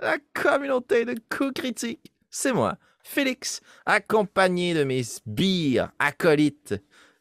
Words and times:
La 0.00 0.18
communauté 0.34 1.04
de 1.06 1.14
coups 1.30 1.52
critiques, 1.54 2.12
c'est 2.28 2.52
moi, 2.52 2.76
Félix, 3.02 3.62
accompagné 3.86 4.74
de 4.74 4.84
mes 4.84 5.02
sbires 5.02 5.90
acolytes, 5.98 6.74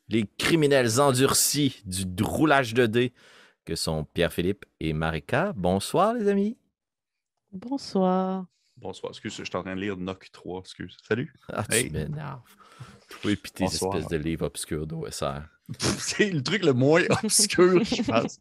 les 0.10 0.26
criminels 0.38 1.00
endurcis 1.00 1.82
du 1.86 2.24
roulage 2.24 2.74
de 2.74 2.86
dés, 2.86 3.14
que 3.66 3.76
sont 3.76 4.06
Pierre-Philippe 4.14 4.66
et 4.80 4.94
Marika. 4.94 5.54
Bonsoir, 5.56 6.14
les 6.14 6.28
amis. 6.28 6.58
Bonsoir. 7.52 8.46
Bonsoir, 8.78 9.12
excuse, 9.12 9.36
je 9.38 9.44
suis 9.44 9.56
en 9.56 9.62
train 9.62 9.76
de 9.76 9.82
lire 9.82 9.98
Noc 9.98 10.30
3, 10.32 10.62
excuse. 10.62 10.98
Salut. 11.08 11.34
Ah, 11.52 11.64
tu 11.70 11.76
Hey. 11.76 11.90
m'énerves. 11.92 12.42
Oui, 13.24 13.36
puis 13.36 13.52
tes 13.52 13.66
Bonsoir. 13.66 13.96
espèces 13.96 14.10
de 14.10 14.18
livres 14.18 14.46
obscurs 14.48 14.88
d'OSR. 14.88 15.42
C'est 16.00 16.32
le 16.32 16.42
truc 16.42 16.66
le 16.66 16.74
moins 16.74 17.04
obscur, 17.24 17.84
je 17.84 18.02
pense. 18.02 18.40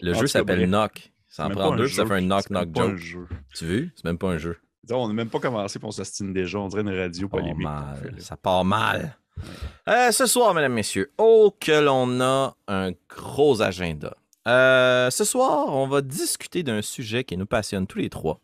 Le 0.00 0.14
En 0.14 0.20
jeu 0.20 0.26
s'appelle. 0.26 0.66
Knock. 0.68 1.12
Ça 1.28 1.46
en 1.46 1.50
prend 1.50 1.76
deux, 1.76 1.88
ça 1.88 2.06
fait 2.06 2.14
un 2.14 2.20
C'est 2.20 2.24
knock-knock 2.26 2.78
un 2.78 2.88
joke. 2.88 2.96
jeu. 2.96 3.28
Tu 3.54 3.66
veux? 3.66 3.90
C'est 3.94 4.04
même 4.04 4.16
pas 4.18 4.28
un 4.30 4.38
jeu. 4.38 4.58
On 4.90 5.08
n'a 5.08 5.14
même 5.14 5.28
pas 5.28 5.40
commencé, 5.40 5.78
puis 5.78 5.86
on 5.86 5.90
s'astine 5.90 6.32
déjà. 6.32 6.58
On 6.58 6.68
dirait 6.68 6.82
une 6.82 6.96
radio 6.98 7.28
part 7.28 7.40
polémique. 7.40 7.62
mal. 7.64 8.14
Ça 8.20 8.36
part 8.36 8.64
mal. 8.64 9.18
Euh, 9.88 10.10
ce 10.12 10.24
soir, 10.24 10.54
mesdames, 10.54 10.72
messieurs, 10.72 11.12
oh 11.18 11.54
que 11.60 11.72
l'on 11.84 12.20
a 12.22 12.56
un 12.68 12.92
gros 13.08 13.60
agenda. 13.60 14.16
Euh, 14.46 15.10
ce 15.10 15.24
soir, 15.24 15.68
on 15.68 15.86
va 15.86 16.02
discuter 16.02 16.62
d'un 16.62 16.82
sujet 16.82 17.24
qui 17.24 17.36
nous 17.36 17.46
passionne 17.46 17.86
tous 17.86 17.98
les 17.98 18.10
trois. 18.10 18.40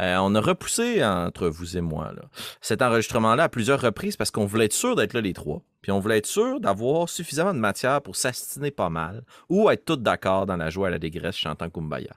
Euh, 0.00 0.16
on 0.20 0.34
a 0.34 0.40
repoussé 0.40 1.04
entre 1.04 1.48
vous 1.48 1.76
et 1.76 1.80
moi 1.80 2.12
cet 2.60 2.82
enregistrement-là 2.82 3.44
à 3.44 3.48
plusieurs 3.48 3.80
reprises 3.80 4.16
parce 4.16 4.30
qu'on 4.30 4.46
voulait 4.46 4.66
être 4.66 4.72
sûr 4.72 4.96
d'être 4.96 5.12
là 5.12 5.20
les 5.20 5.32
trois. 5.32 5.62
Puis 5.82 5.92
on 5.92 5.98
voulait 5.98 6.18
être 6.18 6.26
sûr 6.26 6.60
d'avoir 6.60 7.08
suffisamment 7.08 7.52
de 7.52 7.58
matière 7.58 8.00
pour 8.00 8.16
s'astiner 8.16 8.70
pas 8.70 8.88
mal 8.88 9.24
ou 9.48 9.68
être 9.68 9.84
tous 9.84 9.96
d'accord 9.96 10.46
dans 10.46 10.56
la 10.56 10.70
joie 10.70 10.88
à 10.88 10.90
la 10.90 10.98
dégresse 10.98 11.36
chantant 11.36 11.68
Kumbaya. 11.68 12.12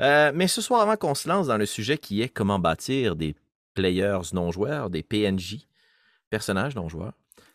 Euh, 0.00 0.32
mais 0.34 0.48
ce 0.48 0.62
soir, 0.62 0.80
avant 0.80 0.96
qu'on 0.96 1.14
se 1.14 1.28
lance 1.28 1.46
dans 1.46 1.58
le 1.58 1.66
sujet 1.66 1.98
qui 1.98 2.22
est 2.22 2.28
comment 2.28 2.58
bâtir 2.58 3.16
des 3.16 3.36
players 3.74 4.32
non-joueurs, 4.32 4.90
des 4.90 5.02
PNJ, 5.02 5.66
personnages 6.30 6.74
non-joueurs, 6.74 7.12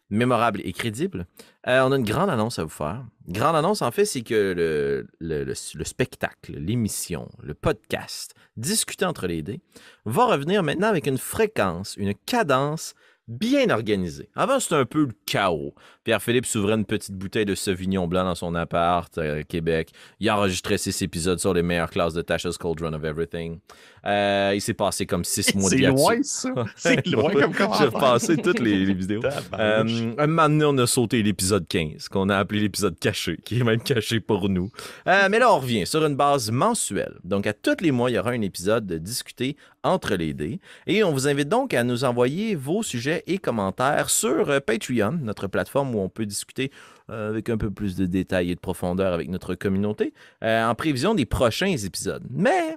mémorables 0.09 0.61
et 0.63 0.71
crédibles, 0.73 1.25
euh, 1.67 1.81
on 1.81 1.91
a 1.91 1.95
une 1.97 2.03
grande 2.05 2.29
annonce 2.29 2.59
à 2.59 2.63
vous 2.63 2.69
faire. 2.69 3.03
Grande 3.27 3.55
annonce, 3.55 3.81
en 3.81 3.91
fait, 3.91 4.05
c'est 4.05 4.21
que 4.21 4.53
le- 4.55 5.07
le 5.19 5.83
spectacle, 5.83 6.53
l'émission, 6.57 7.27
le 7.41 7.53
podcast, 7.55 8.33
discuté 8.55 9.05
entre 9.05 9.27
les 9.27 9.41
dés, 9.41 9.61
va 10.05 10.25
revenir 10.25 10.61
maintenant 10.63 10.87
avec 10.89 11.07
une 11.07 11.17
fréquence, 11.17 11.95
une 11.97 12.13
cadence 12.13 12.93
bien 13.27 13.69
organisée. 13.69 14.29
Avant, 14.35 14.59
c'était 14.59 14.75
un 14.75 14.85
peu 14.85 15.05
le 15.05 15.13
chaos. 15.25 15.73
Pierre-Philippe 16.03 16.45
s'ouvrait 16.45 16.75
une 16.75 16.85
petite 16.85 17.15
bouteille 17.15 17.45
de 17.45 17.55
Sauvignon 17.55 18.07
blanc 18.07 18.23
dans 18.25 18.35
son 18.35 18.53
appart 18.55 19.17
euh, 19.17 19.39
à 19.39 19.43
Québec. 19.43 19.89
Il 20.19 20.29
a 20.29 20.37
enregistré 20.37 20.77
six 20.77 21.01
épisodes 21.01 21.39
sur 21.39 21.53
les 21.53 21.63
meilleures 21.63 21.89
classes 21.89 22.13
de 22.13 22.21
Tasha's 22.21 22.57
Cauldron 22.57 22.93
of 22.93 23.03
Everything. 23.03 23.59
Euh, 24.05 24.51
il 24.53 24.61
s'est 24.61 24.75
passé 24.75 25.07
comme 25.07 25.23
six 25.23 25.55
mois 25.55 25.69
de 25.71 25.75
C'est 25.77 25.81
loin, 25.87 26.17
ça. 26.21 26.49
C'est 26.75 27.07
loin 27.07 27.31
comme 27.33 27.51
J'ai 27.53 27.57
commentaire. 27.57 27.91
repassé 27.91 28.37
toutes 28.37 28.59
les, 28.59 28.85
les 28.85 28.93
vidéos. 28.93 29.21
Euh, 29.57 30.13
un 30.17 30.27
moment 30.27 30.47
donné, 30.47 30.65
on 30.65 30.77
a 30.77 30.85
sauté 30.85 31.23
l'épisode 31.23 31.67
15, 31.67 32.07
qu'on 32.09 32.29
a 32.29 32.37
appelé 32.37 32.59
l'épisode 32.61 32.99
caché, 32.99 33.37
qui 33.43 33.59
est 33.59 33.63
même 33.63 33.81
caché 33.81 34.19
pour 34.19 34.47
nous. 34.49 34.69
Euh, 35.07 35.27
mais 35.31 35.39
là, 35.39 35.51
on 35.51 35.59
revient 35.59 35.87
sur 35.87 36.05
une 36.05 36.15
base 36.15 36.51
mensuelle. 36.51 37.15
Donc, 37.23 37.47
à 37.47 37.53
tous 37.53 37.81
les 37.81 37.91
mois, 37.91 38.11
il 38.11 38.13
y 38.13 38.19
aura 38.19 38.29
un 38.31 38.41
épisode 38.41 38.85
de 38.85 38.99
discuter 38.99 39.57
entre 39.85 40.15
les 40.15 40.33
dés. 40.33 40.59
Et 40.87 41.03
on 41.03 41.11
vous 41.11 41.27
invite 41.27 41.47
donc 41.47 41.73
à 41.73 41.83
nous 41.83 42.03
envoyer 42.03 42.55
vos 42.55 42.83
sujets 42.83 43.23
et 43.27 43.37
commentaires 43.37 44.09
sur 44.09 44.49
euh, 44.49 44.59
Patreon, 44.59 45.19
notre 45.21 45.47
plateforme 45.47 45.95
où 45.95 45.99
on 45.99 46.09
peut 46.09 46.25
discuter 46.25 46.71
euh, 47.09 47.29
avec 47.29 47.49
un 47.49 47.57
peu 47.57 47.71
plus 47.71 47.95
de 47.95 48.05
détails 48.05 48.51
et 48.51 48.55
de 48.55 48.59
profondeur 48.59 49.13
avec 49.13 49.29
notre 49.29 49.55
communauté, 49.55 50.13
euh, 50.43 50.65
en 50.65 50.75
prévision 50.75 51.13
des 51.13 51.25
prochains 51.25 51.77
épisodes. 51.77 52.25
Mais, 52.31 52.75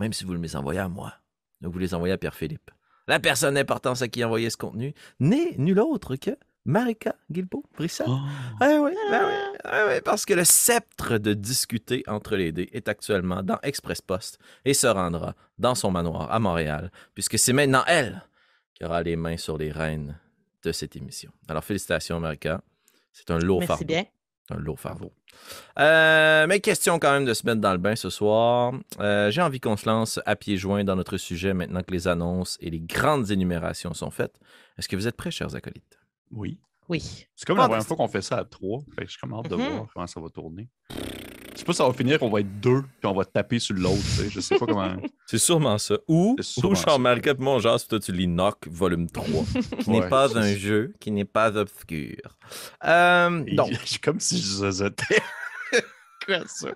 même 0.00 0.12
si 0.12 0.24
vous 0.24 0.34
les 0.34 0.56
envoyez 0.56 0.80
à 0.80 0.88
moi, 0.88 1.12
vous 1.60 1.78
les 1.78 1.94
envoyez 1.94 2.14
à 2.14 2.18
Pierre-Philippe. 2.18 2.70
La 3.08 3.20
personne 3.20 3.54
d'importance 3.54 4.02
à 4.02 4.08
qui 4.08 4.24
envoyer 4.24 4.50
ce 4.50 4.56
contenu 4.56 4.94
n'est 5.20 5.54
nulle 5.58 5.80
autre 5.80 6.16
que 6.16 6.36
Marika 6.66 7.14
Guilbeault 7.30 7.64
Brissette. 7.76 8.06
Oh. 8.08 8.18
Ah 8.60 8.78
oui, 8.80 8.90
ben 9.10 9.22
oui, 9.24 9.58
ah 9.64 9.84
oui, 9.88 10.00
parce 10.04 10.26
que 10.26 10.34
le 10.34 10.44
sceptre 10.44 11.16
de 11.18 11.32
discuter 11.32 12.02
entre 12.08 12.36
les 12.36 12.50
dés 12.52 12.68
est 12.72 12.88
actuellement 12.88 13.42
dans 13.42 13.58
Express 13.62 14.00
Post 14.02 14.38
et 14.64 14.74
se 14.74 14.86
rendra 14.88 15.34
dans 15.58 15.74
son 15.76 15.90
manoir 15.90 16.30
à 16.32 16.38
Montréal, 16.40 16.90
puisque 17.14 17.38
c'est 17.38 17.52
maintenant 17.52 17.84
elle 17.86 18.22
qui 18.74 18.84
aura 18.84 19.02
les 19.02 19.16
mains 19.16 19.36
sur 19.36 19.56
les 19.56 19.70
rênes 19.70 20.18
de 20.64 20.72
cette 20.72 20.96
émission. 20.96 21.30
Alors 21.48 21.64
félicitations 21.64 22.18
Marika, 22.20 22.60
c'est 23.12 23.30
un 23.30 23.38
lourd 23.38 23.60
Merci 23.60 23.68
fardeau. 23.68 23.84
bien. 23.86 24.04
Un 24.50 24.56
lourd 24.58 24.78
fardeau. 24.78 25.12
Euh, 25.78 26.46
mais 26.48 26.60
question 26.60 26.98
quand 26.98 27.12
même 27.12 27.24
de 27.24 27.34
se 27.34 27.44
mettre 27.46 27.60
dans 27.60 27.72
le 27.72 27.78
bain 27.78 27.96
ce 27.96 28.10
soir. 28.10 28.72
Euh, 29.00 29.30
J'ai 29.30 29.42
envie 29.42 29.60
qu'on 29.60 29.76
se 29.76 29.86
lance 29.88 30.20
à 30.24 30.36
pieds 30.36 30.56
joints 30.56 30.84
dans 30.84 30.96
notre 30.96 31.16
sujet 31.16 31.52
maintenant 31.54 31.82
que 31.82 31.92
les 31.92 32.06
annonces 32.08 32.56
et 32.60 32.70
les 32.70 32.80
grandes 32.80 33.30
énumérations 33.30 33.92
sont 33.94 34.10
faites. 34.10 34.38
Est-ce 34.78 34.88
que 34.88 34.96
vous 34.96 35.06
êtes 35.08 35.16
prêts, 35.16 35.30
chers 35.30 35.54
acolytes? 35.54 35.95
Oui. 36.32 36.58
Oui. 36.88 37.26
C'est 37.34 37.44
comme 37.46 37.58
la 37.58 37.64
première 37.68 37.84
fois 37.84 37.96
qu'on 37.96 38.08
fait 38.08 38.22
ça 38.22 38.36
à 38.38 38.44
trois. 38.44 38.80
Fait 38.94 39.04
que 39.04 39.10
j'ai 39.10 39.18
comme 39.20 39.34
hâte 39.34 39.48
de 39.48 39.56
Mhm. 39.56 39.68
voir 39.70 39.86
comment 39.92 40.06
ça 40.06 40.20
va 40.20 40.28
tourner. 40.28 40.68
Je 40.90 41.60
sais 41.60 41.64
pas 41.64 41.72
si 41.72 41.78
ça 41.78 41.86
va 41.86 41.92
finir, 41.94 42.22
on 42.22 42.28
va 42.28 42.40
être 42.40 42.60
deux, 42.60 42.82
puis 42.82 43.06
on 43.06 43.14
va 43.14 43.24
taper 43.24 43.58
sur 43.58 43.74
l'autre. 43.74 43.96
tu 44.02 44.08
sais. 44.24 44.30
Je 44.30 44.40
sais 44.40 44.58
pas 44.58 44.66
comment. 44.66 44.94
C'est 45.26 45.38
sûrement 45.38 45.78
ça. 45.78 45.96
Ou, 46.06 46.36
sûrement 46.40 46.68
ou 46.70 47.18
et 47.28 47.34
moi, 47.38 47.58
genre, 47.60 47.82
toi, 47.86 47.98
tu 47.98 48.12
lis 48.12 48.26
Knock, 48.28 48.68
volume 48.68 49.08
3, 49.10 49.24
qui 49.80 49.90
n'est 49.90 50.00
Ouais, 50.00 50.08
pas 50.08 50.26
un 50.38 50.42
ça. 50.42 50.54
jeu, 50.56 50.92
qui 51.00 51.10
n'est 51.10 51.24
pas 51.24 51.56
obscur. 51.56 52.16
Euh, 52.84 53.42
donc, 53.54 53.70
j'ai 53.86 53.98
comme 53.98 54.20
si 54.20 54.38
je 54.38 54.46
zozotais. 54.46 55.22
Quoi 56.26 56.40
ça? 56.46 56.68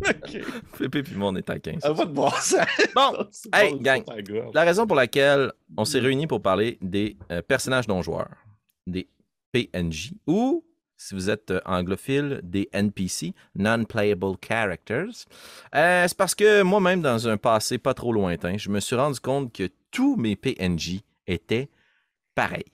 Ok. 0.00 0.40
Pépé 0.78 1.02
puis 1.02 1.14
moi, 1.14 1.28
on 1.28 1.36
est 1.36 1.48
à 1.50 1.58
15. 1.58 1.80
Ça 1.82 1.92
va 1.92 2.04
de 2.04 2.12
bon 2.12 2.30
sens. 2.30 2.56
Bon, 2.94 3.26
hey, 3.52 3.78
gang. 3.78 4.02
La 4.54 4.62
raison 4.62 4.86
pour 4.86 4.96
laquelle 4.96 5.52
on 5.76 5.84
s'est 5.84 6.00
réunis 6.00 6.26
pour 6.26 6.42
parler 6.42 6.78
des 6.80 7.16
euh, 7.30 7.42
personnages 7.42 7.88
non-joueurs, 7.88 8.36
des 8.86 9.08
PNJ, 9.52 10.12
ou, 10.26 10.64
si 10.96 11.14
vous 11.14 11.30
êtes 11.30 11.50
euh, 11.50 11.60
anglophile, 11.64 12.40
des 12.42 12.68
NPC, 12.72 13.34
Non-Playable 13.54 14.36
Characters, 14.46 15.26
euh, 15.74 16.06
c'est 16.06 16.16
parce 16.16 16.34
que 16.34 16.62
moi-même, 16.62 17.02
dans 17.02 17.28
un 17.28 17.36
passé 17.36 17.78
pas 17.78 17.94
trop 17.94 18.12
lointain, 18.12 18.56
je 18.56 18.70
me 18.70 18.80
suis 18.80 18.96
rendu 18.96 19.20
compte 19.20 19.52
que 19.52 19.68
tous 19.90 20.16
mes 20.16 20.36
PNJ 20.36 21.00
étaient 21.26 21.68
pareils. 22.34 22.64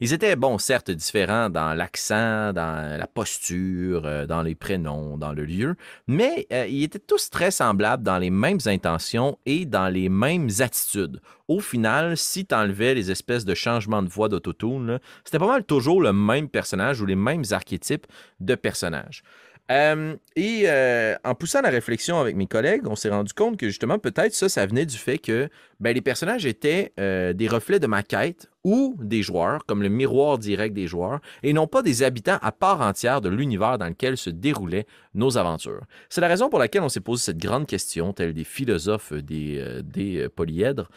Ils 0.00 0.12
étaient, 0.12 0.36
bon, 0.36 0.58
certes 0.58 0.90
différents 0.90 1.50
dans 1.50 1.74
l'accent, 1.74 2.52
dans 2.52 2.98
la 2.98 3.06
posture, 3.06 4.02
euh, 4.04 4.26
dans 4.26 4.42
les 4.42 4.54
prénoms, 4.54 5.18
dans 5.18 5.32
le 5.32 5.44
lieu, 5.44 5.76
mais 6.06 6.46
euh, 6.52 6.66
ils 6.66 6.84
étaient 6.84 6.98
tous 6.98 7.30
très 7.30 7.50
semblables 7.50 8.02
dans 8.02 8.18
les 8.18 8.30
mêmes 8.30 8.58
intentions 8.66 9.38
et 9.46 9.66
dans 9.66 9.88
les 9.88 10.08
mêmes 10.08 10.48
attitudes. 10.60 11.20
Au 11.48 11.60
final, 11.60 12.16
si 12.16 12.46
tu 12.46 12.54
enlevais 12.54 12.94
les 12.94 13.10
espèces 13.10 13.44
de 13.44 13.54
changements 13.54 14.02
de 14.02 14.08
voix 14.08 14.28
d'autotune, 14.28 14.98
c'était 15.24 15.38
pas 15.38 15.46
mal 15.46 15.64
toujours 15.64 16.00
le 16.00 16.12
même 16.12 16.48
personnage 16.48 17.00
ou 17.00 17.06
les 17.06 17.16
mêmes 17.16 17.44
archétypes 17.50 18.06
de 18.40 18.54
personnages. 18.54 19.22
Euh, 19.70 20.16
et 20.36 20.64
euh, 20.66 21.14
en 21.24 21.34
poussant 21.34 21.62
la 21.62 21.70
réflexion 21.70 22.20
avec 22.20 22.36
mes 22.36 22.46
collègues, 22.46 22.82
on 22.86 22.96
s'est 22.96 23.08
rendu 23.08 23.32
compte 23.32 23.56
que 23.56 23.66
justement, 23.66 23.98
peut-être 23.98 24.34
ça, 24.34 24.48
ça 24.48 24.66
venait 24.66 24.84
du 24.84 24.98
fait 24.98 25.16
que 25.16 25.48
ben, 25.80 25.94
les 25.94 26.02
personnages 26.02 26.44
étaient 26.44 26.92
euh, 27.00 27.32
des 27.32 27.48
reflets 27.48 27.80
de 27.80 27.86
ma 27.86 28.02
quête 28.02 28.50
ou 28.62 28.94
des 29.00 29.22
joueurs, 29.22 29.64
comme 29.64 29.82
le 29.82 29.88
miroir 29.88 30.38
direct 30.38 30.74
des 30.74 30.86
joueurs, 30.86 31.20
et 31.42 31.52
non 31.54 31.66
pas 31.66 31.82
des 31.82 32.02
habitants 32.02 32.38
à 32.42 32.52
part 32.52 32.82
entière 32.82 33.22
de 33.22 33.30
l'univers 33.30 33.78
dans 33.78 33.88
lequel 33.88 34.18
se 34.18 34.30
déroulaient 34.30 34.86
nos 35.14 35.38
aventures. 35.38 35.82
C'est 36.10 36.20
la 36.20 36.28
raison 36.28 36.50
pour 36.50 36.58
laquelle 36.58 36.82
on 36.82 36.88
s'est 36.90 37.00
posé 37.00 37.24
cette 37.24 37.38
grande 37.38 37.66
question, 37.66 38.12
tels 38.12 38.34
des 38.34 38.44
philosophes 38.44 39.12
des, 39.12 40.28
polyèdres. 40.34 40.88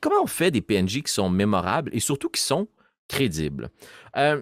Comment 0.00 0.22
on 0.22 0.26
fait 0.26 0.50
des 0.50 0.60
PNJ 0.60 1.02
qui 1.02 1.12
sont 1.12 1.30
mémorables 1.30 1.90
et 1.94 2.00
surtout 2.00 2.28
qui 2.28 2.42
sont 2.42 2.68
crédibles? 3.08 3.70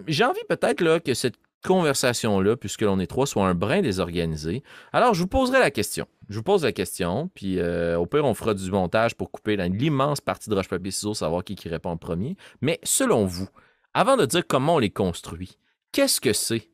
J'ai 0.07 0.25
envie 0.25 0.43
peut-être 0.49 0.99
que 0.99 1.13
cette 1.13 1.37
conversation-là, 1.65 2.55
puisque 2.55 2.81
l'on 2.81 2.99
est 2.99 3.07
trois, 3.07 3.27
soit 3.27 3.47
un 3.47 3.55
brin 3.55 3.81
désorganisé. 3.81 4.63
Alors, 4.93 5.13
je 5.13 5.21
vous 5.21 5.27
poserai 5.27 5.59
la 5.59 5.71
question. 5.71 6.07
Je 6.29 6.37
vous 6.37 6.43
pose 6.43 6.63
la 6.63 6.71
question, 6.71 7.29
puis 7.33 7.59
euh, 7.59 7.97
au 7.97 8.05
pire, 8.05 8.25
on 8.25 8.33
fera 8.33 8.53
du 8.53 8.71
montage 8.71 9.15
pour 9.15 9.31
couper 9.31 9.57
l'immense 9.57 10.21
partie 10.21 10.49
de 10.49 10.55
roche-papier-ciseaux, 10.55 11.13
savoir 11.13 11.43
qui, 11.43 11.55
qui 11.55 11.69
répond 11.69 11.89
en 11.89 11.97
premier. 11.97 12.37
Mais 12.61 12.79
selon 12.83 13.25
vous, 13.25 13.47
avant 13.93 14.17
de 14.17 14.25
dire 14.25 14.45
comment 14.47 14.75
on 14.75 14.79
les 14.79 14.89
construit, 14.89 15.57
qu'est-ce 15.91 16.21
que 16.21 16.33
c'est 16.33 16.69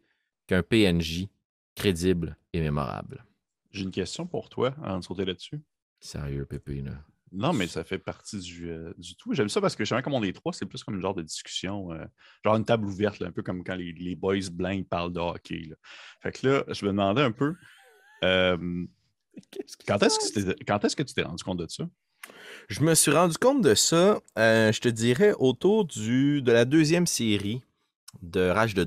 qu'un 0.48 0.64
PNJ 0.64 1.28
crédible 1.76 2.38
et 2.54 2.62
mémorable? 2.62 3.26
J'ai 3.72 3.84
une 3.84 3.92
question 3.92 4.26
pour 4.26 4.50
toi 4.50 4.74
avant 4.84 5.00
de 5.00 5.04
sauter 5.04 5.26
là-dessus. 5.26 5.62
Sérieux, 6.00 6.46
Pépé, 6.46 6.82
là. 6.82 6.92
Non, 7.32 7.54
mais 7.54 7.68
ça 7.68 7.84
fait 7.84 7.98
partie 7.98 8.40
du, 8.40 8.70
euh, 8.70 8.94
du 8.98 9.16
tout. 9.16 9.34
J'aime 9.34 9.48
ça 9.48 9.62
parce 9.62 9.76
que 9.76 9.86
jamais 9.86 10.02
comme 10.02 10.14
on 10.14 10.24
est 10.24 10.34
trois, 10.34 10.52
c'est 10.52 10.66
plus 10.66 10.84
comme 10.84 10.96
une 10.96 11.02
genre 11.02 11.16
de 11.16 11.22
discussion, 11.22 11.92
euh, 11.94 12.04
genre 12.44 12.58
une 12.58 12.66
table 12.66 12.86
ouverte, 12.86 13.20
là, 13.20 13.28
un 13.28 13.32
peu 13.32 13.42
comme 13.42 13.64
quand 13.64 13.76
les, 13.76 13.94
les 13.94 14.16
boys 14.16 14.36
blancs 14.52 14.76
ils 14.76 14.86
parlent 14.86 15.14
de 15.14 15.20
hockey. 15.20 15.64
là. 15.70 15.76
Fait 16.22 16.32
que 16.34 16.48
là, 16.48 16.64
je 16.68 16.86
me 16.86 16.92
demandais 16.92 17.22
un 17.22 17.32
peu, 17.32 17.56
euh, 18.26 18.86
Quand 19.88 20.04
est-ce 20.04 20.20
que, 20.20 20.40
tu 20.40 20.46
t'es- 20.46 20.66
quand 20.66 20.84
est-ce 20.84 20.96
que 20.96 21.04
tu 21.04 21.14
t'es 21.14 21.24
rendu 21.24 21.44
compte 21.44 21.60
de 21.60 21.68
ça? 21.68 21.88
Je 22.68 22.82
me 22.82 22.94
suis 22.96 23.12
rendu 23.12 23.38
compte 23.38 23.62
de 23.62 23.76
ça, 23.76 24.20
je 24.38 24.80
te 24.80 24.90
dirais, 24.90 25.34
autour 25.40 25.86
du, 25.86 26.42
de 26.42 26.52
la 26.52 26.66
deuxième 26.66 27.08
série 27.08 27.62
de 28.22 28.50
Rage 28.50 28.74
de 28.74 28.86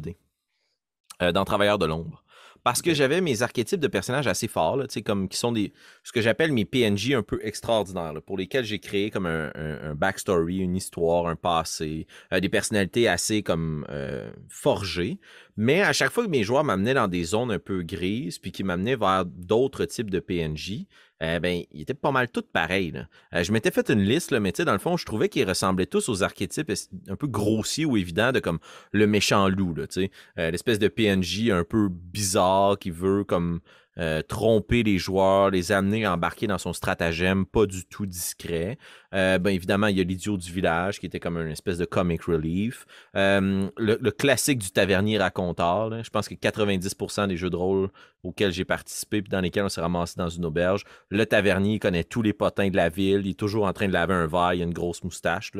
euh, 1.22 1.32
dans 1.32 1.44
Travailleurs 1.44 1.78
de 1.78 1.86
l'ombre. 1.86 2.23
Parce 2.64 2.82
que 2.82 2.94
j'avais 2.94 3.20
mes 3.20 3.42
archétypes 3.42 3.78
de 3.78 3.88
personnages 3.88 4.26
assez 4.26 4.48
forts, 4.48 4.76
là, 4.78 4.86
tu 4.86 4.94
sais, 4.94 5.02
comme 5.02 5.28
qui 5.28 5.36
sont 5.38 5.52
des 5.52 5.72
ce 6.02 6.12
que 6.12 6.20
j'appelle 6.22 6.50
mes 6.50 6.64
PNJ 6.64 7.12
un 7.12 7.22
peu 7.22 7.38
extraordinaires, 7.42 8.14
là, 8.14 8.20
pour 8.22 8.36
lesquels 8.38 8.64
j'ai 8.64 8.78
créé 8.78 9.10
comme 9.10 9.26
un, 9.26 9.52
un- 9.54 9.90
un 9.90 9.94
backstory, 9.94 10.56
une 10.58 10.74
histoire, 10.74 11.26
un 11.26 11.36
passé, 11.36 12.06
euh, 12.32 12.40
des 12.40 12.48
personnalités 12.48 13.06
assez 13.06 13.42
comme 13.42 13.86
euh, 13.90 14.30
forgées. 14.48 15.18
Mais 15.56 15.82
à 15.82 15.92
chaque 15.92 16.10
fois 16.10 16.24
que 16.24 16.30
mes 16.30 16.42
joueurs 16.42 16.64
m'amenaient 16.64 16.94
dans 16.94 17.06
des 17.08 17.24
zones 17.24 17.52
un 17.52 17.58
peu 17.58 17.82
grises, 17.82 18.38
puis 18.38 18.50
qui 18.50 18.64
m'amenaient 18.64 18.96
vers 18.96 19.24
d'autres 19.26 19.84
types 19.84 20.10
de 20.10 20.18
PNJ, 20.18 20.86
euh, 21.24 21.40
ben, 21.40 21.62
ils 21.72 21.82
étaient 21.82 21.94
pas 21.94 22.10
mal 22.10 22.28
tous 22.28 22.42
pareils. 22.52 22.90
là. 22.92 23.06
Euh, 23.34 23.42
je 23.42 23.52
m'étais 23.52 23.70
fait 23.70 23.88
une 23.90 24.02
liste, 24.02 24.30
là, 24.30 24.40
mais 24.40 24.52
tu 24.52 24.58
sais, 24.58 24.64
dans 24.64 24.72
le 24.72 24.78
fond, 24.78 24.96
je 24.96 25.04
trouvais 25.06 25.28
qu'ils 25.28 25.48
ressemblaient 25.48 25.86
tous 25.86 26.08
aux 26.08 26.22
archétypes 26.22 26.70
es- 26.70 26.88
un 27.08 27.16
peu 27.16 27.26
grossiers 27.26 27.84
ou 27.84 27.96
évidents 27.96 28.32
de 28.32 28.40
comme 28.40 28.58
le 28.92 29.06
méchant 29.06 29.48
loup, 29.48 29.74
tu 29.74 29.86
sais. 29.90 30.10
Euh, 30.38 30.50
l'espèce 30.50 30.78
de 30.78 30.88
PNJ 30.88 31.50
un 31.50 31.64
peu 31.64 31.88
bizarre 31.90 32.78
qui 32.78 32.90
veut 32.90 33.24
comme 33.24 33.60
euh, 33.98 34.22
tromper 34.22 34.82
les 34.82 34.98
joueurs, 34.98 35.50
les 35.50 35.70
amener 35.70 36.04
à 36.04 36.14
embarquer 36.14 36.46
dans 36.46 36.58
son 36.58 36.72
stratagème 36.72 37.46
pas 37.46 37.66
du 37.66 37.84
tout 37.86 38.06
discret. 38.06 38.76
Euh, 39.14 39.38
ben 39.38 39.50
évidemment, 39.50 39.86
il 39.86 39.96
y 39.96 40.00
a 40.00 40.04
l'idiot 40.04 40.36
du 40.36 40.50
village 40.50 40.98
qui 40.98 41.06
était 41.06 41.20
comme 41.20 41.36
une 41.38 41.50
espèce 41.50 41.78
de 41.78 41.84
comic 41.84 42.22
relief. 42.24 42.86
Euh, 43.16 43.68
le, 43.76 44.10
classique 44.10 44.58
du 44.58 44.70
tavernier 44.70 45.18
raconteur. 45.18 46.02
Je 46.02 46.10
pense 46.10 46.28
que 46.28 46.34
90% 46.34 47.28
des 47.28 47.36
jeux 47.36 47.50
de 47.50 47.56
rôle 47.56 47.88
auxquels 48.24 48.52
j'ai 48.52 48.64
participé 48.64 49.22
puis 49.22 49.30
dans 49.30 49.40
lesquels 49.40 49.64
on 49.64 49.68
s'est 49.68 49.80
ramassé 49.80 50.14
dans 50.16 50.28
une 50.28 50.44
auberge, 50.44 50.84
le 51.10 51.26
tavernier 51.26 51.78
connaît 51.78 52.04
tous 52.04 52.22
les 52.22 52.32
potins 52.32 52.70
de 52.70 52.76
la 52.76 52.88
ville, 52.88 53.22
il 53.24 53.30
est 53.30 53.38
toujours 53.38 53.66
en 53.66 53.72
train 53.72 53.86
de 53.86 53.92
laver 53.92 54.14
un 54.14 54.26
verre, 54.26 54.54
il 54.54 54.62
a 54.62 54.64
une 54.64 54.72
grosse 54.72 55.04
moustache. 55.04 55.52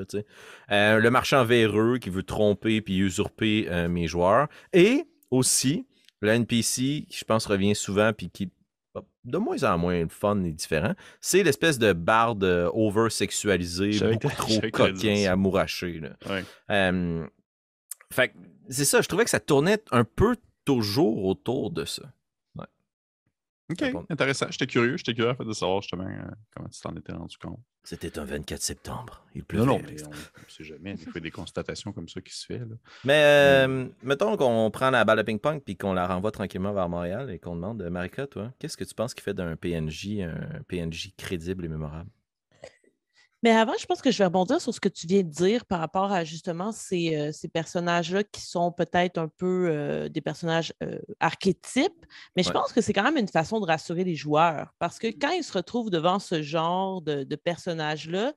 Euh, 0.70 0.98
le 0.98 1.10
marchand 1.10 1.44
véreux 1.44 1.98
qui 1.98 2.10
veut 2.10 2.22
tromper 2.22 2.80
puis 2.80 2.98
usurper 2.98 3.68
mes 3.88 4.06
joueurs. 4.06 4.48
Et 4.72 5.04
aussi, 5.30 5.86
le 6.24 6.30
NPC, 6.32 7.06
qui 7.08 7.18
je 7.18 7.24
pense 7.24 7.46
revient 7.46 7.74
souvent 7.74 8.12
puis 8.12 8.30
qui 8.30 8.50
de 9.24 9.38
moins 9.38 9.62
en 9.64 9.76
moins 9.76 10.00
le 10.00 10.08
fun 10.08 10.44
et 10.44 10.52
différent, 10.52 10.94
c'est 11.20 11.42
l'espèce 11.42 11.78
de 11.78 11.92
barde 11.92 12.44
euh, 12.44 12.70
over-sexualisé, 12.72 13.98
beaucoup 13.98 14.28
trop 14.36 14.60
coquin, 14.72 15.32
amouraché. 15.32 15.98
Là. 15.98 16.10
Ouais. 16.28 16.44
Euh, 16.70 17.26
fait 18.12 18.32
c'est 18.68 18.84
ça, 18.84 19.00
je 19.00 19.08
trouvais 19.08 19.24
que 19.24 19.30
ça 19.30 19.40
tournait 19.40 19.82
un 19.90 20.04
peu 20.04 20.36
toujours 20.64 21.24
autour 21.24 21.70
de 21.70 21.84
ça. 21.84 22.04
OK, 23.70 23.82
intéressant. 24.10 24.46
J'étais 24.50 24.66
curieux. 24.66 24.98
J'étais 24.98 25.14
curieux 25.14 25.34
de 25.40 25.52
savoir 25.54 25.80
justement 25.80 26.06
euh, 26.06 26.30
comment 26.54 26.68
tu 26.68 26.80
t'en 26.80 26.94
étais 26.96 27.12
rendu 27.12 27.38
compte. 27.38 27.60
C'était 27.84 28.18
un 28.18 28.24
24 28.24 28.62
septembre. 28.62 29.22
Il 29.34 29.40
Non, 29.40 29.44
pleuvait. 29.46 29.66
non, 29.66 29.76
à 29.76 29.82
mais 29.82 29.88
l'extérieur. 29.88 30.18
on 30.38 30.40
ne 30.40 30.50
sait 30.50 30.64
jamais. 30.64 30.96
Il 31.14 31.20
des 31.20 31.30
constatations 31.30 31.92
comme 31.92 32.08
ça 32.08 32.20
qui 32.22 32.34
se 32.34 32.46
fait. 32.46 32.58
Là. 32.58 32.76
Mais 33.04 33.22
euh, 33.24 33.86
mettons 34.02 34.36
qu'on 34.38 34.70
prend 34.70 34.88
la 34.90 35.04
balle 35.04 35.18
de 35.18 35.22
ping-pong 35.22 35.60
puis 35.62 35.76
qu'on 35.76 35.92
la 35.92 36.06
renvoie 36.06 36.30
tranquillement 36.30 36.72
vers 36.72 36.88
Montréal 36.88 37.30
et 37.30 37.38
qu'on 37.38 37.54
demande, 37.56 37.82
Marika, 37.90 38.26
toi, 38.26 38.52
qu'est-ce 38.58 38.76
que 38.78 38.84
tu 38.84 38.94
penses 38.94 39.12
qui 39.12 39.22
fait 39.22 39.34
d'un 39.34 39.54
PNJ 39.56 40.20
un 40.22 40.62
PNJ 40.66 41.12
crédible 41.18 41.66
et 41.66 41.68
mémorable? 41.68 42.08
Mais 43.44 43.50
avant, 43.50 43.74
je 43.78 43.84
pense 43.84 44.00
que 44.00 44.10
je 44.10 44.16
vais 44.16 44.24
rebondir 44.24 44.58
sur 44.58 44.72
ce 44.72 44.80
que 44.80 44.88
tu 44.88 45.06
viens 45.06 45.22
de 45.22 45.28
dire 45.28 45.66
par 45.66 45.78
rapport 45.78 46.10
à 46.10 46.24
justement 46.24 46.72
ces, 46.72 47.14
euh, 47.14 47.30
ces 47.30 47.46
personnages-là 47.48 48.24
qui 48.24 48.40
sont 48.40 48.72
peut-être 48.72 49.18
un 49.18 49.28
peu 49.28 49.68
euh, 49.68 50.08
des 50.08 50.22
personnages 50.22 50.72
euh, 50.82 50.98
archétypes, 51.20 52.06
mais 52.36 52.42
je 52.42 52.48
Ouais. 52.48 52.54
pense 52.54 52.72
que 52.72 52.80
c'est 52.80 52.94
quand 52.94 53.02
même 53.02 53.18
une 53.18 53.28
façon 53.28 53.60
de 53.60 53.66
rassurer 53.66 54.02
les 54.02 54.14
joueurs 54.16 54.72
parce 54.78 54.98
que 54.98 55.08
quand 55.08 55.30
ils 55.32 55.44
se 55.44 55.52
retrouvent 55.52 55.90
devant 55.90 56.18
ce 56.20 56.40
genre 56.42 57.02
de, 57.02 57.24
de 57.24 57.36
personnages-là, 57.36 58.32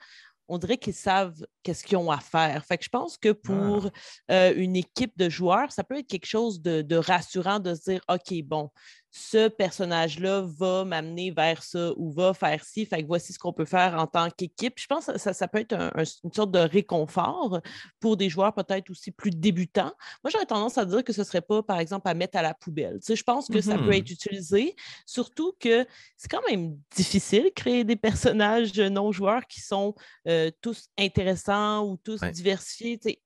on 0.50 0.57
dirait 0.57 0.77
qu'ils 0.77 0.94
savent 0.94 1.45
qu'est-ce 1.63 1.83
qu'ils 1.83 1.98
ont 1.98 2.12
à 2.12 2.19
faire. 2.19 2.65
Fait 2.65 2.77
que 2.77 2.83
je 2.86 2.89
pense 2.89 3.18
que 3.18 3.31
pour 3.31 3.89
euh, 4.31 4.53
une 4.56 4.75
équipe 4.75 5.18
de 5.18 5.30
joueurs, 5.30 5.71
ça 5.71 5.83
peut 5.83 5.98
être 6.00 6.07
quelque 6.07 6.25
chose 6.25 6.62
de, 6.62 6.81
de 6.81 6.95
rassurant 6.98 7.60
de 7.60 7.75
se 7.75 7.92
dire, 7.92 8.01
OK, 8.10 8.33
bon, 8.45 8.69
ce 9.09 9.48
personnage-là 9.48 10.45
va 10.57 10.83
m'amener 10.86 11.31
vers 11.31 11.63
ça 11.63 11.92
ou 11.98 12.12
va 12.12 12.33
faire 12.33 12.63
ci, 12.63 12.86
fait 12.86 13.01
que 13.01 13.07
voici 13.07 13.33
ce 13.33 13.39
qu'on 13.39 13.54
peut 13.54 13.65
faire 13.65 13.95
en 13.95 14.06
tant 14.06 14.30
qu'équipe. 14.30 14.74
Je 14.77 14.86
pense 14.86 15.06
que 15.07 15.18
ça, 15.18 15.33
ça 15.33 15.48
peut 15.48 15.59
être 15.59 15.74
un- 15.74 15.92
un- 15.95 16.04
une 16.24 16.33
sorte 16.33 16.51
de 16.51 16.59
réconfort 16.59 17.62
pour 18.00 18.18
des 18.18 18.30
joueurs 18.30 18.54
peut-être 18.54 18.89
aussi 18.89 19.12
plus 19.12 19.31
débutants. 19.31 19.94
Moi, 20.24 20.31
j'aurais 20.31 20.45
tendance 20.45 20.77
à 20.77 20.86
dire 20.86 21.04
que 21.04 21.13
ce 21.13 21.21
ne 21.21 21.25
serait 21.25 21.42
pas, 21.42 21.63
par 21.63 21.80
exemple, 21.80 22.07
à 22.07 22.13
mettre 22.13 22.38
à 22.38 22.42
la 22.42 22.54
poubelle. 22.54 22.95
Tu 23.00 23.06
sais, 23.07 23.15
je 23.15 23.24
pense 23.24 23.48
que 23.48 23.62
ça 23.62 23.77
peut 23.77 23.86
Mhm. 23.86 23.94
être 23.94 24.09
utilisé, 24.12 24.75
surtout 25.06 25.53
que 25.60 25.86
c'est 26.18 26.30
quand 26.30 26.45
même 26.50 26.77
difficile 26.95 27.45
de 27.45 27.50
créer 27.50 27.83
des 27.83 27.95
personnages 27.95 28.77
non-joueurs 28.77 29.48
qui 29.48 29.62
sont 29.62 29.95
euh, 30.27 30.51
tous 30.62 30.89
intéressants 31.00 31.86
ou 31.86 31.98
tous 31.98 32.21
Ouais. 32.21 32.31
diversifiés. 32.31 32.98
Tu 33.00 33.10
sais, 33.10 33.21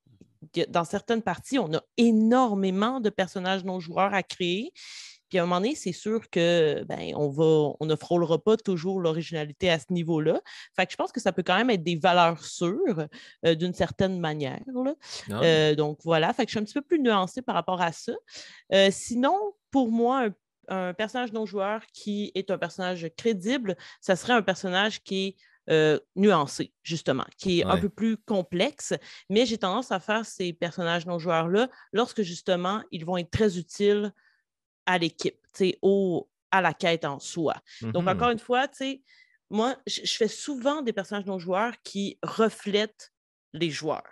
que 0.54 0.70
dans 0.70 0.84
certaines 0.86 1.22
parties, 1.22 1.60
on 1.60 1.72
a 1.74 1.82
énormément 1.98 3.00
de 3.00 3.10
personnages 3.10 3.64
non-joueurs 3.64 4.14
à 4.14 4.24
créer. 4.24 4.72
Puis 5.32 5.40
à 5.40 5.44
un 5.44 5.46
moment 5.46 5.62
donné, 5.62 5.76
c'est 5.76 5.94
sûr 5.94 6.30
que 6.30 6.84
ben, 6.84 7.14
on 7.16 7.30
va, 7.30 7.74
on 7.80 7.86
ne 7.86 7.96
frôlera 7.96 8.38
pas 8.38 8.58
toujours 8.58 9.00
l'originalité 9.00 9.72
à 9.72 9.80
ce 9.80 9.86
niveau-là. 9.92 10.42
Fait 10.76 10.86
que 10.86 10.92
je 10.92 10.98
pense 10.98 11.14
que 11.14 11.22
ça 11.22 11.32
peut 11.32 11.42
quand 11.42 11.56
même 11.56 11.70
être 11.70 11.84
des 11.84 11.96
valeurs 11.96 12.44
sûres 12.44 13.08
euh, 13.46 13.56
d'une 13.56 13.74
certaine 13.74 14.20
manière. 14.20 14.60
là. 14.68 14.94
Non? 15.30 15.42
Euh, 15.42 15.74
donc 15.74 16.00
voilà, 16.04 16.34
fait 16.34 16.46
que 16.46 16.52
je 16.52 16.58
suis 16.58 16.60
un 16.60 16.66
petit 16.66 16.74
peu 16.74 16.82
plus 16.82 17.00
nuancée 17.00 17.42
par 17.42 17.56
rapport 17.56 17.82
à 17.82 17.94
ça. 17.94 18.12
Euh, 18.74 18.90
sinon, 18.92 19.36
pour 19.72 19.90
moi, 19.90 20.26
un, 20.68 20.90
un 20.90 20.94
personnage 20.94 21.32
non-joueur 21.32 21.86
qui 21.94 22.32
est 22.36 22.52
un 22.52 22.58
personnage 22.58 23.10
crédible, 23.16 23.78
ça 24.02 24.18
serait 24.18 24.34
un 24.34 24.42
personnage 24.42 25.02
qui 25.02 25.28
est 25.28 25.36
euh, 25.70 26.00
nuancé, 26.16 26.74
justement, 26.84 27.26
qui 27.38 27.60
est 27.60 27.64
un 27.64 27.78
peu 27.78 27.88
plus 27.88 28.18
complexe. 28.18 28.94
Mais 29.30 29.46
j'ai 29.46 29.58
tendance 29.58 29.92
à 29.92 30.00
faire 30.00 30.26
ces 30.26 30.54
personnages 30.54 31.06
non-joueurs-là 31.06 31.70
lorsque, 31.94 32.24
justement, 32.24 32.82
ils 32.92 33.06
vont 33.06 33.16
être 33.16 33.30
très 33.30 33.58
utiles 33.58 34.12
à 34.86 34.98
l'équipe, 34.98 35.40
tu 35.54 35.66
sais, 35.72 35.80
au- 35.82 36.30
à 36.52 36.62
la 36.62 36.74
quête 36.74 37.06
en 37.06 37.20
soi. 37.20 37.56
Donc, 37.94 38.08
Mhm. 38.08 38.10
encore 38.10 38.30
une 38.30 38.40
fois, 38.40 38.68
tu 38.68 38.78
sais, 38.78 39.04
moi, 39.50 39.78
je 39.88 40.02
fais 40.18 40.28
souvent 40.28 40.82
des 40.82 40.94
personnages 40.94 41.26
non-joueurs 41.26 41.74
qui 41.84 42.18
reflètent 42.24 43.14
les 43.54 43.70
joueurs. 43.70 44.10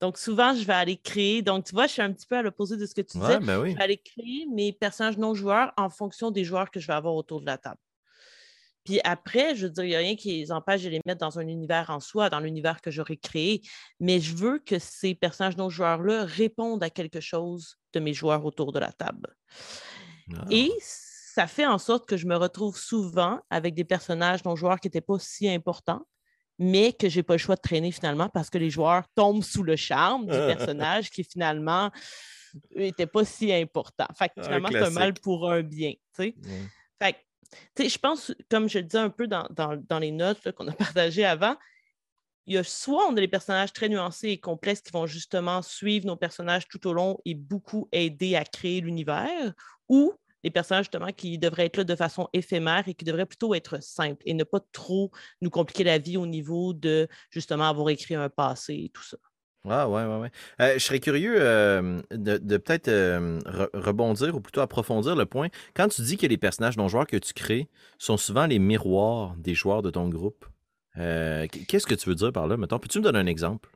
Donc, 0.00 0.18
souvent, 0.18 0.54
je 0.54 0.64
vais 0.64 0.72
aller 0.72 0.96
créer. 0.96 1.42
Donc, 1.42 1.64
tu 1.66 1.74
vois, 1.74 1.86
je 1.86 1.92
suis 1.92 2.02
un 2.02 2.12
petit 2.12 2.26
peu 2.26 2.36
à 2.36 2.42
l'opposé 2.42 2.76
de 2.76 2.86
ce 2.86 2.94
que 2.94 3.02
tu 3.02 3.18
disais. 3.18 3.34
Ouais, 3.34 3.40
ben 3.40 3.58
oui. 3.60 3.74
Je 3.74 3.78
vais 3.78 3.84
aller 3.84 3.98
créer 3.98 4.46
mes 4.52 4.72
personnages 4.72 5.18
non-joueurs 5.18 5.72
en 5.76 5.90
fonction 5.90 6.30
des 6.30 6.44
joueurs 6.44 6.70
que 6.70 6.80
je 6.80 6.86
vais 6.86 6.94
avoir 6.94 7.14
autour 7.14 7.40
de 7.40 7.46
la 7.46 7.58
table. 7.58 7.78
Puis 8.84 8.98
après, 9.04 9.54
je 9.54 9.66
veux 9.66 9.72
dire, 9.72 9.84
il 9.84 9.88
n'y 9.88 9.94
a 9.94 9.98
rien 9.98 10.16
qui 10.16 10.32
les 10.38 10.52
empêche 10.52 10.82
de 10.82 10.88
les 10.88 11.00
mettre 11.04 11.20
dans 11.20 11.38
un 11.38 11.46
univers 11.46 11.90
en 11.90 12.00
soi, 12.00 12.30
dans 12.30 12.40
l'univers 12.40 12.80
que 12.80 12.90
j'aurais 12.90 13.18
créé. 13.18 13.60
Mais 14.00 14.20
je 14.20 14.34
veux 14.34 14.58
que 14.58 14.78
ces 14.78 15.14
personnages 15.14 15.56
non-joueurs-là 15.58 16.24
répondent 16.24 16.82
à 16.82 16.88
quelque 16.90 17.20
chose 17.20 17.76
de 17.92 18.00
mes 18.00 18.14
joueurs 18.14 18.44
autour 18.44 18.72
de 18.72 18.78
la 18.78 18.90
table. 18.92 19.36
Ah. 20.38 20.44
Et 20.50 20.70
ça 20.80 21.46
fait 21.46 21.66
en 21.66 21.78
sorte 21.78 22.06
que 22.08 22.16
je 22.16 22.26
me 22.26 22.36
retrouve 22.36 22.76
souvent 22.78 23.40
avec 23.50 23.74
des 23.74 23.84
personnages 23.84 24.44
non-joueurs 24.44 24.80
qui 24.80 24.88
n'étaient 24.88 25.00
pas 25.00 25.18
si 25.18 25.48
importants, 25.48 26.06
mais 26.58 26.92
que 26.92 27.08
je 27.08 27.18
n'ai 27.18 27.22
pas 27.22 27.34
le 27.34 27.38
choix 27.38 27.54
de 27.56 27.60
traîner 27.60 27.92
finalement 27.92 28.28
parce 28.28 28.50
que 28.50 28.58
les 28.58 28.70
joueurs 28.70 29.04
tombent 29.14 29.42
sous 29.44 29.62
le 29.62 29.76
charme 29.76 30.26
du 30.26 30.32
personnage 30.56 31.10
qui 31.10 31.24
finalement 31.24 31.90
n'était 32.74 33.06
pas 33.06 33.24
si 33.24 33.52
important. 33.52 34.06
Fait 34.16 34.28
que 34.28 34.40
Un 34.40 34.42
finalement, 34.44 34.68
c'est 34.72 34.78
un 34.78 34.90
mal 34.90 35.14
pour 35.14 35.50
un 35.50 35.62
bien. 35.62 35.92
Fait 37.00 37.12
que, 37.14 37.18
tu 37.76 37.82
sais, 37.84 37.88
je 37.88 37.98
pense, 37.98 38.32
comme 38.50 38.68
je 38.68 38.78
le 38.78 38.84
disais 38.84 38.98
un 38.98 39.10
peu 39.10 39.26
dans, 39.26 39.46
dans- 39.50 39.76
dans 39.88 39.98
les 39.98 40.10
notes 40.12 40.52
qu'on 40.52 40.68
a 40.68 40.72
partagées 40.94 41.24
avant, 41.24 41.56
il 42.46 42.54
y 42.54 42.58
a 42.58 42.64
soit 42.64 43.06
on 43.06 43.12
a 43.16 43.20
des 43.20 43.28
personnages 43.28 43.72
très 43.72 43.88
nuancés 43.88 44.30
et 44.30 44.40
complexes 44.40 44.80
qui 44.82 44.90
vont 44.90 45.06
justement 45.06 45.62
suivre 45.62 46.06
nos 46.06 46.16
personnages 46.16 46.66
tout 46.68 46.84
au 46.88 46.92
long 46.92 47.18
et 47.24 47.34
beaucoup 47.34 47.88
aider 47.92 48.34
à 48.34 48.44
créer 48.44 48.80
l'univers, 48.80 49.52
ou 49.88 50.12
des 50.44 50.50
personnages 50.50 50.84
justement 50.86 51.12
qui 51.12 51.38
devraient 51.38 51.66
être 51.66 51.76
là 51.78 51.84
de 51.84 51.94
façon 51.96 52.28
éphémère 52.32 52.88
et 52.88 52.94
qui 52.94 53.04
devraient 53.04 53.26
plutôt 53.26 53.54
être 53.54 53.82
simples 53.82 54.22
et 54.26 54.34
ne 54.34 54.44
pas 54.44 54.60
trop 54.72 55.10
nous 55.42 55.50
compliquer 55.50 55.84
la 55.84 55.98
vie 55.98 56.16
au 56.16 56.26
niveau 56.26 56.72
de 56.74 57.08
justement 57.30 57.68
avoir 57.68 57.88
écrit 57.90 58.14
un 58.14 58.28
passé 58.28 58.74
et 58.74 58.90
tout 58.90 59.02
ça. 59.04 59.16
Ah, 59.68 59.88
ouais, 59.90 60.04
ouais, 60.06 60.16
ouais. 60.16 60.30
Euh, 60.62 60.74
je 60.74 60.78
serais 60.78 61.00
curieux 61.00 61.34
euh, 61.38 62.00
de, 62.10 62.56
peut-être 62.56 62.88
euh, 62.88 63.38
re- 63.40 63.68
rebondir 63.74 64.34
ou 64.34 64.40
plutôt 64.40 64.62
approfondir 64.62 65.14
le 65.16 65.26
point. 65.26 65.48
Quand 65.74 65.88
tu 65.88 66.00
dis 66.00 66.16
que 66.16 66.26
les 66.26 66.38
personnages 66.38 66.78
non-joueurs 66.78 67.06
que 67.06 67.18
tu 67.18 67.34
crées 67.34 67.68
sont 67.98 68.16
souvent 68.16 68.46
les 68.46 68.58
miroirs 68.58 69.34
des 69.36 69.54
joueurs 69.54 69.82
de 69.82 69.90
ton 69.90 70.08
groupe, 70.08 70.46
qu- 70.96 71.66
qu'est-ce 71.66 71.86
que 71.86 71.94
tu 71.94 72.08
veux 72.08 72.14
dire 72.14 72.32
par 72.32 72.46
là? 72.46 72.56
Mettons, 72.56 72.78
peux-tu 72.78 72.98
me 73.00 73.04
donner 73.04 73.18
un 73.18 73.26
exemple? 73.26 73.68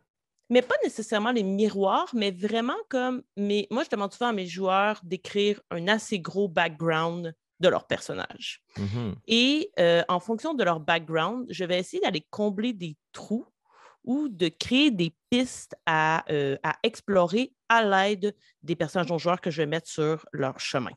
Mais 0.51 0.63
pas 0.63 0.75
nécessairement 0.83 1.33
les 1.33 1.43
miroirs, 1.43 2.11
mais 2.13 2.31
vraiment 2.31 2.77
comme 2.89 3.23
mes... 3.37 3.67
moi, 3.71 3.85
je 3.85 3.89
demande 3.89 4.13
souvent 4.13 4.29
à 4.29 4.33
mes 4.33 4.47
joueurs 4.47 5.01
d'écrire 5.03 5.61
un 5.71 5.89
assez 5.89 6.19
gros 6.19 6.49
background 6.49 7.35
de 7.61 7.69
leur 7.69 7.87
personnage. 7.87 8.63
Mhm. 8.77 9.15
Et 9.27 9.71
euh, 9.79 10.03
en 10.09 10.21
fonction 10.21 10.55
de 10.55 10.63
leur 10.65 10.81
background, 10.81 11.47
je 11.49 11.65
vais 11.65 11.79
essayer 11.79 12.03
d'aller 12.03 12.27
combler 12.31 12.73
des 12.73 12.97
trous 13.13 13.47
ou 14.05 14.29
de 14.29 14.49
créer 14.49 14.91
des 14.91 15.15
pistes 15.31 15.75
à, 15.87 16.31
euh, 16.31 16.59
à 16.63 16.77
explorer 16.83 17.55
à 17.69 17.83
l'aide 17.83 18.35
des 18.63 18.77
personnages 18.77 19.09
non 19.09 19.19
joueurs 19.19 19.41
que 19.41 19.51
je 19.51 19.63
vais 19.63 19.67
mettre 19.67 19.89
sur 19.89 20.27
leur 20.33 20.61
chemin. 20.61 20.93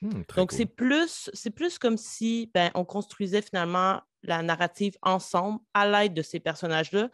Hmm, 0.00 0.22
Donc, 0.36 0.50
cool. 0.50 0.58
c'est 0.58 0.66
plus, 0.66 1.30
plus 1.54 1.78
comme 1.78 1.96
si 1.96 2.50
ben, 2.54 2.70
on 2.74 2.84
construisait 2.84 3.42
finalement 3.42 4.00
la 4.22 4.42
narrative 4.42 4.96
ensemble 5.02 5.58
à 5.74 5.88
l'aide 5.88 6.14
de 6.14 6.22
ces 6.22 6.38
personnages-là 6.38 7.08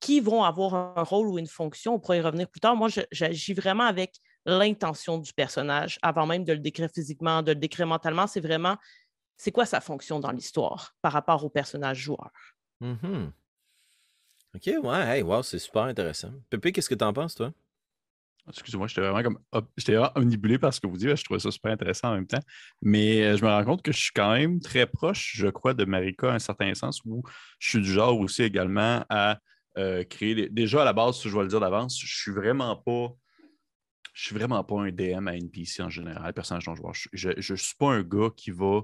qui 0.00 0.20
vont 0.20 0.44
avoir 0.44 0.74
un 0.74 1.02
rôle 1.02 1.28
ou 1.28 1.38
une 1.38 1.46
fonction. 1.46 1.94
On 1.94 1.98
pourrait 1.98 2.18
y 2.18 2.20
revenir 2.20 2.48
plus 2.48 2.60
tard. 2.60 2.76
Moi, 2.76 2.88
j'agis 3.10 3.54
vraiment 3.54 3.84
avec 3.84 4.14
l'intention 4.44 5.18
du 5.18 5.32
personnage 5.32 5.98
avant 6.02 6.26
même 6.26 6.44
de 6.44 6.52
le 6.52 6.58
décrire 6.58 6.90
physiquement, 6.94 7.42
de 7.42 7.52
le 7.52 7.58
décrire 7.58 7.86
mentalement. 7.86 8.26
C'est 8.26 8.40
vraiment, 8.40 8.76
c'est 9.36 9.52
quoi 9.52 9.66
sa 9.66 9.80
fonction 9.80 10.20
dans 10.20 10.30
l'histoire 10.30 10.94
par 11.02 11.12
rapport 11.12 11.44
au 11.44 11.50
personnage 11.50 11.98
joueur? 11.98 12.30
Mhm. 12.80 13.32
Ok, 14.54 14.70
ouais, 14.82 15.18
hey, 15.18 15.22
wow, 15.22 15.42
c'est 15.42 15.58
super 15.58 15.82
intéressant. 15.82 16.32
Pépé, 16.48 16.72
qu'est-ce 16.72 16.88
que 16.88 16.94
t'en 16.94 17.12
penses, 17.12 17.34
toi? 17.34 17.52
Excusez-moi, 18.48 18.86
j'étais 18.86 19.00
vraiment 19.00 19.22
comme 19.22 19.38
j'étais 19.76 19.96
omnibulé 20.14 20.58
par 20.58 20.72
ce 20.72 20.80
que 20.80 20.86
vous 20.86 20.96
dites. 20.96 21.16
Je 21.16 21.24
trouvais 21.24 21.40
ça 21.40 21.50
super 21.50 21.72
intéressant 21.72 22.10
en 22.10 22.14
même 22.14 22.26
temps. 22.28 22.40
Mais 22.80 23.24
euh, 23.24 23.36
je 23.36 23.44
me 23.44 23.50
rends 23.50 23.64
compte 23.64 23.82
que 23.82 23.90
je 23.90 23.98
suis 23.98 24.12
quand 24.14 24.32
même 24.32 24.60
très 24.60 24.86
proche, 24.86 25.32
je 25.34 25.48
crois, 25.48 25.74
de 25.74 25.84
Marika 25.84 26.30
à 26.30 26.34
un 26.34 26.38
certain 26.38 26.72
sens 26.74 27.00
où 27.04 27.22
je 27.58 27.70
suis 27.70 27.80
du 27.80 27.90
genre 27.90 28.18
aussi 28.20 28.44
également 28.44 29.04
à 29.08 29.40
euh, 29.78 30.04
créer. 30.04 30.48
Déjà 30.48 30.82
à 30.82 30.84
la 30.84 30.92
base, 30.92 31.20
je 31.22 31.28
vais 31.28 31.42
le 31.42 31.48
dire 31.48 31.60
d'avance, 31.60 31.98
je 32.00 32.16
suis 32.16 32.32
vraiment 32.32 32.76
pas. 32.76 33.14
Je 34.14 34.24
suis 34.24 34.34
vraiment 34.34 34.64
pas 34.64 34.80
un 34.80 34.90
DM 34.90 35.28
à 35.28 35.36
NPC 35.36 35.82
en 35.82 35.90
général, 35.90 36.32
personnage 36.32 36.66
non 36.66 36.74
joueur. 36.74 36.94
Je 37.12 37.28
ne 37.28 37.56
suis 37.56 37.76
pas 37.78 37.92
un 37.92 38.02
gars 38.02 38.30
qui 38.34 38.50
va. 38.50 38.80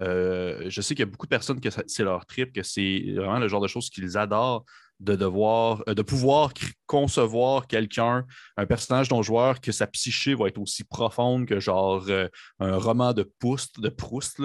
euh, 0.00 0.64
je 0.68 0.80
sais 0.80 0.94
qu'il 0.94 1.04
y 1.04 1.08
a 1.08 1.10
beaucoup 1.10 1.26
de 1.26 1.30
personnes 1.30 1.60
que 1.60 1.68
c'est 1.86 2.02
leur 2.02 2.26
trip, 2.26 2.52
que 2.52 2.64
c'est 2.64 3.12
vraiment 3.14 3.38
le 3.38 3.46
genre 3.46 3.60
de 3.60 3.68
choses 3.68 3.90
qu'ils 3.90 4.18
adorent 4.18 4.64
de 5.02 5.16
devoir, 5.16 5.82
euh, 5.88 5.94
de 5.94 6.02
pouvoir 6.02 6.52
concevoir 6.86 7.66
quelqu'un, 7.66 8.24
un 8.56 8.66
personnage 8.66 9.10
non 9.10 9.22
joueur, 9.22 9.60
que 9.60 9.72
sa 9.72 9.86
psyché 9.86 10.34
va 10.34 10.48
être 10.48 10.58
aussi 10.58 10.84
profonde 10.84 11.46
que 11.46 11.58
genre 11.58 12.04
euh, 12.08 12.28
un 12.60 12.76
roman 12.76 13.12
de 13.12 13.28
Proust, 13.40 13.80
de 13.80 13.88
Proust. 13.88 14.40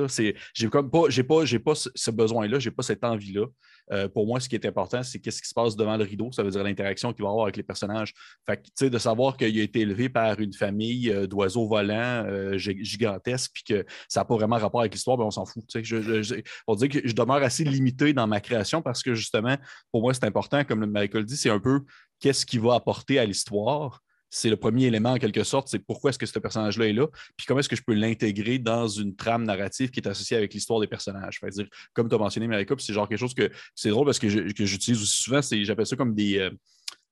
J'ai 0.54 0.70
comme 0.70 0.90
pas, 0.90 1.04
j'ai 1.10 1.24
pas, 1.24 1.44
pas 1.64 1.76
ce, 1.76 2.12
besoin-là, 2.12 2.60
j'ai 2.60 2.72
pas 2.72 2.84
cette 2.84 3.04
envie-là. 3.04 3.46
Euh, 3.94 4.10
pour 4.10 4.26
moi, 4.28 4.40
ce 4.40 4.50
qui 4.50 4.56
est 4.56 4.66
important, 4.66 5.02
c'est 5.02 5.20
qu'est-ce 5.20 5.42
qui 5.42 5.48
se 5.48 5.54
passe 5.54 5.76
devant 5.76 5.96
le 5.96 6.04
rideau, 6.04 6.30
ça 6.32 6.44
veut 6.44 6.50
dire 6.50 6.64
l'interaction 6.64 7.14
qu'il 7.14 7.24
va 7.24 7.30
avoir 7.30 7.46
avec 7.46 7.56
les 7.56 7.64
personnages. 7.64 8.14
Fait 8.46 8.62
de 8.82 8.98
savoir 8.98 9.38
qu'il 9.38 9.58
a 9.60 9.64
été 9.64 9.82
élevé 9.82 10.10
par 10.10 10.40
une 10.40 10.54
famille 10.54 11.14
d'oiseaux 11.28 11.68
volants 11.68 12.26
gi- 12.58 12.84
gigantesques, 12.84 13.52
puis 13.54 13.64
que 13.64 13.86
ça 14.10 14.22
n'a 14.22 14.26
pas 14.26 14.36
vraiment 14.36 14.58
rapport 14.58 14.82
avec 14.82 14.94
l'histoire, 14.94 15.18
ben 15.18 15.24
on 15.24 15.32
s'en 15.32 15.46
fout. 15.46 15.64
On 16.68 16.76
dirait 16.76 16.90
que 16.90 17.08
je 17.08 17.14
demeure 17.14 17.42
assez 17.44 17.64
limité 17.64 18.12
dans 18.14 18.28
ma 18.28 18.42
création 18.42 18.82
parce 18.82 19.04
que 19.04 19.14
justement, 19.14 19.56
pour 19.92 20.02
moi, 20.02 20.14
c'est 20.14 20.26
important, 20.26 20.47
comme 20.68 20.82
le 20.82 20.88
Michael 20.88 21.26
dit, 21.26 21.38
c'est 21.38 21.50
un 21.50 21.60
peu 21.60 21.82
qu'est-ce 22.20 22.46
qu'il 22.46 22.62
va 22.62 22.76
apporter 22.76 23.20
à 23.20 23.26
l'histoire. 23.26 24.02
C'est 24.30 24.50
le 24.50 24.58
premier 24.58 24.86
élément, 24.86 25.12
en 25.14 25.18
quelque 25.18 25.44
sorte, 25.44 25.70
c'est 25.70 25.80
pourquoi 25.80 26.10
est-ce 26.10 26.20
que 26.20 26.26
ce 26.26 26.38
personnage-là 26.38 26.88
est 26.88 26.94
là, 26.94 27.08
puis 27.38 27.46
comment 27.48 27.62
est-ce 27.62 27.70
que 27.70 27.78
je 27.78 27.82
peux 27.82 27.94
l'intégrer 27.94 28.60
dans 28.60 28.88
une 28.88 29.16
trame 29.16 29.46
narrative 29.46 29.90
qui 29.90 30.02
est 30.02 30.08
associée 30.08 30.36
avec 30.36 30.54
l'histoire 30.54 30.82
des 30.82 30.88
personnages. 30.88 31.40
Dire, 31.52 31.68
comme 31.94 32.10
tu 32.10 32.16
as 32.16 32.18
mentionné, 32.18 32.48
Marika, 32.48 32.76
c'est 32.78 32.92
genre 32.92 33.08
quelque 33.08 33.20
chose 33.20 33.34
que 33.34 33.50
c'est 33.74 33.90
drôle 33.90 34.06
parce 34.06 34.20
que 34.20 34.28
j'utilise 34.28 35.02
aussi 35.02 35.24
souvent, 35.24 35.40
j'appelle 35.42 35.86
ça 35.86 35.96
comme 35.96 36.14
des. 36.14 36.40
euh, 36.40 36.52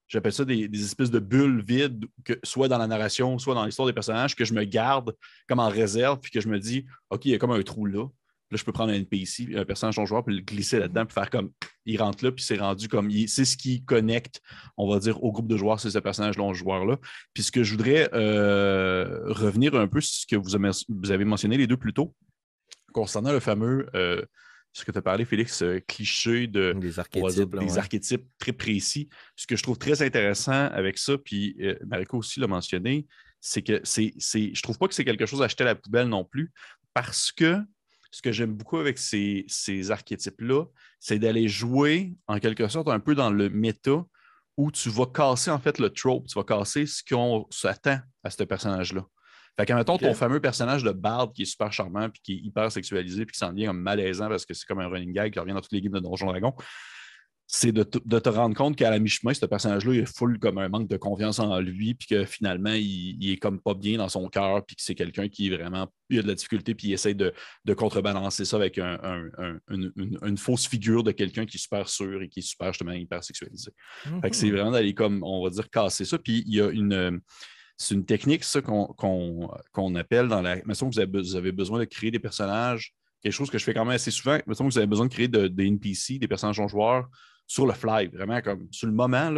J'appelle 0.07 0.33
ça 0.33 0.45
des 0.45 0.69
espèces 0.83 1.09
de 1.09 1.17
bulles 1.17 1.63
vides, 1.67 2.05
que, 2.23 2.33
soit 2.43 2.67
dans 2.67 2.77
la 2.77 2.85
narration, 2.85 3.39
soit 3.39 3.55
dans 3.55 3.65
l'histoire 3.65 3.87
des 3.87 3.93
personnages, 3.93 4.35
que 4.35 4.45
je 4.45 4.53
me 4.53 4.63
garde 4.63 5.15
comme 5.47 5.59
en 5.59 5.67
réserve, 5.67 6.19
puis 6.19 6.29
que 6.29 6.39
je 6.41 6.47
me 6.47 6.59
dis, 6.59 6.85
OK, 7.09 7.25
il 7.25 7.31
y 7.31 7.33
a 7.33 7.39
comme 7.39 7.49
un 7.51 7.63
trou 7.63 7.87
là. 7.87 8.07
Là, 8.51 8.57
je 8.57 8.63
peux 8.63 8.71
prendre 8.71 8.91
un 8.91 8.95
NPC, 8.95 9.55
un 9.55 9.65
personnage 9.65 9.97
non 9.97 10.05
joueur, 10.05 10.23
puis 10.23 10.35
le 10.35 10.41
glisser 10.41 10.77
là-dedans, 10.79 11.05
puis 11.05 11.13
faire 11.15 11.29
comme 11.31 11.51
il 11.85 11.99
rentre 11.99 12.23
là, 12.23 12.31
puis 12.31 12.43
c'est 12.43 12.57
rendu 12.57 12.87
comme 12.87 13.09
il- 13.09 13.27
c'est 13.27 13.43
ce 13.45 13.57
qui 13.57 13.83
connecte, 13.83 14.39
on 14.77 14.87
va 14.87 14.99
dire, 14.99 15.23
au 15.23 15.31
groupe 15.31 15.47
de 15.47 15.57
joueurs, 15.57 15.79
c'est 15.79 15.89
ce 15.89 15.97
personnage 15.99 16.37
non 16.37 16.53
joueur-là. 16.53 16.97
Puis 17.33 17.41
ce 17.43 17.51
que 17.51 17.63
je 17.63 17.71
voudrais 17.71 18.09
euh, 18.13 19.21
revenir 19.33 19.75
un 19.75 19.87
peu 19.87 19.99
sur 20.01 20.21
ce 20.21 20.27
que 20.27 20.35
vous 20.35 20.55
avez, 20.55 20.69
vous 20.89 21.11
avez 21.11 21.25
mentionné 21.25 21.57
les 21.57 21.67
deux 21.67 21.77
plus 21.77 21.93
tôt, 21.93 22.13
concernant 22.93 23.31
le 23.31 23.39
fameux, 23.39 23.87
euh, 23.95 24.21
ce 24.73 24.83
que 24.85 24.91
tu 24.91 24.97
as 24.97 25.01
parlé, 25.01 25.25
Félix, 25.25 25.61
euh, 25.63 25.79
cliché 25.87 26.47
de 26.47 26.73
Des 26.73 26.89
dire, 26.89 26.99
archétypes. 26.99 27.53
là, 27.53 27.59
des 27.61 27.71
ouais. 27.73 27.77
archétypes 27.79 28.25
très 28.37 28.53
précis. 28.53 29.09
Ce 29.35 29.47
que 29.47 29.55
je 29.55 29.63
trouve 29.63 29.77
très 29.77 30.01
intéressant 30.01 30.51
avec 30.67 30.97
ça, 30.97 31.17
puis 31.17 31.55
euh, 31.61 31.75
Mariko 31.87 32.17
aussi 32.17 32.39
l'a 32.39 32.47
mentionné, 32.47 33.07
c'est 33.39 33.61
que 33.61 33.79
c'est, 33.83 34.13
c'est, 34.17 34.53
je 34.53 34.61
trouve 34.61 34.77
pas 34.77 34.87
que 34.87 34.93
c'est 34.93 35.05
quelque 35.05 35.25
chose 35.25 35.41
à 35.41 35.47
jeter 35.47 35.63
à 35.63 35.67
la 35.67 35.75
poubelle 35.75 36.07
non 36.09 36.23
plus, 36.25 36.51
parce 36.93 37.31
que 37.31 37.57
ce 38.15 38.21
que 38.21 38.31
j'aime 38.31 38.53
beaucoup 38.53 38.77
avec 38.77 38.97
ces, 38.97 39.43
ces 39.49 39.91
archétypes-là, 39.91 40.63
c'est 41.01 41.19
d'aller 41.19 41.49
jouer 41.49 42.13
en 42.27 42.39
quelque 42.39 42.69
sorte 42.69 42.87
un 42.87 43.01
peu 43.01 43.13
dans 43.13 43.29
le 43.29 43.49
méta 43.49 44.05
où 44.55 44.71
tu 44.71 44.87
vas 44.89 45.05
casser 45.05 45.51
en 45.51 45.59
fait 45.59 45.79
le 45.79 45.89
trope, 45.89 46.25
tu 46.25 46.39
vas 46.39 46.45
casser 46.45 46.85
ce 46.85 47.03
qu'on 47.03 47.45
s'attend 47.49 47.99
à 48.23 48.29
ce 48.29 48.41
personnage-là. 48.45 49.03
Fait 49.59 49.65
que, 49.65 49.73
mettons, 49.73 49.95
Ok. 49.95 50.03
ton 50.03 50.13
fameux 50.13 50.39
personnage 50.39 50.81
de 50.83 50.91
Bard 50.91 51.33
qui 51.33 51.41
est 51.41 51.45
super 51.45 51.73
charmant, 51.73 52.09
puis 52.09 52.21
qui 52.23 52.33
est 52.35 52.37
hyper 52.37 52.71
sexualisé, 52.71 53.25
puis 53.25 53.33
qui 53.33 53.39
s'en 53.39 53.51
vient 53.51 53.67
comme 53.67 53.81
malaisant 53.81 54.29
parce 54.29 54.45
que 54.45 54.53
c'est 54.53 54.65
comme 54.65 54.79
un 54.79 54.87
running 54.87 55.11
gag 55.11 55.33
qui 55.33 55.39
revient 55.39 55.51
dans 55.51 55.59
toutes 55.59 55.73
les 55.73 55.81
games 55.81 55.91
de 55.91 55.99
Donjon 55.99 56.27
Dragon, 56.27 56.53
c'est 57.47 57.71
de, 57.71 57.83
te- 57.83 57.99
de 58.03 58.17
te 58.19 58.27
rendre 58.29 58.55
compte 58.55 58.75
qu'à 58.75 58.89
la 58.89 58.97
mi-chemin, 58.97 59.33
ce 59.33 59.45
personnage-là, 59.45 59.93
il 59.93 59.99
est 59.99 60.17
full 60.17 60.39
comme 60.39 60.57
un 60.57 60.67
manque 60.67 60.87
de 60.89 60.97
confiance 60.97 61.37
en 61.37 61.59
lui, 61.59 61.93
puis 61.93 62.07
que 62.07 62.25
finalement, 62.25 62.73
il, 62.73 63.17
il 63.23 63.31
est 63.31 63.37
comme 63.37 63.59
pas 63.61 63.75
bien 63.75 63.99
dans 63.99 64.09
son 64.09 64.27
cœur, 64.29 64.65
puis 64.65 64.75
que 64.75 64.81
c'est 64.81 64.95
quelqu'un 64.95 65.27
qui 65.27 65.47
est 65.47 65.55
vraiment, 65.55 65.87
il 66.09 66.19
a 66.19 66.21
de 66.23 66.27
la 66.27 66.33
difficulté, 66.33 66.73
puis 66.73 66.87
il 66.87 66.93
essaie 66.93 67.13
de, 67.13 67.33
de 67.65 67.73
contrebalancer 67.75 68.45
ça 68.45 68.57
avec 68.57 68.79
un- 68.79 68.99
un- 69.03 69.29
un- 69.37 69.89
une, 70.23 70.37
fausse 70.37 70.67
figure 70.67 71.03
de 71.03 71.11
quelqu'un 71.11 71.45
qui 71.45 71.57
est 71.57 71.59
super 71.59 71.87
sûr 71.87 72.21
et 72.23 72.29
qui 72.29 72.39
est 72.39 72.43
super, 72.43 72.73
justement, 72.73 72.93
hyper 72.93 73.23
sexualisé. 73.23 73.71
Fait 74.21 74.29
que 74.31 74.35
c'est 74.35 74.49
vraiment 74.49 74.71
d'aller 74.71 74.93
comme, 74.95 75.23
on 75.23 75.43
va 75.43 75.49
dire, 75.51 75.69
casser 75.69 76.05
ça. 76.05 76.17
Puis 76.17 76.43
il 76.47 76.55
y 76.55 76.61
a 76.61 76.69
une. 76.69 77.21
C'est 77.77 77.93
une 77.93 78.05
technique, 78.05 78.43
ça, 78.45 78.61
qu'on 78.61 78.85
qu'on- 78.87 79.49
qu'on 79.73 79.95
appelle 79.95 80.29
dans 80.29 80.41
la. 80.41 80.55
Mettons 80.65 80.89
que 80.89 80.95
vous 80.95 80.99
avez, 80.99 81.11
be- 81.11 81.21
vous 81.21 81.35
avez 81.35 81.51
besoin 81.51 81.77
de 81.79 81.83
créer 81.85 82.09
des 82.09 82.19
personnages, 82.19 82.93
quelque 83.21 83.33
chose 83.33 83.49
que 83.51 83.57
je 83.57 83.65
fais 83.65 83.73
quand 83.73 83.83
même 83.83 83.95
assez 83.95 84.11
souvent. 84.11 84.39
Mettons 84.47 84.65
que 84.67 84.71
vous 84.71 84.77
avez 84.77 84.87
besoin 84.87 85.07
de 85.07 85.11
créer 85.13 85.27
de- 85.27 85.47
des 85.47 85.65
NPC, 85.67 86.17
des 86.17 86.27
personnages 86.29 86.57
non 86.59 86.69
joueurs, 86.69 87.05
sur 87.47 87.67
le 87.67 87.73
fly, 87.73 88.07
vraiment 88.07 88.41
comme 88.41 88.67
sur 88.71 88.87
le 88.87 88.93
moment, 88.93 89.31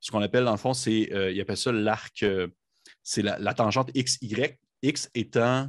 ce 0.00 0.10
qu'on 0.10 0.22
appelle 0.22 0.44
dans 0.44 0.52
le 0.52 0.56
fond, 0.56 0.72
c'est. 0.74 1.12
euh, 1.12 1.30
ils 1.30 1.40
appellent 1.40 1.56
ça 1.56 1.72
l'arc. 1.72 2.22
euh, 2.22 2.48
c'est 3.02 3.22
la, 3.22 3.38
la 3.38 3.54
tangente 3.54 3.90
XY. 3.92 4.56
X 4.82 5.10
étant 5.14 5.68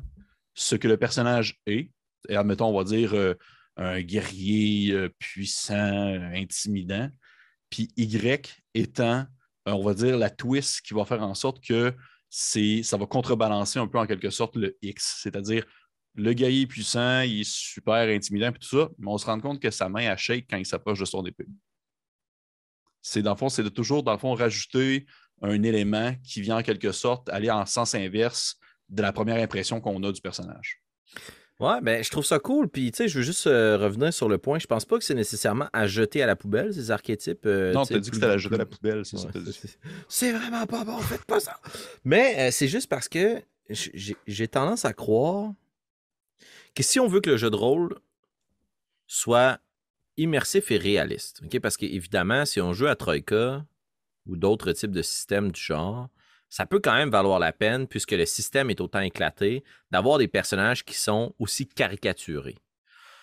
ce 0.53 0.75
que 0.75 0.87
le 0.87 0.97
personnage 0.97 1.59
est. 1.65 1.91
Et 2.29 2.35
admettons, 2.35 2.67
on 2.67 2.77
va 2.77 2.83
dire 2.83 3.13
euh, 3.13 3.33
un 3.77 4.01
guerrier 4.01 5.09
puissant, 5.19 6.31
intimidant. 6.33 7.09
Puis 7.69 7.89
Y 7.97 8.53
étant, 8.73 9.25
on 9.65 9.83
va 9.83 9.93
dire, 9.93 10.17
la 10.17 10.29
twist 10.29 10.81
qui 10.81 10.93
va 10.93 11.03
faire 11.05 11.21
en 11.23 11.33
sorte 11.33 11.63
que 11.63 11.93
c'est, 12.29 12.83
ça 12.83 12.95
va 12.97 13.05
contrebalancer 13.05 13.79
un 13.79 13.87
peu 13.87 13.97
en 13.97 14.05
quelque 14.07 14.29
sorte 14.29 14.55
le 14.55 14.77
X. 14.81 15.19
C'est-à-dire, 15.23 15.65
le 16.15 16.33
guerrier 16.33 16.67
puissant, 16.67 17.21
il 17.21 17.41
est 17.41 17.49
super 17.49 18.07
intimidant, 18.09 18.51
puis 18.51 18.59
tout 18.59 18.77
ça, 18.77 18.89
mais 18.97 19.07
on 19.07 19.17
se 19.17 19.25
rend 19.25 19.39
compte 19.39 19.61
que 19.61 19.71
sa 19.71 19.87
main, 19.89 20.15
shake 20.17 20.47
quand 20.49 20.57
il 20.57 20.65
s'approche 20.65 20.99
de 20.99 21.05
son 21.05 21.25
épée. 21.25 21.45
C'est 23.01 23.21
dans 23.21 23.31
le 23.31 23.37
fond, 23.37 23.49
c'est 23.49 23.63
de 23.63 23.69
toujours, 23.69 24.03
dans 24.03 24.13
le 24.13 24.17
fond, 24.17 24.33
rajouter 24.33 25.05
un 25.41 25.63
élément 25.63 26.13
qui 26.23 26.41
vient 26.41 26.57
en 26.57 26.63
quelque 26.63 26.91
sorte 26.91 27.29
aller 27.29 27.49
en 27.49 27.65
sens 27.65 27.95
inverse 27.95 28.57
de 28.89 29.01
la 29.01 29.11
première 29.11 29.41
impression 29.41 29.81
qu'on 29.81 30.03
a 30.03 30.11
du 30.11 30.21
personnage. 30.21 30.81
Ouais, 31.59 31.79
ben, 31.79 32.03
je 32.03 32.09
trouve 32.09 32.25
ça 32.25 32.39
cool. 32.39 32.67
Puis, 32.69 32.91
tu 32.91 32.97
sais, 32.97 33.07
je 33.07 33.19
veux 33.19 33.23
juste 33.23 33.45
euh, 33.45 33.77
revenir 33.77 34.11
sur 34.11 34.27
le 34.27 34.39
point. 34.39 34.57
Je 34.57 34.65
pense 34.65 34.83
pas 34.83 34.97
que 34.97 35.03
c'est 35.03 35.13
nécessairement 35.13 35.69
à 35.73 35.85
jeter 35.85 36.23
à 36.23 36.25
la 36.25 36.35
poubelle, 36.35 36.73
ces 36.73 36.89
archétypes. 36.89 37.45
euh, 37.45 37.71
non, 37.71 37.83
tu 37.83 37.89
tu 37.89 37.93
sais, 37.93 37.97
as 37.97 37.99
dit 37.99 38.09
que 38.09 38.15
c'était 38.15 38.27
la 38.27 38.37
jeter 38.39 38.55
à 38.55 38.57
la 38.57 38.65
poubelle, 38.65 39.05
c'est. 39.05 39.17
Ouais, 39.17 39.29
t'as 39.31 40.31
vraiment 40.39 40.65
pas 40.65 40.83
bon, 40.83 40.97
faites 40.99 41.23
pas 41.25 41.39
ça. 41.39 41.59
Mais 42.03 42.35
euh, 42.39 42.51
c'est 42.51 42.67
juste 42.67 42.89
parce 42.89 43.07
que 43.07 43.41
j'ai 43.69 44.47
tendance 44.47 44.85
à 44.85 44.93
croire 44.93 45.51
que 46.73 46.81
si 46.81 46.99
on 46.99 47.07
veut 47.07 47.21
que 47.21 47.29
le 47.29 47.37
jeu 47.37 47.51
de 47.51 47.55
rôle 47.55 47.95
soit 49.05 49.59
immersif 50.17 50.71
et 50.71 50.77
réaliste, 50.77 51.41
ok, 51.43 51.59
parce 51.59 51.77
qu'évidemment, 51.77 52.45
si 52.45 52.61
on 52.61 52.73
joue 52.73 52.87
à 52.87 52.95
Troika 52.95 53.65
ou 54.25 54.35
d'autres 54.35 54.71
types 54.73 54.91
de 54.91 55.01
systèmes 55.01 55.51
du 55.51 55.59
genre, 55.61 56.09
ça 56.49 56.65
peut 56.65 56.79
quand 56.79 56.93
même 56.93 57.09
valoir 57.09 57.39
la 57.39 57.53
peine, 57.53 57.87
puisque 57.87 58.11
le 58.11 58.25
système 58.25 58.69
est 58.69 58.81
autant 58.81 58.99
éclaté, 58.99 59.63
d'avoir 59.89 60.17
des 60.17 60.27
personnages 60.27 60.83
qui 60.83 60.95
sont 60.95 61.33
aussi 61.39 61.65
caricaturés. 61.67 62.57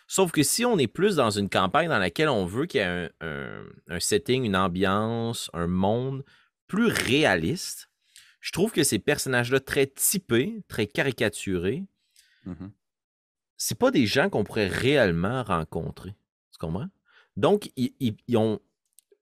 Sauf 0.07 0.33
que 0.33 0.43
si 0.43 0.65
on 0.65 0.79
est 0.79 0.87
plus 0.87 1.17
dans 1.17 1.31
une 1.31 1.51
campagne 1.51 1.89
dans 1.89 1.99
laquelle 1.99 2.31
on 2.31 2.47
veut 2.47 2.65
qu'il 2.65 2.81
y 2.81 2.85
ait 2.85 2.87
un, 2.87 3.11
un- 3.21 3.67
un 3.89 4.01
setting, 4.01 4.45
une 4.45 4.57
ambiance, 4.57 5.51
un 5.53 5.67
monde 5.67 6.25
plus 6.67 6.87
réaliste, 6.87 7.91
je 8.41 8.51
trouve 8.53 8.73
que 8.73 8.83
ces 8.83 8.99
personnages-là 8.99 9.61
très 9.61 9.87
typés, 9.87 10.63
très 10.69 10.87
caricaturés, 10.87 11.85
Mhm. 12.47 12.73
c'est 13.59 13.79
pas 13.79 13.91
des 13.91 14.07
gens 14.07 14.31
qu'on 14.31 14.45
pourrait 14.45 14.69
réellement 14.69 15.43
rencontrer. 15.43 16.15
Tu 16.59 16.67
comprends? 16.67 16.89
Donc, 17.37 17.71
ils, 17.77 18.37
ont. 18.37 18.61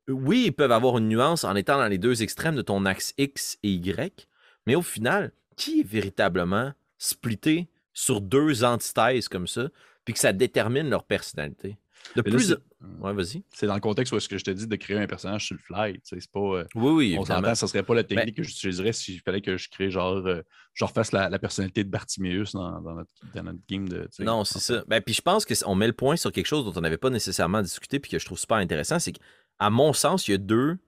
Oui, 0.09 0.45
ils 0.47 0.53
peuvent 0.53 0.73
avoir 0.73 0.99
une 0.99 1.09
nuance 1.09 1.45
en 1.45 1.55
étant 1.55 1.77
dans 1.77 1.89
les 1.89 1.99
deux 1.99 2.23
extrêmes 2.23 2.57
de 2.57 2.63
ton 2.63 2.87
axe 2.87 3.13
X 3.19 3.59
et 3.63 3.71
Y, 3.71 4.27
mais 4.67 4.75
au 4.75 4.83
final, 4.83 5.33
qui 5.57 5.81
est 5.81 5.87
véritablement 5.87 6.73
splitté 6.99 7.69
sur 7.93 8.21
deux 8.21 8.65
antithèses 8.65 9.29
comme 9.29 9.47
ça, 9.47 9.69
puis 10.05 10.15
que 10.15 10.21
ça 10.21 10.33
détermine 10.33 10.89
leur 10.89 11.05
personnalité? 11.05 11.77
De 12.15 12.23
Mais 12.25 12.31
plus. 12.31 12.49
c'est- 12.49 12.57
Ouais, 13.01 13.13
vas-y. 13.13 13.43
C'est 13.53 13.67
dans 13.67 13.75
le 13.75 13.81
contexte 13.81 14.13
où 14.13 14.17
est-ce 14.17 14.29
que 14.29 14.39
je 14.39 14.45
te 14.45 14.51
dis 14.51 14.67
de 14.67 14.77
créer 14.77 14.97
un 14.99 15.07
personnage 15.07 15.47
sur 15.47 15.55
le 15.57 15.61
fly. 15.61 16.01
C'est 16.05 16.19
pas. 16.31 16.41
euh, 16.41 16.65
Oui, 16.75 16.93
oui, 16.93 17.17
on 17.19 17.25
s'entend, 17.25 17.55
ça 17.55 17.67
serait 17.67 17.83
pas 17.83 17.95
la 17.95 18.05
technique 18.05 18.37
Ben- 18.37 18.43
que 18.43 18.43
j'utiliserais 18.43 18.93
s'il 18.93 19.21
fallait 19.21 19.41
que 19.43 19.57
je 19.57 19.69
crée 19.69 19.91
genre. 19.91 20.17
euh, 20.27 20.43
je 20.73 20.85
refasse 20.85 21.13
la, 21.13 21.29
la 21.29 21.39
personnalité 21.39 21.85
de 21.85 21.91
Bartimeus 21.91 22.45
dans, 22.55 22.81
dans 22.81 22.95
notre, 22.95 23.11
dans 23.35 23.43
notre 23.43 23.59
game 23.69 23.89
de. 23.89 24.09
Non, 24.21 24.45
c'est 24.45 24.61
ça. 24.61 24.85
Ben, 24.87 25.01
puis 25.03 25.15
je 25.15 25.23
pense 25.23 25.45
qu'on 25.45 25.75
met 25.75 25.87
le 25.87 25.93
point 25.93 26.17
sur 26.17 26.31
quelque 26.33 26.47
chose 26.47 26.65
dont 26.65 26.73
on 26.79 26.81
n'avait 26.83 26.97
pas 26.99 27.11
nécessairement 27.11 27.61
discuté 27.63 27.99
puis 27.99 28.11
que 28.11 28.19
je 28.19 28.25
trouve 28.25 28.39
super 28.39 28.59
intéressant, 28.59 28.99
c'est 28.99 29.13
qu'à 29.13 29.71
mon 29.71 29.93
sens, 29.93 30.29
il 30.29 30.33
y 30.33 30.35
a 30.35 30.39
deux 30.39 30.79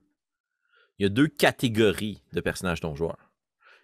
il 0.99 1.03
y 1.03 1.05
a 1.05 1.09
deux 1.09 1.27
catégories 1.27 2.21
de 2.33 2.41
personnages 2.41 2.81
non 2.83 2.93
joueurs. 2.95 3.31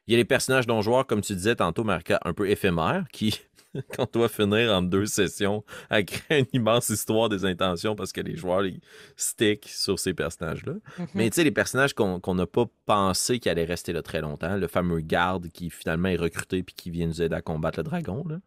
Il 0.07 0.11
y 0.11 0.15
a 0.15 0.17
les 0.17 0.25
personnages 0.25 0.67
non 0.67 0.81
joueurs, 0.81 1.07
comme 1.07 1.21
tu 1.21 1.33
disais 1.33 1.55
tantôt, 1.55 1.83
Marika, 1.83 2.19
un 2.25 2.33
peu 2.33 2.49
éphémères, 2.49 3.05
qui, 3.11 3.39
quand 3.95 4.11
doit 4.13 4.29
finir 4.29 4.71
en 4.73 4.81
deux 4.81 5.05
sessions, 5.05 5.63
à 5.89 6.03
créer 6.03 6.39
une 6.39 6.45
immense 6.53 6.89
histoire 6.89 7.29
des 7.29 7.45
intentions 7.45 7.95
parce 7.95 8.11
que 8.11 8.21
les 8.21 8.35
joueurs 8.35 8.65
ils 8.65 8.79
stick 9.15 9.67
sur 9.67 9.99
ces 9.99 10.13
personnages-là. 10.13 10.73
Mhm. 10.97 11.07
Mais 11.13 11.29
tu 11.29 11.35
sais, 11.35 11.43
les 11.43 11.51
personnages 11.51 11.93
qu'on 11.93 12.19
qu'on 12.19 12.35
n'a 12.35 12.47
pas 12.47 12.65
pensé 12.85 13.39
qu'ils 13.39 13.51
allaient 13.51 13.65
rester 13.65 13.93
là 13.93 14.01
très 14.01 14.21
longtemps, 14.21 14.55
le 14.57 14.67
fameux 14.67 14.99
garde 14.99 15.49
qui 15.49 15.69
finalement 15.69 16.09
est 16.09 16.15
recruté 16.15 16.63
puis 16.63 16.75
qui 16.75 16.89
vient 16.89 17.07
nous 17.07 17.21
aider 17.21 17.35
à 17.35 17.41
combattre 17.41 17.79
le 17.79 17.83
dragon. 17.83 18.25
là. 18.27 18.37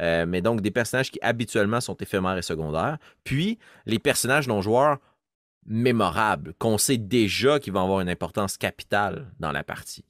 Euh, 0.00 0.26
mais 0.26 0.42
donc, 0.42 0.60
des 0.60 0.70
personnages 0.70 1.10
qui 1.10 1.18
habituellement 1.22 1.80
sont 1.80 1.96
éphémères 1.96 2.36
et 2.36 2.42
secondaires. 2.42 2.98
Puis, 3.24 3.58
les 3.86 3.98
personnages 3.98 4.48
non-joueurs 4.48 4.98
mémorables, 5.66 6.54
qu'on 6.58 6.78
sait 6.78 6.98
déjà 6.98 7.58
qu'ils 7.58 7.72
vont 7.72 7.82
avoir 7.82 8.00
une 8.00 8.08
importance 8.08 8.56
capitale 8.56 9.32
dans 9.40 9.52
la 9.52 9.64
partie. 9.64 10.04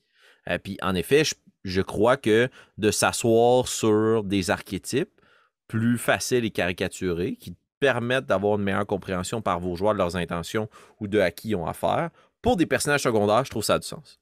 Euh, 0.50 0.58
puis, 0.58 0.78
en 0.82 0.94
effet, 0.94 1.24
je, 1.24 1.34
je 1.64 1.80
crois 1.80 2.16
que 2.16 2.48
de 2.78 2.90
s'asseoir 2.90 3.66
sur 3.68 4.22
des 4.22 4.50
archétypes 4.50 5.20
plus 5.66 5.98
faciles 5.98 6.44
et 6.44 6.50
caricaturés 6.50 7.36
qui 7.36 7.56
permettent 7.80 8.26
d'avoir 8.26 8.56
une 8.56 8.64
meilleure 8.64 8.86
compréhension 8.86 9.42
par 9.42 9.60
vos 9.60 9.74
joueurs 9.76 9.94
de 9.94 9.98
leurs 9.98 10.16
intentions 10.16 10.68
ou 11.00 11.08
de 11.08 11.18
à 11.18 11.30
qui 11.30 11.50
ils 11.50 11.56
ont 11.56 11.66
affaire, 11.66 12.10
pour 12.42 12.56
des 12.56 12.66
personnages 12.66 13.02
secondaires, 13.02 13.44
je 13.44 13.50
trouve 13.50 13.64
ça 13.64 13.74
a 13.74 13.78
du 13.78 13.86
sens. 13.86 14.20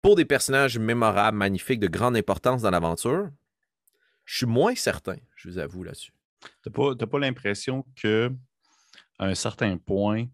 Pour 0.00 0.16
des 0.16 0.24
personnages 0.24 0.78
mémorables, 0.78 1.36
magnifiques, 1.36 1.80
de 1.80 1.86
grande 1.86 2.16
importance 2.16 2.62
dans 2.62 2.70
l'aventure, 2.70 3.30
je 4.24 4.38
suis 4.38 4.46
moins 4.46 4.74
certain, 4.74 5.16
je 5.36 5.48
vous 5.48 5.58
avoue 5.58 5.82
là-dessus. 5.82 6.12
Pas, 6.72 6.94
t'as 6.94 7.06
pas 7.06 7.18
l'impression 7.18 7.84
que 7.96 8.30
à 9.18 9.26
un 9.26 9.34
certain 9.34 9.76
point, 9.76 10.26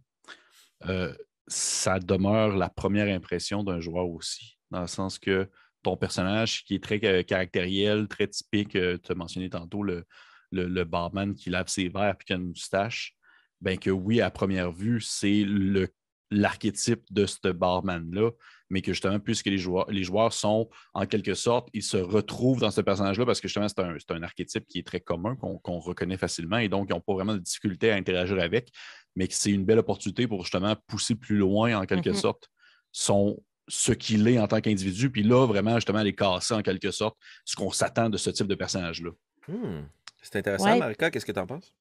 euh, 0.87 1.13
ça 1.47 1.99
demeure 1.99 2.57
la 2.57 2.69
première 2.69 3.15
impression 3.15 3.63
d'un 3.63 3.81
joueur 3.81 4.09
aussi. 4.09 4.59
Dans 4.71 4.81
le 4.81 4.87
sens 4.87 5.19
que 5.19 5.49
ton 5.83 5.97
personnage 5.97 6.65
qui 6.65 6.75
est 6.75 6.83
très 6.83 7.01
euh, 7.05 7.23
caractériel, 7.23 8.09
très 8.09 8.29
typique, 8.29 8.73
tu 8.73 8.79
as 9.09 9.15
mentionné 9.15 9.51
tantôt 9.51 9.83
le, 9.83 10.05
le, 10.51 10.67
le 10.69 10.85
barman 10.85 11.35
qui 11.35 11.51
lave 11.51 11.69
ses 11.69 11.89
verres 11.89 12.17
et 12.21 12.25
qui 12.25 12.33
a 12.33 12.37
une 12.37 12.49
moustache, 12.49 13.15
ben 13.61 13.79
que 13.79 13.91
oui, 13.91 14.21
à 14.21 14.31
première 14.31 14.73
vue, 14.73 15.01
c'est 15.01 15.45
le 15.45 15.89
l'archétype 16.33 17.03
de 17.11 17.27
ce 17.27 17.49
barman-là, 17.49 18.31
mais 18.71 18.83
que 18.83 18.93
justement, 18.93 19.19
puisque 19.19 19.47
les 19.47 19.59
joueurs, 19.59 19.91
les 19.91 20.05
joueurs 20.05 20.33
sont 20.33 20.71
en 20.95 21.05
quelque 21.05 21.35
sorte, 21.35 21.69
ils 21.73 21.83
se 21.83 21.97
retrouvent 21.97 22.61
dans 22.61 22.71
ce 22.71 22.81
personnage-là 22.81 23.27
parce 23.27 23.41
que 23.41 23.49
justement, 23.49 23.67
c'est 23.67 23.81
un, 23.81 23.97
c'est 23.99 24.13
un 24.13 24.23
archétype 24.23 24.65
qui 24.69 24.79
est 24.79 24.87
très 24.87 25.01
commun, 25.01 25.35
qu'on 25.35 25.81
reconnaît 25.81 26.17
facilement 26.17 26.59
et 26.59 26.69
donc 26.69 26.87
ils 26.89 26.93
n'ont 26.93 27.01
pas 27.01 27.15
vraiment 27.15 27.35
de 27.35 27.41
difficulté 27.41 27.91
à 27.91 27.97
interagir 27.97 28.39
avec, 28.39 28.71
mais 29.17 29.27
que 29.27 29.35
c'est 29.35 29.51
une 29.51 29.65
belle 29.65 29.81
opportunité 29.81 30.29
pour 30.29 30.43
justement 30.43 30.77
pousser 30.87 31.17
plus 31.17 31.37
loin 31.37 31.77
en 31.77 31.85
quelque 31.85 32.11
Mhm. 32.11 32.15
sorte 32.15 32.49
son, 32.93 33.43
ce 33.71 33.93
qu'il 33.93 34.27
est 34.29 34.39
en 34.39 34.47
tant 34.49 34.61
qu'individu, 34.61 35.11
puis 35.11 35.23
là, 35.23 35.47
vraiment, 35.47 35.77
justement, 35.77 36.01
aller 36.01 36.15
casser 36.15 36.55
en 36.55 36.63
quelque 36.63 36.91
sorte 36.91 37.17
ce 37.45 37.57
qu'on 37.57 37.71
s'attend 37.71 38.11
de 38.11 38.17
ce 38.19 38.29
type 38.31 38.47
de 38.49 38.55
personnage-là. 38.55 39.11
Hmm, 39.49 39.83
C'est 40.23 40.37
intéressant, 40.37 40.65
Ouais. 40.67 40.79
Marika, 40.79 41.11
qu'est-ce 41.11 41.25
que 41.25 41.33
tu 41.33 41.39
en 41.39 41.47
penses? 41.47 41.75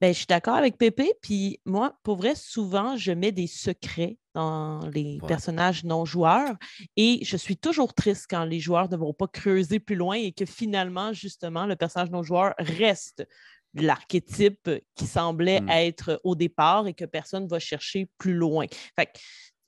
Ben, 0.00 0.12
je 0.12 0.18
suis 0.18 0.26
d'accord 0.26 0.54
avec 0.54 0.78
Pépé. 0.78 1.12
Puis 1.20 1.58
moi, 1.64 1.98
pour 2.04 2.16
vrai, 2.16 2.34
souvent, 2.36 2.96
je 2.96 3.10
mets 3.10 3.32
des 3.32 3.48
secrets 3.48 4.16
dans 4.34 4.86
les 4.88 5.18
Ouais. 5.20 5.26
personnages 5.28 5.82
non 5.82 6.04
joueurs. 6.04 6.54
Et 6.96 7.18
je 7.24 7.36
suis 7.36 7.56
toujours 7.56 7.92
triste 7.92 8.26
quand 8.30 8.44
les 8.44 8.60
joueurs 8.60 8.88
ne 8.88 8.96
vont 8.96 9.12
pas 9.12 9.26
creuser 9.26 9.80
plus 9.80 9.96
loin 9.96 10.14
et 10.14 10.30
que 10.32 10.46
finalement, 10.46 11.12
justement, 11.12 11.66
le 11.66 11.74
personnage 11.74 12.10
non 12.10 12.22
joueur 12.22 12.54
reste 12.58 13.26
l'archétype 13.74 14.70
qui 14.94 15.06
semblait 15.06 15.60
Mm. 15.60 15.68
être 15.70 16.20
au 16.24 16.34
départ 16.36 16.86
et 16.86 16.94
que 16.94 17.04
personne 17.04 17.44
ne 17.44 17.48
va 17.48 17.58
chercher 17.58 18.08
plus 18.18 18.34
loin. 18.34 18.66
Fait 18.96 19.06
que 19.06 19.18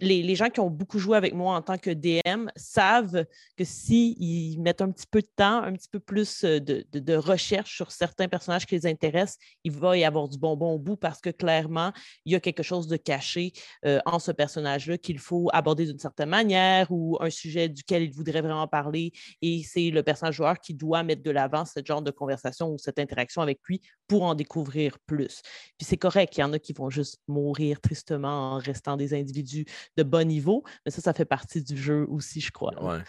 les, 0.00 0.34
gens 0.34 0.50
qui 0.50 0.60
ont 0.60 0.70
beaucoup 0.70 0.98
joué 0.98 1.16
avec 1.16 1.34
moi 1.34 1.54
en 1.54 1.62
tant 1.62 1.78
que 1.78 1.90
DM 1.90 2.48
savent 2.56 3.24
que 3.56 3.64
s'ils 3.64 4.60
mettent 4.60 4.82
un 4.82 4.90
petit 4.90 5.06
peu 5.06 5.22
de 5.22 5.28
temps, 5.36 5.62
un 5.62 5.72
petit 5.72 5.88
peu 5.88 6.00
plus 6.00 6.44
euh, 6.44 6.60
de 6.60 7.14
recherche 7.14 7.74
sur 7.76 7.90
certains 7.92 8.28
personnages 8.28 8.66
qui 8.66 8.74
les 8.74 8.86
intéressent, 8.86 9.38
il 9.64 9.72
va 9.72 9.96
y 9.96 10.04
avoir 10.04 10.28
du 10.28 10.38
bonbon 10.38 10.72
au 10.72 10.78
bout 10.78 10.96
parce 10.96 11.20
que 11.20 11.30
clairement, 11.30 11.92
il 12.24 12.32
y 12.32 12.36
a 12.36 12.40
quelque 12.40 12.62
chose 12.62 12.86
de 12.88 12.96
caché 12.96 13.52
euh, 13.84 14.00
en 14.04 14.18
ce 14.18 14.32
personnage-là 14.32 14.98
qu'il 14.98 15.18
faut 15.18 15.48
aborder 15.52 15.86
d'une 15.86 15.98
certaine 15.98 16.28
manière 16.28 16.90
ou 16.90 17.16
un 17.20 17.30
sujet 17.30 17.68
duquel 17.68 18.02
il 18.02 18.12
voudrait 18.12 18.42
vraiment 18.42 18.68
parler. 18.68 19.12
Et 19.40 19.62
c'est 19.62 19.90
le 19.90 20.02
personnage 20.02 20.36
joueur 20.36 20.58
qui 20.58 20.74
doit 20.74 21.02
mettre 21.02 21.22
de 21.22 21.30
l'avant 21.30 21.64
ce 21.64 21.80
genre 21.84 22.02
de 22.02 22.10
conversation 22.10 22.70
ou 22.70 22.78
cette 22.78 22.98
interaction 22.98 23.40
avec 23.40 23.60
lui 23.66 23.80
pour 24.08 24.22
en 24.22 24.34
découvrir 24.34 24.98
plus. 25.06 25.40
Puis 25.78 25.86
c'est 25.86 25.96
correct, 25.96 26.36
il 26.36 26.40
y 26.40 26.44
en 26.44 26.52
a 26.52 26.58
qui 26.58 26.72
vont 26.72 26.90
juste 26.90 27.20
mourir 27.28 27.80
tristement 27.80 28.54
en 28.54 28.58
restant 28.58 28.96
des 28.96 29.14
individus 29.14 29.64
de 29.96 30.02
bon 30.02 30.26
niveau, 30.26 30.64
mais 30.84 30.90
ça, 30.90 31.00
ça 31.00 31.12
fait 31.12 31.24
partie 31.24 31.62
du 31.62 31.76
jeu 31.76 32.06
aussi, 32.08 32.40
je 32.40 32.50
crois. 32.50 32.74
Ouais. 32.82 33.02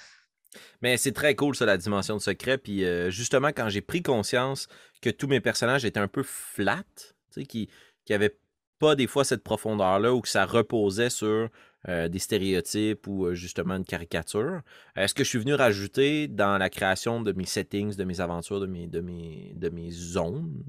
Mais 0.81 0.97
c'est 0.97 1.11
très 1.11 1.35
cool, 1.35 1.55
ça, 1.55 1.65
la 1.65 1.77
dimension 1.77 2.15
de 2.15 2.21
secret. 2.21 2.57
Puis 2.57 2.85
euh, 2.85 3.09
justement, 3.09 3.49
quand 3.49 3.69
j'ai 3.69 3.81
pris 3.81 4.01
conscience 4.01 4.67
que 5.01 5.09
tous 5.09 5.27
mes 5.27 5.41
personnages 5.41 5.85
étaient 5.85 5.99
un 5.99 6.07
peu 6.07 6.23
flat, 6.23 6.83
tu 6.95 7.41
sais, 7.41 7.45
qui 7.45 7.69
n'avaient 8.09 8.37
pas 8.79 8.95
des 8.95 9.07
fois 9.07 9.23
cette 9.23 9.43
profondeur-là 9.43 10.13
ou 10.13 10.21
que 10.21 10.29
ça 10.29 10.45
reposait 10.45 11.09
sur 11.09 11.49
euh, 11.89 12.07
des 12.07 12.19
stéréotypes 12.19 13.07
ou 13.07 13.25
euh, 13.25 13.33
justement 13.33 13.75
une 13.75 13.85
caricature, 13.85 14.61
est-ce 14.95 15.13
que 15.13 15.23
je 15.23 15.29
suis 15.29 15.39
venu 15.39 15.53
rajouter 15.53 16.27
dans 16.27 16.57
la 16.57 16.69
création 16.69 17.21
de 17.21 17.31
mes 17.31 17.45
settings, 17.45 17.95
de 17.95 18.03
mes 18.03 18.21
aventures, 18.21 18.59
de 18.59 18.67
mes, 18.67 18.87
de 18.87 18.99
mes, 18.99 19.53
de 19.55 19.69
mes 19.69 19.91
zones, 19.91 20.63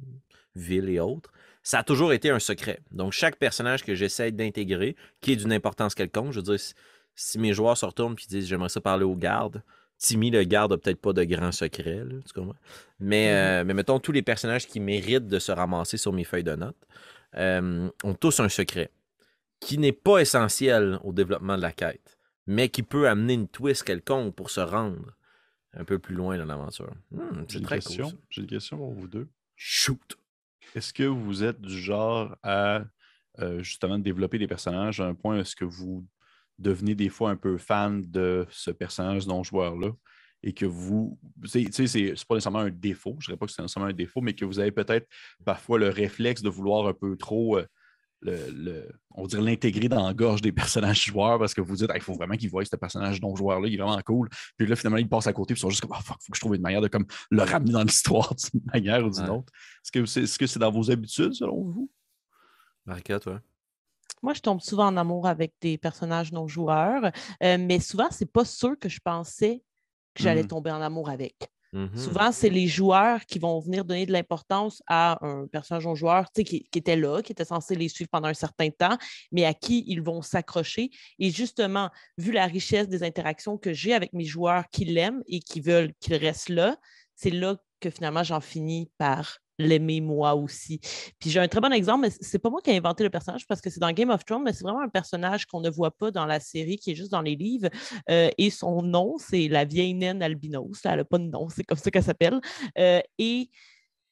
villes 0.54 0.88
et 0.88 1.00
autres, 1.00 1.32
ça 1.62 1.80
a 1.80 1.82
toujours 1.82 2.12
été 2.12 2.30
un 2.30 2.38
secret. 2.38 2.80
Donc, 2.90 3.12
chaque 3.12 3.36
personnage 3.36 3.84
que 3.84 3.94
j'essaie 3.94 4.32
d'intégrer, 4.32 4.96
qui 5.20 5.32
est 5.32 5.36
d'une 5.36 5.52
importance 5.52 5.94
quelconque, 5.94 6.32
je 6.32 6.40
veux 6.40 6.56
dire, 6.56 6.60
si- 7.14 7.38
mes 7.38 7.52
joueurs 7.52 7.76
se 7.76 7.84
retournent 7.86 8.14
et 8.14 8.26
disent 8.28 8.46
j'aimerais 8.46 8.68
ça 8.68 8.80
parler 8.80 9.04
au 9.04 9.14
garde, 9.16 9.62
Timmy 9.98 10.30
le 10.30 10.44
garde 10.44 10.72
a 10.72 10.78
peut-être 10.78 11.00
pas 11.00 11.12
de 11.12 11.22
là, 11.22 11.50
tu 11.52 12.32
comprends? 12.32 12.54
Mais, 13.00 13.32
euh, 13.32 13.64
mais 13.64 13.74
mettons, 13.74 13.98
tous 13.98 14.12
les 14.12 14.22
personnages 14.22 14.66
qui 14.68 14.78
méritent 14.78 15.26
de 15.26 15.38
se 15.40 15.50
ramasser 15.50 15.96
sur 15.96 16.12
mes 16.12 16.22
feuilles 16.24 16.44
de 16.44 16.54
notes 16.54 16.76
euh, 17.34 17.90
ont 18.04 18.14
tous 18.14 18.38
un 18.40 18.48
secret 18.48 18.90
qui 19.60 19.76
n'est 19.76 19.90
pas 19.92 20.18
essentiel 20.20 21.00
au 21.02 21.12
développement 21.12 21.56
de 21.56 21.62
la 21.62 21.72
quête, 21.72 22.16
mais 22.46 22.68
qui 22.68 22.84
peut 22.84 23.08
amener 23.08 23.34
une 23.34 23.48
twist 23.48 23.82
quelconque 23.82 24.36
pour 24.36 24.50
se 24.50 24.60
rendre 24.60 25.16
un 25.74 25.84
peu 25.84 25.98
plus 25.98 26.14
loin 26.14 26.38
dans 26.38 26.44
l'aventure. 26.44 26.92
Hmm, 27.10 27.20
J'ai 27.40 27.44
c'est 27.48 27.58
une, 27.58 27.64
très 27.64 27.76
question. 27.80 28.04
cool. 28.04 28.12
ça. 28.12 28.18
J'ai 28.30 28.40
une 28.42 28.46
question 28.46 28.76
pour 28.76 28.92
vous 28.92 29.08
deux. 29.08 29.26
Shoot! 29.56 30.16
Est-ce 30.74 30.92
que 30.92 31.04
vous 31.04 31.44
êtes 31.44 31.60
du 31.60 31.78
genre 31.78 32.36
à 32.42 32.84
euh, 33.40 33.62
justement 33.62 33.98
développer 33.98 34.38
des 34.38 34.48
personnages 34.48 35.00
à 35.00 35.06
un 35.06 35.14
point 35.14 35.38
est-ce 35.38 35.56
que 35.56 35.64
vous 35.64 36.06
devenez 36.58 36.94
des 36.94 37.08
fois 37.08 37.30
un 37.30 37.36
peu 37.36 37.56
fan 37.58 38.02
de 38.10 38.46
ce 38.50 38.70
personnage 38.70 39.26
non-joueur-là 39.26 39.90
et 40.42 40.52
que 40.54 40.66
vous, 40.66 41.18
c'est- 41.44 41.64
pas 42.26 42.34
nécessairement 42.36 42.60
un 42.60 42.70
défaut, 42.70 43.16
je 43.20 43.26
dirais 43.26 43.36
pas 43.36 43.46
que 43.46 43.52
c'est 43.52 43.62
nécessairement 43.62 43.90
un 43.90 43.92
défaut, 43.92 44.20
mais 44.20 44.34
que 44.34 44.44
vous 44.44 44.58
avez 44.60 44.70
peut-être 44.72 45.08
parfois 45.44 45.78
le 45.78 45.88
réflexe 45.88 46.42
de 46.42 46.48
vouloir 46.48 46.86
un 46.86 46.94
peu 46.94 47.16
trop, 47.16 47.58
euh, 47.58 47.66
le, 48.20 48.50
le- 48.50 48.88
on 49.14 49.26
dirait 49.26 49.42
l'intégrer 49.42 49.88
dans 49.88 50.06
la 50.06 50.14
gorge 50.14 50.40
des 50.42 50.52
personnages 50.92 51.04
joueurs 51.04 51.38
parce 51.38 51.54
que 51.54 51.60
vous 51.60 51.76
dites, 51.76 51.90
il 51.94 52.00
faut 52.00 52.14
vraiment 52.14 52.36
qu'ils 52.36 52.50
voient 52.50 52.64
ce 52.64 52.76
personnage 52.76 53.20
non-joueur-là, 53.20 53.68
il 53.68 53.74
est 53.74 53.82
vraiment 53.82 54.00
cool. 54.04 54.28
Puis 54.56 54.66
là, 54.66 54.76
finalement, 54.76 54.98
ils 54.98 55.08
passent 55.08 55.26
à 55.26 55.32
côté, 55.32 55.54
puis 55.54 55.60
ils 55.60 55.62
sont 55.62 55.70
juste 55.70 55.82
comme, 55.82 55.92
ah, 55.94 56.00
fuck, 56.02 56.16
faut 56.20 56.32
que 56.32 56.36
je 56.36 56.40
trouve 56.40 56.54
une 56.56 56.62
manière 56.62 56.80
de 56.80 56.88
comme, 56.88 57.06
le 57.30 57.42
ramener 57.42 57.72
dans 57.72 57.82
l'histoire 57.82 58.34
d'une 58.52 58.62
manière 58.72 59.04
ou 59.06 59.10
d'une 59.10 59.24
Ouais. 59.24 59.30
autre. 59.30 59.52
Est-ce 59.94 60.38
que 60.38 60.46
c'est 60.46 60.58
dans 60.58 60.70
vos 60.70 60.90
habitudes, 60.90 61.34
selon 61.34 61.62
vous? 61.62 61.90
Marika, 62.86 63.18
toi? 63.20 63.40
Moi, 64.22 64.34
je 64.34 64.40
tombe 64.40 64.60
souvent 64.60 64.86
en 64.86 64.96
amour 64.96 65.26
avec 65.26 65.54
des 65.60 65.78
personnages 65.78 66.32
non 66.32 66.48
joueurs, 66.48 67.12
euh, 67.42 67.56
mais 67.60 67.78
souvent, 67.78 68.08
c'est 68.10 68.30
pas 68.30 68.44
ceux 68.44 68.74
que 68.74 68.88
je 68.88 68.98
pensais 69.00 69.62
que 70.14 70.22
j'allais 70.24 70.42
Mhm. 70.42 70.48
tomber 70.48 70.70
en 70.72 70.80
amour 70.80 71.08
avec. 71.08 71.36
Mhm. 71.72 71.96
Souvent, 71.96 72.32
c'est 72.32 72.48
les 72.48 72.66
joueurs 72.66 73.26
qui 73.26 73.38
vont 73.38 73.60
venir 73.60 73.84
donner 73.84 74.06
de 74.06 74.12
l'importance 74.12 74.82
à 74.86 75.24
un 75.26 75.46
personnage 75.46 75.84
non 75.84 75.94
joueur 75.94 76.30
tu 76.30 76.40
sais, 76.40 76.44
qui, 76.44 76.64
qui 76.64 76.78
était 76.78 76.96
là, 76.96 77.20
qui 77.20 77.32
était 77.32 77.44
censé 77.44 77.74
les 77.74 77.88
suivre 77.88 78.08
pendant 78.10 78.28
un 78.28 78.34
certain 78.34 78.70
temps, 78.70 78.96
mais 79.32 79.44
à 79.44 79.52
qui 79.52 79.84
ils 79.86 80.02
vont 80.02 80.22
s'accrocher. 80.22 80.90
Et 81.18 81.30
justement, 81.30 81.90
vu 82.16 82.32
la 82.32 82.46
richesse 82.46 82.88
des 82.88 83.02
interactions 83.02 83.58
que 83.58 83.72
j'ai 83.72 83.92
avec 83.92 84.12
mes 84.14 84.24
joueurs 84.24 84.64
qui 84.70 84.86
l'aiment 84.86 85.22
et 85.26 85.40
qui 85.40 85.60
veulent 85.60 85.92
qu'il 86.00 86.14
reste 86.14 86.48
là, 86.48 86.76
c'est 87.14 87.30
là 87.30 87.56
que 87.80 87.90
finalement 87.90 88.22
j'en 88.22 88.40
finis 88.40 88.90
par 88.98 89.38
l'aimer 89.58 90.00
moi 90.00 90.34
aussi. 90.34 90.80
Puis 91.18 91.30
j'ai 91.30 91.40
un 91.40 91.48
très 91.48 91.60
bon 91.60 91.72
exemple, 91.72 92.02
mais 92.02 92.10
c'est 92.20 92.38
pas 92.38 92.50
moi 92.50 92.60
qui 92.62 92.70
ai 92.70 92.76
inventé 92.76 93.04
le 93.04 93.10
personnage 93.10 93.46
parce 93.46 93.60
que 93.60 93.70
c'est 93.70 93.80
dans 93.80 93.92
Game 93.92 94.10
of 94.10 94.24
Thrones, 94.24 94.42
mais 94.44 94.52
c'est 94.52 94.64
vraiment 94.64 94.82
un 94.82 94.88
personnage 94.88 95.46
qu'on 95.46 95.60
ne 95.60 95.70
voit 95.70 95.90
pas 95.90 96.10
dans 96.10 96.26
la 96.26 96.40
série, 96.40 96.76
qui 96.76 96.92
est 96.92 96.94
juste 96.94 97.12
dans 97.12 97.22
les 97.22 97.36
livres. 97.36 97.68
Euh, 98.10 98.30
et 98.38 98.50
son 98.50 98.82
nom, 98.82 99.16
c'est 99.18 99.48
la 99.48 99.64
vieille 99.64 99.94
naine 99.94 100.22
albinos. 100.22 100.80
Elle 100.84 100.96
n'a 100.96 101.04
pas 101.04 101.18
de 101.18 101.24
nom, 101.24 101.48
c'est 101.48 101.64
comme 101.64 101.78
ça 101.78 101.90
qu'elle 101.90 102.02
s'appelle. 102.02 102.40
Euh, 102.78 103.00
et 103.18 103.50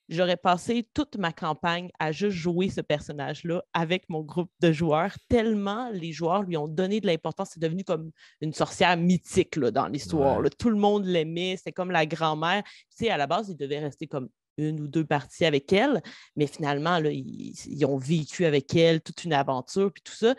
j'aurais 0.09 0.37
passé 0.37 0.89
toute 0.95 1.17
ma 1.17 1.33
campagne 1.33 1.91
à 1.99 2.13
juste 2.13 2.37
jouer 2.37 2.69
ce 2.69 2.81
personnage-là 2.81 3.63
avec 3.73 4.09
mon 4.09 4.23
groupe 4.23 4.51
de 4.61 4.73
joueurs, 4.73 5.15
tellement 5.29 5.91
les 5.91 6.13
joueurs 6.13 6.43
lui 6.43 6.57
ont 6.57 6.69
donné 6.69 7.01
de 7.01 7.07
l'importance. 7.07 7.51
C'est 7.55 7.61
devenu 7.61 7.85
comme 7.85 8.11
une 8.41 8.53
sorcière 8.53 8.97
mythique 8.97 9.57
là, 9.57 9.71
dans 9.71 9.89
l'histoire. 9.89 10.41
Tout 10.59 10.71
le 10.71 10.77
monde 10.77 11.05
l'aimait, 11.05 11.57
c'était 11.57 11.73
comme 11.73 11.91
la 11.91 12.07
grand-mère. 12.07 12.63
Tu 12.65 13.05
sais, 13.05 13.11
à 13.11 13.17
la 13.17 13.27
base, 13.27 13.49
il 13.49 13.57
devait 13.57 13.79
rester 13.79 14.07
comme 14.07 14.29
une 14.57 14.81
ou 14.81 14.89
deux 14.89 15.05
parties 15.05 15.45
avec 15.45 15.73
elle, 15.73 16.03
mais 16.37 16.47
finalement, 16.47 16.99
là, 16.99 17.11
ils, 17.11 17.55
ils, 17.67 17.85
ont 17.85 17.97
vécu 17.97 18.45
avec 18.45 18.75
elle 18.75 19.01
toute 19.01 19.25
une 19.25 19.33
aventure, 19.33 19.93
puis 19.93 20.03
tout 20.03 20.15
ça. 20.15 20.35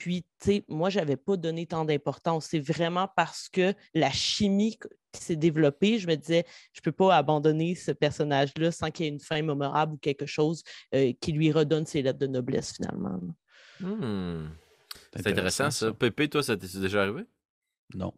Puis, 0.00 0.22
tu 0.22 0.46
sais, 0.46 0.64
moi, 0.66 0.88
je 0.88 0.98
n'avais 0.98 1.18
pas 1.18 1.36
donné 1.36 1.66
tant 1.66 1.84
d'importance. 1.84 2.46
C'est 2.46 2.58
vraiment 2.58 3.06
parce 3.16 3.50
que 3.50 3.74
la 3.94 4.10
chimie 4.10 4.78
qui 5.12 5.20
s'est 5.20 5.36
développée, 5.36 5.98
je 5.98 6.06
me 6.06 6.14
disais, 6.14 6.46
je 6.72 6.80
ne 6.80 6.84
peux 6.84 6.92
pas 6.92 7.14
abandonner 7.14 7.74
ce 7.74 7.90
personnage-là 7.90 8.72
sans 8.72 8.90
qu'il 8.90 9.04
y 9.04 9.08
ait 9.08 9.12
une 9.12 9.20
fin 9.20 9.42
mémorable 9.42 9.92
ou 9.92 9.98
quelque 9.98 10.24
chose 10.24 10.62
euh, 10.94 11.12
qui 11.20 11.32
lui 11.32 11.52
redonne 11.52 11.84
ses 11.84 12.00
lettres 12.00 12.18
de 12.18 12.26
noblesse, 12.26 12.76
finalement. 12.76 13.20
Hmm. 13.80 14.48
C'est 15.14 15.26
intéressant, 15.26 15.70
ça. 15.70 15.92
Pépé, 15.92 16.30
toi, 16.30 16.42
ça 16.42 16.56
t'est 16.56 16.78
déjà 16.78 17.02
arrivé? 17.02 17.24
Non 17.94 18.14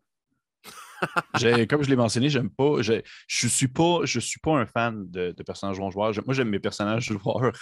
comme 1.69 1.83
je 1.83 1.89
l'ai 1.89 1.97
mentionné, 1.97 2.29
j'aime 2.29 2.51
pas. 2.51 2.83
Je, 2.83 3.01
je 3.27 3.49
suis 3.49 3.69
pas, 3.69 4.01
je 4.05 4.21
suis 4.21 4.41
pas 4.41 4.59
un 4.59 4.67
fan 4.67 5.11
de, 5.11 5.35
personnages 5.45 5.77
joueurs. 5.77 5.93
Moi, 5.95 6.35
j'aime 6.35 6.49
mes 6.49 6.59
personnages 6.59 7.05
joueurs. 7.05 7.53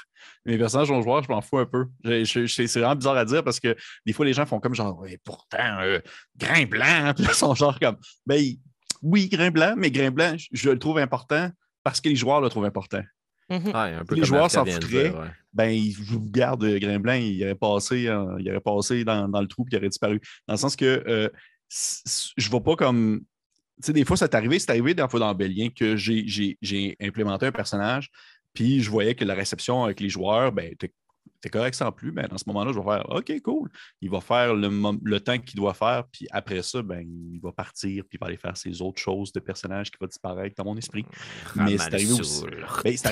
Mes 0.44 0.59
personnages 0.59 0.88
joueurs, 0.88 1.22
je 1.22 1.29
m'en 1.29 1.40
fous 1.40 1.59
un 1.59 1.66
peu. 1.66 1.87
c'est 2.05 2.66
vraiment 2.74 2.96
bizarre 2.96 3.16
à 3.16 3.24
dire 3.24 3.42
parce 3.44 3.61
que 3.61 3.76
des 4.07 4.12
fois, 4.12 4.24
les 4.24 4.33
gens 4.33 4.46
font 4.46 4.61
comme 4.61 4.74
genre, 4.74 5.05
pourtant, 5.24 5.81
euh, 5.81 6.00
grain 6.37 6.64
blanc. 6.64 7.12
Puis 7.16 7.24
ils 7.24 7.35
sont 7.35 7.55
genre 7.55 7.79
comme, 7.79 7.96
ben 8.26 8.42
oui, 9.03 9.29
grain 9.29 9.50
blanc, 9.50 9.74
mais 9.76 9.90
grain 9.90 10.11
blanc, 10.11 10.37
je, 10.53 10.70
le 10.70 10.79
trouve 10.79 10.98
important 10.98 11.50
parce 11.83 12.00
que 12.00 12.09
les 12.09 12.16
joueurs 12.16 12.40
le 12.40 12.48
trouvent 12.48 12.66
important. 12.66 13.03
Mm-hmm. 13.50 14.14
les 14.14 14.24
joueurs 14.24 14.48
s'en 14.48 14.64
foutraient, 14.64 15.12
ben, 15.53 15.76
je 15.76 16.12
vous 16.12 16.31
garde 16.31 16.64
Grain 16.64 17.00
Blanc, 17.00 17.14
il 17.14 17.42
aurait 17.42 17.57
passé, 17.57 18.03
il 18.03 18.48
aurait 18.48 18.61
passé 18.61 19.05
dans, 19.05 19.26
le 19.26 19.46
trou 19.48 19.64
et 19.64 19.68
il 19.72 19.76
aurait 19.79 19.88
disparu. 19.88 20.20
Dans 20.46 20.55
le 20.55 20.59
sens 20.59 20.76
que 20.76 21.03
euh, 21.09 21.29
je 21.70 22.46
ne 22.46 22.50
vois 22.50 22.62
pas 22.62 22.76
comme 22.76 23.24
tu 23.80 23.87
sais, 23.87 23.92
des 23.94 24.04
fois, 24.04 24.16
c'est 24.16 24.35
arrivé, 24.35 24.59
c'est 24.59 24.70
arrivé 24.70 24.92
dans 24.92 25.09
fois 25.09 25.20
dans 25.20 25.35
Bélien 25.35 25.70
que 25.70 25.96
j'ai 25.96 26.96
implémenté 27.00 27.46
un 27.46 27.52
personnage, 27.52 28.11
puis 28.52 28.83
je 28.83 28.90
voyais 28.90 29.14
que 29.14 29.24
la 29.24 29.35
réception 29.35 29.85
avec 29.85 30.00
les 30.00 30.11
joueurs, 30.11 30.52
ben, 30.52 30.74
t'es 30.76 31.48
correct 31.48 31.74
sans 31.74 31.90
plus, 31.90 32.12
mais 32.12 32.22
ben, 32.22 32.28
dans 32.28 32.38
ce 32.38 32.44
moment-là, 32.48 32.72
je 32.72 32.78
vais 32.78 32.85
faire 32.85 33.09
OK, 33.09 33.40
cool. 33.42 33.70
Il 34.02 34.11
va 34.11 34.20
faire 34.20 34.54
le, 34.54 35.18
temps 35.18 35.38
qu'il 35.38 35.56
doit 35.56 35.72
faire, 35.72 36.04
puis 36.12 36.26
après 36.30 36.62
ça, 36.62 36.83
ben, 36.83 37.00
il 37.00 37.40
va 37.40 37.52
partir, 37.52 38.04
puis 38.04 38.18
il 38.18 38.20
va 38.20 38.26
aller 38.26 38.37
faire 38.37 38.56
ses 38.56 38.83
autres 38.83 39.00
choses 39.00 39.33
de 39.33 39.40
personnage 39.40 39.90
qui 39.90 39.96
va 39.98 40.06
disparaître 40.06 40.54
dans 40.56 40.64
mon 40.64 40.76
esprit. 40.76 41.06
mais 41.56 41.78
c'est 41.78 41.94
arrivé 41.94 42.12
aussi. 42.12 42.44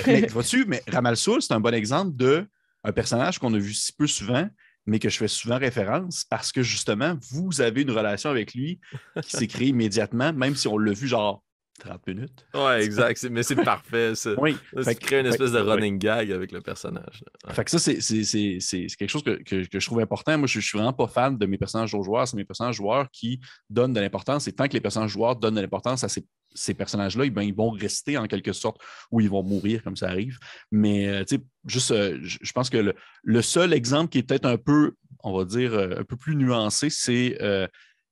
Ben, 0.05 0.27
vois-tu, 0.27 0.67
mais 0.67 0.83
Ramalsoul, 0.87 1.41
c'est 1.41 1.55
un 1.55 1.61
bon 1.61 1.73
exemple 1.73 2.15
de 2.15 2.47
un 2.85 2.93
personnage 2.93 3.39
qu'on 3.39 3.53
a 3.55 3.59
vu 3.59 3.73
si 3.73 3.93
peu 3.93 4.07
souvent, 4.07 4.49
mais 4.89 4.99
que 4.99 5.11
je 5.11 5.19
fais 5.19 5.29
souvent 5.29 5.59
référence 5.59 6.25
parce 6.25 6.51
que 6.51 6.63
justement, 6.63 7.15
vous 7.31 7.61
avez 7.61 7.83
une 7.83 7.91
relation 7.91 8.31
avec 8.31 8.55
lui 8.55 8.81
qui 9.23 9.37
s'est 9.37 9.47
créée 9.47 9.69
immédiatement, 9.69 10.33
même 10.33 10.57
si 10.57 10.67
on 10.67 10.79
l'a 10.79 10.93
vu 10.93 11.07
genre 11.07 11.43
30 11.79 12.07
minutes. 12.07 12.47
Ouais, 12.55 12.85
exact. 12.85 13.23
Mais 13.31 13.43
c'est 13.43 13.57
parfait, 13.57 14.15
ça. 14.15 14.31
Oui. 14.39 14.57
Ça 14.81 14.95
crée 14.95 15.21
une 15.21 15.27
espèce 15.27 15.53
de 15.53 15.59
running 15.59 15.99
gag 15.99 16.31
avec 16.33 16.53
le 16.53 16.61
personnage. 16.61 17.25
Fait 17.51 17.65
que 17.65 17.71
ça, 17.71 17.79
c'est 17.79 17.99
quelque 17.99 19.09
chose 19.09 19.23
que, 19.23 19.39
je 19.47 19.87
trouve 19.87 20.01
important. 20.01 20.37
Moi, 20.37 20.47
je, 20.47 20.59
ne 20.59 20.63
suis 20.63 20.79
vraiment 20.79 20.93
pas 20.93 21.07
fan 21.07 21.37
de 21.37 21.47
mes 21.47 21.59
personnages 21.59 21.91
joueurs. 21.91 22.27
C'est 22.27 22.37
mes 22.37 22.45
personnages 22.45 22.77
joueurs 22.77 23.11
qui 23.11 23.41
donnent 23.71 23.93
de 23.93 24.01
l'importance. 24.01 24.49
Et 24.49 24.53
tant 24.53 24.69
que 24.69 24.75
les 24.75 24.81
personnages 24.81 25.11
joueurs 25.11 25.37
donnent 25.37 25.55
de 25.55 25.61
l'importance 25.61 26.05
à 26.05 26.09
ces, 26.09 26.75
personnages-là, 26.75 27.25
eh 27.27 27.31
ben, 27.31 27.43
ils 27.43 27.55
vont 27.55 27.71
rester 27.71 28.19
en 28.19 28.27
quelque 28.27 28.53
sorte 28.53 28.81
ou 29.11 29.21
ils 29.21 29.31
vont 29.31 29.43
mourir 29.43 29.83
comme 29.85 29.97
ça 29.97 30.09
arrive. 30.09 30.39
Mais, 30.73 31.07
euh, 31.07 31.25
tu 31.25 31.37
sais, 31.37 31.43
juste, 31.67 31.91
euh, 31.93 32.19
je 32.23 32.53
pense 32.53 32.71
que 32.71 32.95
le, 33.23 33.43
seul 33.43 33.73
exemple 33.73 34.11
qui 34.11 34.19
est 34.19 34.23
peut-être 34.23 34.47
un 34.47 34.57
peu, 34.57 34.93
on 35.23 35.37
va 35.37 35.45
dire, 35.45 35.75
euh, 35.75 36.01
un 36.01 36.05
peu 36.05 36.17
plus 36.17 36.37
nuancé, 36.37 36.91
c'est 36.91 37.39
euh, 37.41 37.67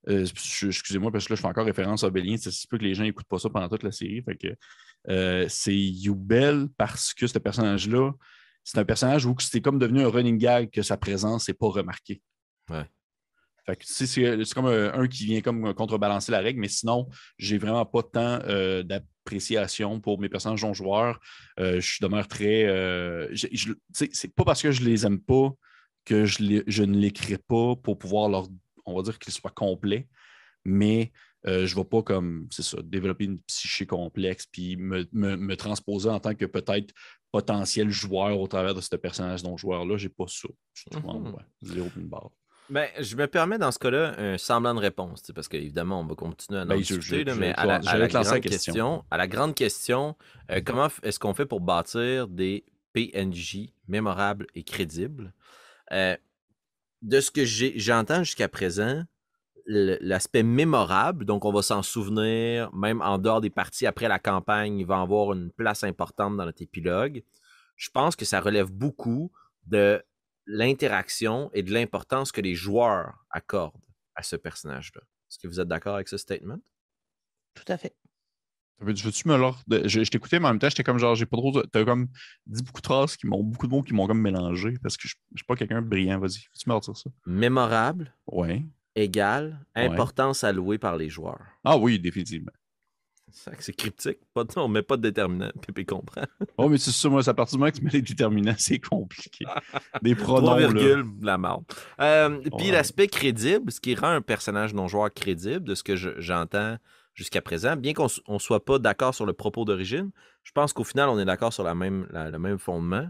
excusez-moi, 0.07 1.11
parce 1.11 1.27
que 1.27 1.33
là, 1.33 1.37
je 1.37 1.41
fais 1.41 1.49
encore 1.49 1.67
référence 1.67 2.05
à 2.05 2.11
Bélien. 2.11 2.37
C'est 2.39 2.69
peu 2.69 2.79
que 2.79 2.85
les 2.85 2.95
gens 2.95 3.03
n'écoutent 3.03 3.27
pas 3.27 3.39
ça 3.39 3.51
pendant 3.51 3.69
toute 3.69 3.83
la 3.83 3.93
série. 3.93 4.23
Fait 4.23 4.37
que 4.37 4.49
euh, 5.09 5.47
c'est 5.49 5.77
Youbel 5.77 6.69
parce 6.77 7.13
que 7.13 7.27
ce 7.27 7.39
personnage-là, 7.39 8.13
c'est 8.65 8.79
un 8.79 8.85
personnage 8.85 9.27
où 9.27 9.35
c'est 9.39 9.61
comme 9.61 9.79
devenu 9.79 10.03
un 10.03 10.09
running 10.09 10.39
gag 10.39 10.71
que 10.71 10.83
sa 10.83 10.97
présence 10.97 11.49
n'est 11.49 11.55
pas 11.55 11.69
remarquée. 11.69 12.21
Ouais. 12.71 12.85
Fait 13.65 13.77
que 13.77 13.85
c'est 13.85 14.55
comme 14.55 14.67
un, 14.67 15.09
qui 15.09 15.27
vient 15.27 15.41
comme 15.41 15.75
contrebalancer 15.75 16.31
la 16.31 16.39
règle, 16.39 16.61
mais 16.61 16.69
sinon, 16.69 17.09
j'ai 17.37 17.59
vraiment 17.59 17.85
pas 17.85 18.03
tant 18.05 18.39
euh, 18.45 18.85
d'appréciation 18.85 20.01
pour 20.01 20.21
mes 20.21 20.29
personnages 20.29 20.63
non 20.63 20.73
joueurs. 20.73 21.19
je 21.59 22.01
demeure 22.01 22.29
très. 22.29 22.65
c'est 23.93 24.35
pas 24.35 24.45
parce 24.45 24.63
que 24.63 24.71
je 24.71 24.85
les 24.85 25.05
aime 25.05 25.21
pas 25.21 25.51
que 26.05 26.25
je, 26.25 26.63
je 26.69 26.85
ne 26.85 26.97
l'écris 26.97 27.39
pas 27.39 27.75
pour 27.75 27.99
pouvoir 27.99 28.29
leur 28.29 28.47
on 28.87 28.95
va 28.95 29.03
dire 29.03 29.19
qu'il 29.19 29.33
soit 29.33 29.51
complet, 29.51 30.09
mais 30.65 31.13
euh, 31.47 31.67
je 31.67 31.77
ne 31.77 31.81
vais 31.81 31.89
pas 31.89 32.03
comme, 32.03 32.49
c'est 32.51 32.63
ça, 32.63 32.79
développer 32.83 33.25
une 33.25 33.39
psyché 33.41 33.87
complexe 33.87 34.47
puis 34.47 34.77
me, 34.77 35.55
transposer 35.55 36.09
en 36.09 36.19
tant 36.19 36.35
que 36.35 36.45
peut-être 36.45 36.93
potentiel 37.31 37.91
joueur 37.91 38.41
au 38.41 38.47
travers 38.47 38.75
de 38.75 38.81
ce 38.81 38.97
personnage 38.97 39.45
non 39.45 39.57
joueur-là. 39.57 39.97
Je 39.97 40.07
n'ai 40.07 40.13
pas 40.13 40.27
ça. 40.27 40.49
Je 40.75 40.91
trouve 40.91 41.05
mm 41.05 41.37
zéro 41.63 41.89
une 41.97 42.09
barre. 42.09 42.31
Ben, 42.69 42.89
je 42.99 43.15
me 43.15 43.29
permets 43.29 43.59
dans 43.59 43.71
ce 43.71 43.79
cas-là 43.79 44.19
un 44.19 44.39
semblant 44.39 44.75
de 44.75 44.81
réponse, 44.81 45.23
parce 45.33 45.47
qu'évidemment, 45.47 46.01
on 46.01 46.05
va 46.05 46.17
continuer 46.17 46.61
à 46.61 46.63
en 46.65 46.67
ben, 46.67 46.79
discuter, 46.79 47.25
mais 47.35 47.53
à 47.55 47.65
la, 47.65 48.09
grande 48.09 48.41
question, 48.41 49.05
à 49.11 49.17
la 49.17 49.29
grande 49.29 49.55
question, 49.55 50.17
euh, 50.51 50.61
comment 50.65 50.89
est-ce 51.05 51.21
qu'on 51.21 51.35
fait 51.35 51.47
pour 51.47 51.61
bâtir 51.61 52.27
des 52.27 52.65
PNJ 52.93 53.73
mémorables 53.87 54.49
et 54.57 54.65
crédibles? 54.65 55.33
Euh, 55.93 56.17
de 57.03 57.21
ce 57.21 57.31
que 57.31 57.45
j'entends 57.45 58.25
jusqu'à 58.25 58.49
présent, 58.49 59.03
l'aspect 59.67 60.43
mémorable, 60.43 61.25
donc 61.25 61.45
on 61.45 61.53
va 61.53 61.63
s'en 61.63 61.83
souvenir, 61.83 62.73
même 62.75 63.03
en 63.03 63.19
dehors 63.19 63.41
des 63.41 63.51
parties 63.51 63.87
après 63.87 64.09
la 64.09 64.19
campagne, 64.19 64.79
il 64.79 64.87
va 64.87 65.01
avoir 65.01 65.33
une 65.33 65.51
place 65.51 65.83
importante 65.85 66.37
dans 66.37 66.45
notre 66.45 66.63
épilogue. 66.63 67.25
Je 67.77 67.91
pense 67.91 68.17
que 68.17 68.25
ça 68.25 68.41
relève 68.41 68.71
beaucoup 68.71 69.33
de 69.65 70.03
l'interaction 70.47 71.51
et 71.53 71.63
de 71.63 71.73
l'importance 71.73 72.31
que 72.31 72.41
les 72.41 72.55
joueurs 72.55 73.15
accordent 73.31 73.75
à 74.15 74.23
ce 74.23 74.37
personnage-là. 74.37 75.03
Est-ce 75.29 75.39
que 75.39 75.49
vous 75.49 75.61
êtes 75.61 75.69
d'accord 75.69 75.97
avec 75.97 76.09
ce 76.09 76.17
statement? 76.17 76.59
Tout 77.55 77.65
à 77.67 77.77
fait. 77.77 77.97
Veux-tu 78.81 79.29
me 79.29 79.37
leur. 79.37 79.59
Je, 79.71 80.05
je 80.05 80.11
t'écoutais, 80.11 80.39
mais 80.39 80.47
en 80.47 80.51
même 80.51 80.59
temps, 80.59 80.69
j'étais 80.69 80.85
comme 80.85 80.99
genre, 80.99 81.15
j'ai 81.15 81.27
pas 81.27 81.39
trop. 81.39 81.63
T'as 81.63 81.85
comme 81.85 82.09
dit 82.47 82.63
beaucoup 82.63 82.81
de 82.81 82.87
phrases 82.87 83.17
qui 83.17 83.27
m'ont. 83.27 83.43
Beaucoup 83.43 83.67
de 83.67 83.73
mots 83.73 83.83
qui 83.83 83.95
m'ont 83.95 84.07
comme 84.07 84.21
mélangé 84.21 84.75
parce 84.83 84.97
que 84.97 85.09
je, 85.09 85.15
je 85.33 85.39
suis 85.39 85.47
pas 85.47 85.57
quelqu'un 85.57 85.81
de 85.81 85.89
brillant. 85.89 86.19
Vas-y, 86.19 86.41
veux-tu 86.41 86.69
me 86.69 86.75
redire 86.75 86.97
ça? 86.97 87.11
Mémorable. 87.25 88.15
Oui. 88.27 88.67
Égal. 88.95 89.65
Importance 89.75 90.45
allouée 90.45 90.79
par 90.79 90.97
les 90.97 91.09
joueurs. 91.09 91.41
Ah 91.65 91.77
oui, 91.77 91.99
définitivement. 91.99 92.53
C'est 93.31 93.75
cryptique. 93.75 94.19
Pas 94.33 94.45
de, 94.45 94.51
on 94.57 94.69
met 94.69 94.83
pas 94.83 94.97
de 94.97 95.03
déterminant. 95.03 95.51
Pépé 95.67 95.85
comprend. 95.85 96.23
oh, 96.57 96.69
mais 96.69 96.79
c'est 96.79 96.91
ça, 96.91 97.09
moi, 97.09 97.23
c'est 97.23 97.31
à 97.31 97.35
partir 97.35 97.57
du 97.57 97.61
moment 97.61 97.71
que 97.71 97.77
tu 97.77 97.85
mets 97.85 97.91
les 97.91 98.03
déterminants, 98.03 98.55
c'est 98.57 98.79
compliqué. 98.79 99.45
Des 100.03 100.15
pronoms. 100.15 100.57
3, 100.57 100.71
là. 100.71 101.03
la 101.21 101.39
merde. 101.39 101.65
Euh, 102.01 102.41
puis 102.57 102.71
l'aspect 102.71 103.09
crédible, 103.09 103.71
ce 103.71 103.81
qui 103.81 103.95
rend 103.95 104.09
un 104.09 104.23
personnage 104.23 104.73
non-joueur 104.75 105.13
crédible, 105.13 105.65
de 105.65 105.75
ce 105.75 105.83
que 105.83 105.97
j'entends 105.97 106.79
jusqu'à 107.17 107.41
présent, 107.41 107.77
bien 107.77 107.95
qu'on 107.95 108.09
ne 108.29 108.39
soit 108.39 108.65
pas 108.65 108.79
d'accord 108.79 109.15
sur 109.15 109.27
le 109.27 109.33
propos 109.33 109.65
d'origine, 109.65 110.11
je 110.45 110.53
pense 110.53 110.73
qu'au 110.73 110.85
final, 110.85 111.09
on 111.09 111.19
est 111.19 111.25
d'accord 111.25 111.53
sur 111.53 111.65
le 111.65 111.75
même 111.75 112.59
fondement. 112.59 113.09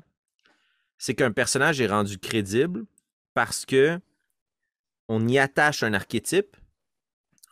C'est 0.97 1.14
qu'un 1.14 1.33
personnage 1.33 1.81
est 1.81 1.88
rendu 1.88 2.19
crédible 2.19 2.87
parce 3.35 3.66
que 3.66 4.01
on 5.09 5.29
y 5.29 5.38
attache 5.38 5.83
un 5.83 5.92
archétype, 5.92 6.57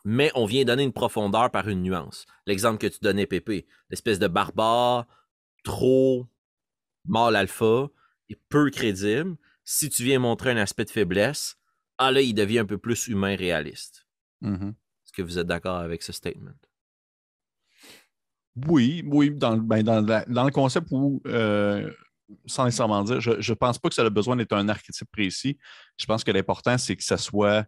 mais 0.04 0.30
on 0.34 0.46
vient 0.46 0.64
donner 0.64 0.84
une 0.84 0.92
profondeur 0.92 1.50
par 1.50 1.68
une 1.68 1.82
nuance. 1.82 2.24
L'exemple 2.46 2.78
que 2.78 2.86
tu 2.86 2.98
donnais, 3.02 3.26
Pépé, 3.26 3.66
l'espèce 3.90 4.18
de 4.18 4.28
barbare 4.28 5.06
trop 5.64 6.26
mâle 7.04 7.36
alpha 7.36 7.88
est 8.28 8.40
peu 8.48 8.70
crédible. 8.70 9.36
Si 9.64 9.88
tu 9.88 10.04
viens 10.04 10.18
montrer 10.18 10.50
un 10.52 10.56
aspect 10.56 10.84
de 10.84 10.90
faiblesse, 10.90 11.56
ah 11.98 12.12
là, 12.12 12.20
il 12.20 12.34
devient 12.34 12.60
un 12.60 12.66
peu 12.66 12.78
plus 12.78 13.08
humain 13.08 13.34
réaliste. 13.36 14.06
Mm-hmm 14.42 14.74
que 15.14 15.22
vous 15.22 15.38
êtes 15.38 15.46
d'accord 15.46 15.76
avec 15.76 16.02
ce 16.02 16.12
statement? 16.12 16.54
Oui, 18.68 19.02
oui, 19.06 19.30
dans, 19.30 19.56
ben, 19.56 19.84
le 19.84 20.50
concept 20.50 20.86
où, 20.92 21.20
euh, 21.26 21.90
sans 22.46 22.64
nécessairement 22.64 23.02
dire, 23.02 23.20
je 23.20 23.32
ne 23.32 23.54
pense 23.54 23.78
pas 23.78 23.88
que 23.88 23.94
ça 23.94 24.02
a 24.02 24.10
besoin 24.10 24.36
d'être 24.36 24.52
un 24.52 24.68
archétype 24.68 25.10
précis. 25.10 25.58
Je 25.98 26.06
pense 26.06 26.22
que 26.22 26.30
l'important, 26.30 26.78
c'est 26.78 26.94
que 26.94 27.02
ça 27.02 27.16
soit 27.16 27.66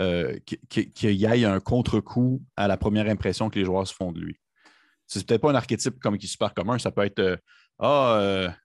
euh, 0.00 0.36
qu'il 0.68 1.12
y 1.12 1.24
ait 1.24 1.44
un 1.44 1.60
contre-coup 1.60 2.42
à 2.56 2.66
la 2.66 2.76
première 2.76 3.08
impression 3.08 3.48
que 3.48 3.58
les 3.58 3.64
joueurs 3.64 3.86
se 3.86 3.94
font 3.94 4.10
de 4.10 4.20
lui. 4.20 4.40
C'est 5.06 5.24
peut-être 5.24 5.42
pas 5.42 5.52
un 5.52 5.54
archétype 5.54 6.00
comme 6.00 6.18
qui 6.18 6.26
est 6.26 6.28
super 6.28 6.52
commun. 6.52 6.78
Ça 6.78 6.90
peut 6.90 7.04
être 7.04 7.20
euh, 7.20 7.36
Ah, 7.78 8.56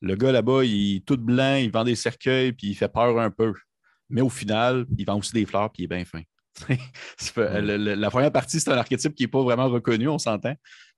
le 0.00 0.16
gars 0.16 0.32
là-bas, 0.32 0.64
il 0.64 0.96
est 0.96 1.04
tout 1.04 1.18
blanc, 1.18 1.56
il 1.56 1.70
vend 1.70 1.84
des 1.84 1.96
cercueils, 1.96 2.52
puis 2.52 2.68
il 2.68 2.74
fait 2.74 2.88
peur 2.88 3.18
un 3.18 3.30
peu. 3.30 3.52
Mais 4.08 4.22
au 4.22 4.30
final, 4.30 4.86
il 4.96 5.04
vend 5.04 5.18
aussi 5.18 5.32
des 5.32 5.44
fleurs, 5.44 5.70
puis 5.70 5.82
il 5.82 5.84
est 5.84 5.96
bien 5.96 6.04
fin. 6.06 6.22
la 7.36 8.10
première 8.10 8.32
partie, 8.32 8.60
c'est 8.60 8.70
un 8.70 8.76
archétype 8.76 9.14
qui 9.14 9.24
n'est 9.24 9.28
pas 9.28 9.42
vraiment 9.42 9.68
reconnu, 9.68 10.08
on 10.08 10.18
s'entend. 10.18 10.54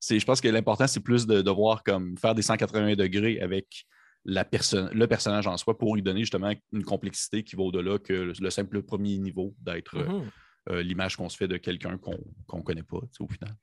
Je 0.09 0.25
pense 0.25 0.41
que 0.41 0.49
l'important, 0.49 0.87
c'est 0.87 1.01
plus 1.01 1.27
de, 1.27 1.51
voir 1.51 1.83
comme 1.83 2.17
faire 2.19 2.35
des 2.35 2.43
180 2.43 2.95
degrés 2.95 3.41
avec 3.41 3.87
la 4.25 4.45
personne, 4.45 4.89
le 4.93 5.07
personnage 5.07 5.47
en 5.47 5.57
soi 5.57 5.77
pour 5.77 5.95
lui 5.95 6.03
donner 6.03 6.21
justement 6.21 6.53
une 6.73 6.85
complexité 6.85 7.43
qui 7.43 7.57
va 7.57 7.63
au-delà 7.63 7.99
que 7.99 8.33
le, 8.39 8.51
simple 8.51 8.83
premier 8.83 9.19
niveau 9.19 9.55
d'être 9.59 9.97
euh, 9.97 10.05
mm-hmm. 10.05 10.31
euh, 10.71 10.83
l'image 10.83 11.17
qu'on 11.17 11.29
se 11.29 11.37
fait 11.37 11.49
de 11.49 11.57
quelqu'un 11.57 11.99
qu'on 11.99 12.19
ne 12.59 12.63
connaît 12.63 12.85
pas 12.85 12.99
au 12.99 13.29
final. 13.29 13.55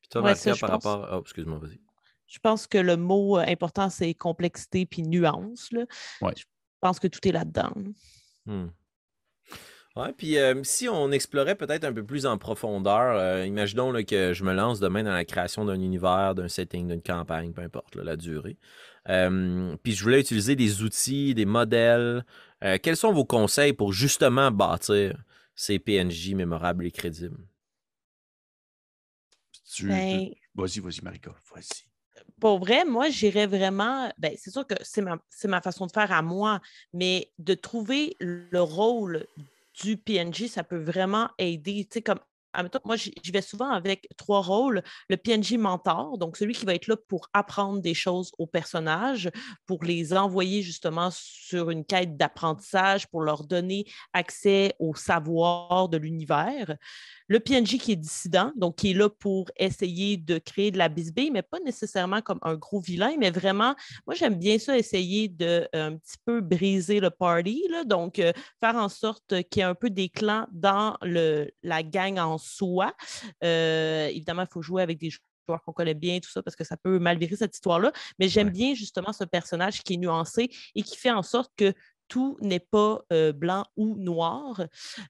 Puis 0.00 0.08
toi, 0.10 0.34
par 0.60 0.70
rapport. 0.70 1.08
Oh, 1.12 1.20
excuse-moi, 1.20 1.58
vas-y. 1.58 1.80
Je 2.26 2.38
pense 2.40 2.66
que 2.66 2.78
le 2.78 2.96
mot 2.96 3.36
important, 3.36 3.88
c'est 3.88 4.12
complexité 4.14 4.84
puis 4.84 5.02
nuance. 5.02 5.70
Là. 5.70 5.84
Je 6.20 6.44
pense 6.80 6.98
que 6.98 7.06
tout 7.06 7.26
est 7.26 7.32
là-dedans. 7.32 7.72
Hmm. 8.46 8.66
Ouais, 9.96 10.12
puis 10.12 10.36
euh, 10.36 10.62
si 10.62 10.90
on 10.90 11.10
explorait 11.10 11.54
peut-être 11.54 11.84
un 11.84 11.92
peu 11.92 12.04
plus 12.04 12.26
en 12.26 12.36
profondeur, 12.36 13.16
euh, 13.16 13.46
imaginons 13.46 13.94
que 14.04 14.34
je 14.34 14.44
me 14.44 14.52
lance 14.52 14.78
demain 14.78 15.02
dans 15.02 15.12
la 15.12 15.24
création 15.24 15.64
d'un 15.64 15.80
univers, 15.80 16.34
d'un 16.34 16.48
setting, 16.48 16.88
d'une 16.88 17.00
campagne, 17.00 17.52
peu 17.52 17.62
importe 17.62 17.96
la 17.96 18.16
durée. 18.16 18.58
Euh, 19.08 19.74
puis 19.82 19.94
je 19.94 20.04
voulais 20.04 20.20
utiliser 20.20 20.54
des 20.54 20.82
outils, 20.82 21.34
des 21.34 21.46
modèles. 21.46 22.26
quels 22.82 22.96
sont 22.96 23.12
vos 23.12 23.24
conseils 23.24 23.72
pour 23.72 23.94
justement 23.94 24.50
bâtir 24.50 25.24
ces 25.54 25.78
PNJ 25.78 26.34
mémorables 26.34 26.84
et 26.84 26.90
crédibles? 26.90 27.38
Ben 29.82 30.30
vas-y, 30.54 30.80
vas-y, 30.80 31.00
Marika, 31.02 31.30
vas-y 31.54 31.86
pour 32.40 32.58
vrai, 32.58 32.84
moi, 32.84 33.08
j'irais 33.08 33.46
vraiment. 33.46 34.12
Ben, 34.18 34.34
c'est 34.36 34.50
sûr 34.50 34.66
que 34.66 34.74
c'est 34.82 35.00
ma, 35.00 35.18
ma, 35.44 35.60
façon 35.62 35.86
de 35.86 35.92
faire 35.92 36.12
à 36.12 36.20
moi, 36.20 36.60
mais 36.92 37.30
de 37.38 37.54
trouver 37.54 38.14
le 38.20 38.60
rôle 38.60 39.26
du 39.82 39.96
PNJ, 39.96 40.46
ça 40.46 40.64
peut 40.64 40.82
vraiment 40.82 41.28
aider. 41.38 41.88
Comme 42.04 42.20
moi, 42.84 42.96
j'y 42.96 43.12
vais 43.32 43.42
souvent 43.42 43.70
avec 43.70 44.08
trois 44.16 44.40
rôles. 44.40 44.82
Le 45.08 45.16
PNJ 45.16 45.54
mentor, 45.54 46.18
donc 46.18 46.36
celui 46.36 46.54
qui 46.54 46.64
va 46.64 46.74
être 46.74 46.86
là 46.86 46.96
pour 47.08 47.28
apprendre 47.32 47.80
des 47.80 47.94
choses 47.94 48.32
aux 48.38 48.46
personnages, 48.46 49.30
pour 49.66 49.84
les 49.84 50.14
envoyer 50.14 50.62
justement 50.62 51.10
sur 51.12 51.70
une 51.70 51.84
quête 51.84 52.16
d'apprentissage, 52.16 53.08
pour 53.08 53.22
leur 53.22 53.44
donner 53.44 53.84
accès 54.12 54.74
au 54.78 54.94
savoir 54.94 55.88
de 55.88 55.98
l'univers. 55.98 56.76
Le 57.28 57.40
PNJ 57.40 57.78
qui 57.78 57.92
est 57.92 57.96
dissident, 57.96 58.52
donc 58.56 58.76
qui 58.76 58.90
est 58.90 58.94
là 58.94 59.08
pour 59.08 59.50
essayer 59.56 60.16
de 60.16 60.38
créer 60.38 60.70
de 60.70 60.78
la 60.78 60.88
bisbille, 60.88 61.30
mais 61.30 61.42
pas 61.42 61.58
nécessairement 61.60 62.20
comme 62.20 62.38
un 62.42 62.54
gros 62.54 62.80
vilain, 62.80 63.14
mais 63.18 63.30
vraiment, 63.30 63.74
moi 64.06 64.14
j'aime 64.14 64.38
bien 64.38 64.58
ça, 64.58 64.76
essayer 64.78 65.28
de 65.28 65.68
euh, 65.74 65.88
un 65.88 65.96
petit 65.96 66.16
peu 66.24 66.40
briser 66.40 67.00
le 67.00 67.10
party, 67.10 67.64
là, 67.70 67.84
donc 67.84 68.18
euh, 68.18 68.32
faire 68.60 68.76
en 68.76 68.88
sorte 68.88 69.42
qu'il 69.50 69.60
y 69.60 69.62
ait 69.62 69.68
un 69.68 69.74
peu 69.74 69.90
des 69.90 70.08
clans 70.08 70.46
dans 70.52 70.96
le, 71.02 71.50
la 71.62 71.82
gang 71.82 72.18
en 72.18 72.38
soi. 72.38 72.94
Euh, 73.44 74.06
évidemment, 74.08 74.42
il 74.42 74.52
faut 74.52 74.62
jouer 74.62 74.82
avec 74.82 74.98
des 74.98 75.10
joueurs 75.10 75.62
qu'on 75.64 75.72
connaît 75.72 75.94
bien, 75.94 76.18
tout 76.20 76.30
ça, 76.30 76.42
parce 76.42 76.56
que 76.56 76.64
ça 76.64 76.76
peut 76.76 76.98
mal 76.98 77.18
virer 77.18 77.36
cette 77.36 77.54
histoire-là. 77.54 77.92
Mais 78.18 78.28
j'aime 78.28 78.50
bien 78.50 78.74
justement 78.74 79.12
ce 79.12 79.24
personnage 79.24 79.82
qui 79.82 79.94
est 79.94 79.98
nuancé 79.98 80.50
et 80.74 80.82
qui 80.82 80.96
fait 80.96 81.10
en 81.10 81.22
sorte 81.22 81.52
que 81.56 81.72
tout 82.08 82.36
n'est 82.40 82.60
pas 82.60 83.00
euh, 83.12 83.32
blanc 83.32 83.64
ou 83.76 83.96
noir. 83.96 84.62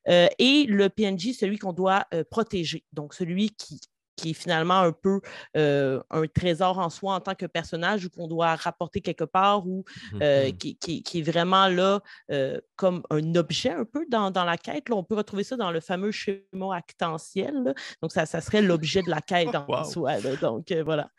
Euh, 0.09 0.29
et 0.39 0.65
le 0.69 0.89
PNJ, 0.89 1.33
celui 1.33 1.59
qu'on 1.59 1.73
doit 1.73 2.07
protéger, 2.31 2.85
donc 2.93 3.15
celui 3.15 3.51
qui, 3.51 3.81
qui 4.17 4.31
est 4.31 4.35
finalement 4.35 4.81
un 4.81 4.93
peu 4.93 5.21
euh, 5.57 6.03
un 6.11 6.27
trésor 6.27 6.79
en 6.79 6.91
soi 6.91 7.15
en 7.15 7.21
tant 7.21 7.35
que 7.35 7.47
personnage 7.47 8.07
ou 8.07 8.11
qu'on 8.11 8.27
doit 8.27 8.57
rapporter 8.57 9.01
quelque 9.01 9.25
part 9.25 9.67
ou 9.67 9.85
mmh 10.13 10.19
euh, 10.23 10.51
qui, 10.51 10.79
est 11.15 11.23
vraiment 11.23 11.69
là 11.69 12.01
euh, 12.33 12.59
comme 12.75 13.03
un 13.11 13.35
objet 13.35 13.71
un 13.71 13.85
peu 13.85 14.07
dans, 14.09 14.33
la 14.33 14.57
quête. 14.57 14.89
Là, 14.89 14.97
on 14.97 15.05
peut 15.05 15.15
retrouver 15.15 15.45
ça 15.45 15.57
dans 15.57 15.71
le 15.71 15.81
fameux 15.81 16.11
schéma 16.11 16.75
actantiel. 16.75 17.75
Donc, 18.03 18.13
ça, 18.13 18.27
ça 18.27 18.41
serait 18.41 18.63
l'objet 18.63 19.03
de 19.03 19.11
la 19.11 19.21
quête 19.21 19.55
en 19.55 19.85
soi. 19.85 20.21
Donc, 20.41 20.73
voilà. 20.85 21.11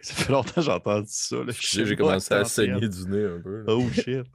Ça 0.00 0.14
fait 0.14 0.32
longtemps 0.32 0.52
que 0.54 0.60
j'ai 0.60 0.70
entendu 0.70 1.06
ça. 1.08 1.36
J'ai 1.48 1.96
commencé 1.96 2.34
à 2.34 2.44
saigner 2.44 2.88
du 2.88 3.08
nez 3.08 3.24
un 3.24 3.40
peu. 3.40 3.64
Oh 3.66 3.84
shit. 3.92 4.26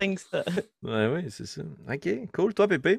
Oui, 0.00 0.16
oui, 0.82 1.30
c'est 1.30 1.46
ça. 1.46 1.62
OK, 1.88 2.08
cool. 2.32 2.54
Toi, 2.54 2.68
Pépé? 2.68 2.98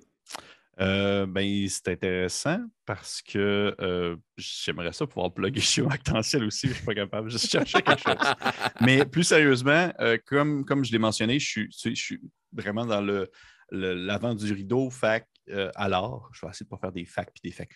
Euh, 0.79 1.25
ben, 1.25 1.67
c'est 1.67 1.89
intéressant 1.89 2.59
parce 2.85 3.21
que 3.21 3.75
euh, 3.79 4.15
j'aimerais 4.37 4.93
ça 4.93 5.05
pouvoir 5.05 5.33
plugger 5.33 5.61
chez 5.61 5.85
Actentiel 5.89 6.43
aussi, 6.45 6.67
mais 6.67 6.73
je 6.73 6.77
ne 6.77 6.77
suis 6.77 6.85
pas 6.85 6.95
capable. 6.95 7.29
Je 7.29 7.37
cherchais 7.37 7.81
quelque 7.81 8.01
chose. 8.01 8.33
mais 8.81 9.05
plus 9.05 9.23
sérieusement, 9.23 9.91
euh, 9.99 10.17
comme, 10.25 10.65
comme 10.65 10.85
je 10.85 10.91
l'ai 10.91 10.99
mentionné, 10.99 11.39
je 11.39 11.47
suis, 11.47 11.69
je 11.71 12.01
suis 12.01 12.21
vraiment 12.53 12.85
dans 12.85 13.01
le, 13.01 13.29
l'avant 13.71 14.33
du 14.33 14.51
rideau, 14.53 14.89
fac. 14.89 15.27
alors, 15.75 16.29
je 16.33 16.45
vais 16.45 16.49
essayer 16.49 16.65
de 16.65 16.73
ne 16.73 16.77
pas 16.77 16.81
faire 16.81 16.91
des 16.91 17.05
facs 17.05 17.31
puis 17.33 17.49
des 17.49 17.55
facs. 17.55 17.75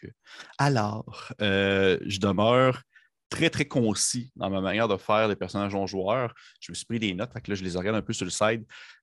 Alors, 0.58 1.34
je 1.40 2.20
demeure 2.20 2.82
très, 3.30 3.50
très 3.50 3.66
concis 3.66 4.32
dans 4.36 4.50
ma 4.50 4.62
manière 4.62 4.88
de 4.88 4.98
faire 4.98 5.28
les 5.28 5.36
personnages 5.36 5.74
non 5.74 5.88
joueurs. 5.88 6.34
Je 6.60 6.72
me 6.72 6.76
suis 6.76 6.86
pris 6.86 7.00
des 7.00 7.14
notes, 7.14 7.32
fait 7.34 7.42
que 7.42 7.52
là, 7.52 7.56
je 7.56 7.64
les 7.64 7.76
regarde 7.76 7.98
un 7.98 8.02
peu 8.02 8.14
sur 8.14 8.26
le 8.26 8.32
site. 8.32 8.62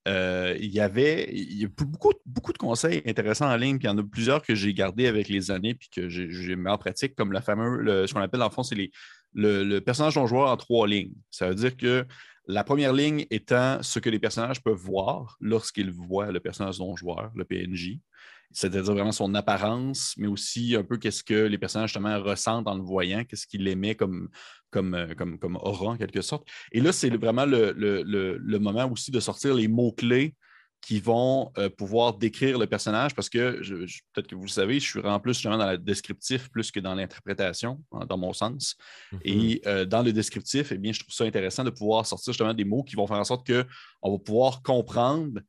Euh, 0.08 0.56
il 0.60 0.70
y 0.70 0.80
avait 0.80 1.28
il 1.32 1.60
y 1.60 1.64
a 1.64 1.68
beaucoup, 1.68 2.12
beaucoup 2.24 2.52
de 2.52 2.58
conseils 2.58 3.02
intéressants 3.06 3.50
en 3.50 3.56
ligne, 3.56 3.78
puis 3.78 3.86
il 3.86 3.90
y 3.90 3.94
en 3.94 3.98
a 3.98 4.02
plusieurs 4.02 4.42
que 4.42 4.54
j'ai 4.54 4.72
gardés 4.74 5.06
avec 5.06 5.28
les 5.28 5.50
années, 5.50 5.74
puis 5.74 5.88
que 5.88 6.08
j'ai 6.08 6.56
mis 6.56 6.70
en 6.70 6.78
pratique, 6.78 7.14
comme 7.14 7.32
la 7.32 7.42
fameuse, 7.42 8.08
ce 8.08 8.14
qu'on 8.14 8.20
appelle 8.20 8.42
en 8.42 8.50
fond, 8.50 8.62
c'est 8.62 8.76
le, 8.76 9.64
le 9.64 9.80
personnage 9.80 10.16
non 10.16 10.26
joueur 10.26 10.50
en 10.50 10.56
trois 10.56 10.86
lignes. 10.86 11.14
Ça 11.30 11.48
veut 11.48 11.54
dire 11.54 11.76
que 11.76 12.06
la 12.46 12.64
première 12.64 12.92
ligne 12.92 13.26
étant 13.30 13.82
ce 13.82 13.98
que 13.98 14.10
les 14.10 14.18
personnages 14.18 14.62
peuvent 14.62 14.74
voir 14.74 15.36
lorsqu'ils 15.40 15.92
voient 15.92 16.32
le 16.32 16.40
personnage 16.40 16.78
non 16.80 16.96
joueur, 16.96 17.30
le 17.34 17.44
PNJ 17.44 17.98
c'est-à-dire 18.52 18.82
vraiment 18.82 19.12
son 19.12 19.34
apparence, 19.34 20.14
mais 20.16 20.26
aussi 20.26 20.76
un 20.76 20.84
peu 20.84 20.96
qu'est-ce 20.96 21.24
que 21.24 21.46
les 21.46 21.58
personnages 21.58 21.90
justement 21.90 22.20
ressentent 22.22 22.68
en 22.68 22.74
le 22.74 22.82
voyant, 22.82 23.24
qu'est-ce 23.24 23.46
qu'il 23.46 23.66
émet 23.68 23.94
comme, 23.94 24.28
comme, 24.70 24.94
euh, 24.94 25.14
comme, 25.14 25.38
comme 25.38 25.56
aura 25.56 25.92
en 25.92 25.96
quelque 25.96 26.22
sorte. 26.22 26.48
Et 26.72 26.80
là, 26.80 26.92
c'est 26.92 27.10
vraiment 27.10 27.44
le, 27.46 28.58
moment 28.58 28.90
aussi 28.90 29.10
de 29.10 29.20
sortir 29.20 29.54
les 29.54 29.68
mots-clés 29.68 30.34
qui 30.80 30.98
vont 30.98 31.52
euh, 31.58 31.70
pouvoir 31.70 32.14
décrire 32.14 32.58
le 32.58 32.66
personnage 32.66 33.14
parce 33.14 33.28
que 33.28 33.60
peut-être 34.12 34.26
que 34.26 34.34
vous 34.34 34.46
le 34.46 34.48
savez, 34.48 34.80
je 34.80 34.84
suis 34.84 35.00
en 35.00 35.20
plus 35.20 35.34
justement 35.34 35.56
dans 35.56 35.70
le 35.70 35.78
descriptif 35.78 36.50
plus 36.50 36.72
que 36.72 36.80
dans 36.80 36.96
l'interprétation, 36.96 37.80
dans 38.08 38.18
mon 38.18 38.32
sens. 38.32 38.74
Mm-hmm. 39.12 39.18
Et 39.24 39.62
euh, 39.66 39.84
dans 39.84 40.02
le 40.02 40.12
descriptif, 40.12 40.72
eh 40.72 40.78
bien, 40.78 40.92
je 40.92 40.98
trouve 40.98 41.14
ça 41.14 41.22
intéressant 41.22 41.62
de 41.62 41.70
pouvoir 41.70 42.04
sortir 42.04 42.32
justement 42.32 42.52
des 42.52 42.64
mots 42.64 42.82
qui 42.82 42.96
vont 42.96 43.06
faire 43.06 43.18
en 43.18 43.24
sorte 43.24 43.46
qu'on 43.46 44.12
va 44.12 44.18
pouvoir 44.18 44.60
comprendre 44.62 45.40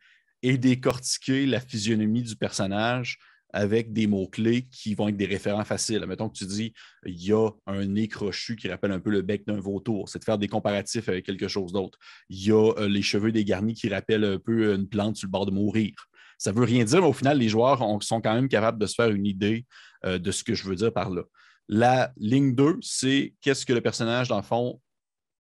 et 0.43 0.58
décortiquer 0.58 1.45
la 1.45 1.60
physionomie 1.60 2.21
du 2.21 2.36
personnage 2.36 3.17
avec 3.53 3.93
des 3.93 4.08
mots-clés 4.08 4.63
qui 4.63 4.95
vont 4.95 5.08
être 5.08 5.17
des 5.17 5.27
référents 5.27 5.63
faciles. 5.63 6.03
Mettons 6.08 6.27
que 6.27 6.38
tu 6.38 6.45
dis 6.45 6.73
il 7.06 7.23
y 7.23 7.32
a 7.32 7.49
un 7.67 7.86
nez 7.86 8.08
crochu 8.08 8.56
qui 8.56 8.67
rappelle 8.67 8.91
un 8.91 8.99
peu 8.99 9.12
le 9.12 9.21
bec 9.21 9.45
d'un 9.45 9.60
vautour. 9.60 10.10
C'est 10.10 10.19
de 10.19 10.23
faire 10.23 10.39
des 10.39 10.47
comparatifs 10.47 11.08
avec 11.08 11.25
quelque 11.25 11.47
chose 11.47 11.71
d'autre. 11.71 11.97
Il 12.29 12.43
y 12.43 12.51
a 12.51 12.73
euh, 12.77 12.89
les 12.89 13.03
cheveux 13.03 13.32
dégarnis 13.32 13.75
qui 13.75 13.89
rappellent 13.89 14.25
un 14.25 14.39
peu 14.39 14.73
une 14.73 14.89
plante 14.89 15.17
sur 15.17 15.27
le 15.27 15.32
bord 15.32 15.45
de 15.45 15.51
mourir. 15.51 15.93
Ça 16.39 16.51
ne 16.51 16.58
veut 16.58 16.65
rien 16.65 16.84
dire, 16.84 17.01
mais 17.01 17.08
au 17.08 17.13
final, 17.13 17.38
les 17.38 17.47
joueurs 17.47 17.79
sont 18.03 18.19
quand 18.19 18.34
même 18.34 18.49
capables 18.49 18.79
de 18.79 18.88
se 18.88 18.95
faire 18.95 19.12
une 19.12 19.25
idée 19.25 19.65
euh, 20.03 20.17
de 20.17 20.32
ce 20.32 20.43
que 20.43 20.56
je 20.56 20.63
veux 20.63 20.75
dire 20.75 20.91
par 20.91 21.12
là. 21.12 21.21
La 21.69 22.12
ligne 22.17 22.56
2, 22.56 22.79
c'est 22.82 23.36
qu'est-ce 23.39 23.65
que 23.65 23.71
le 23.71 23.82
personnage, 23.82 24.27
dans 24.27 24.38
le 24.38 24.43
fond, 24.43 24.82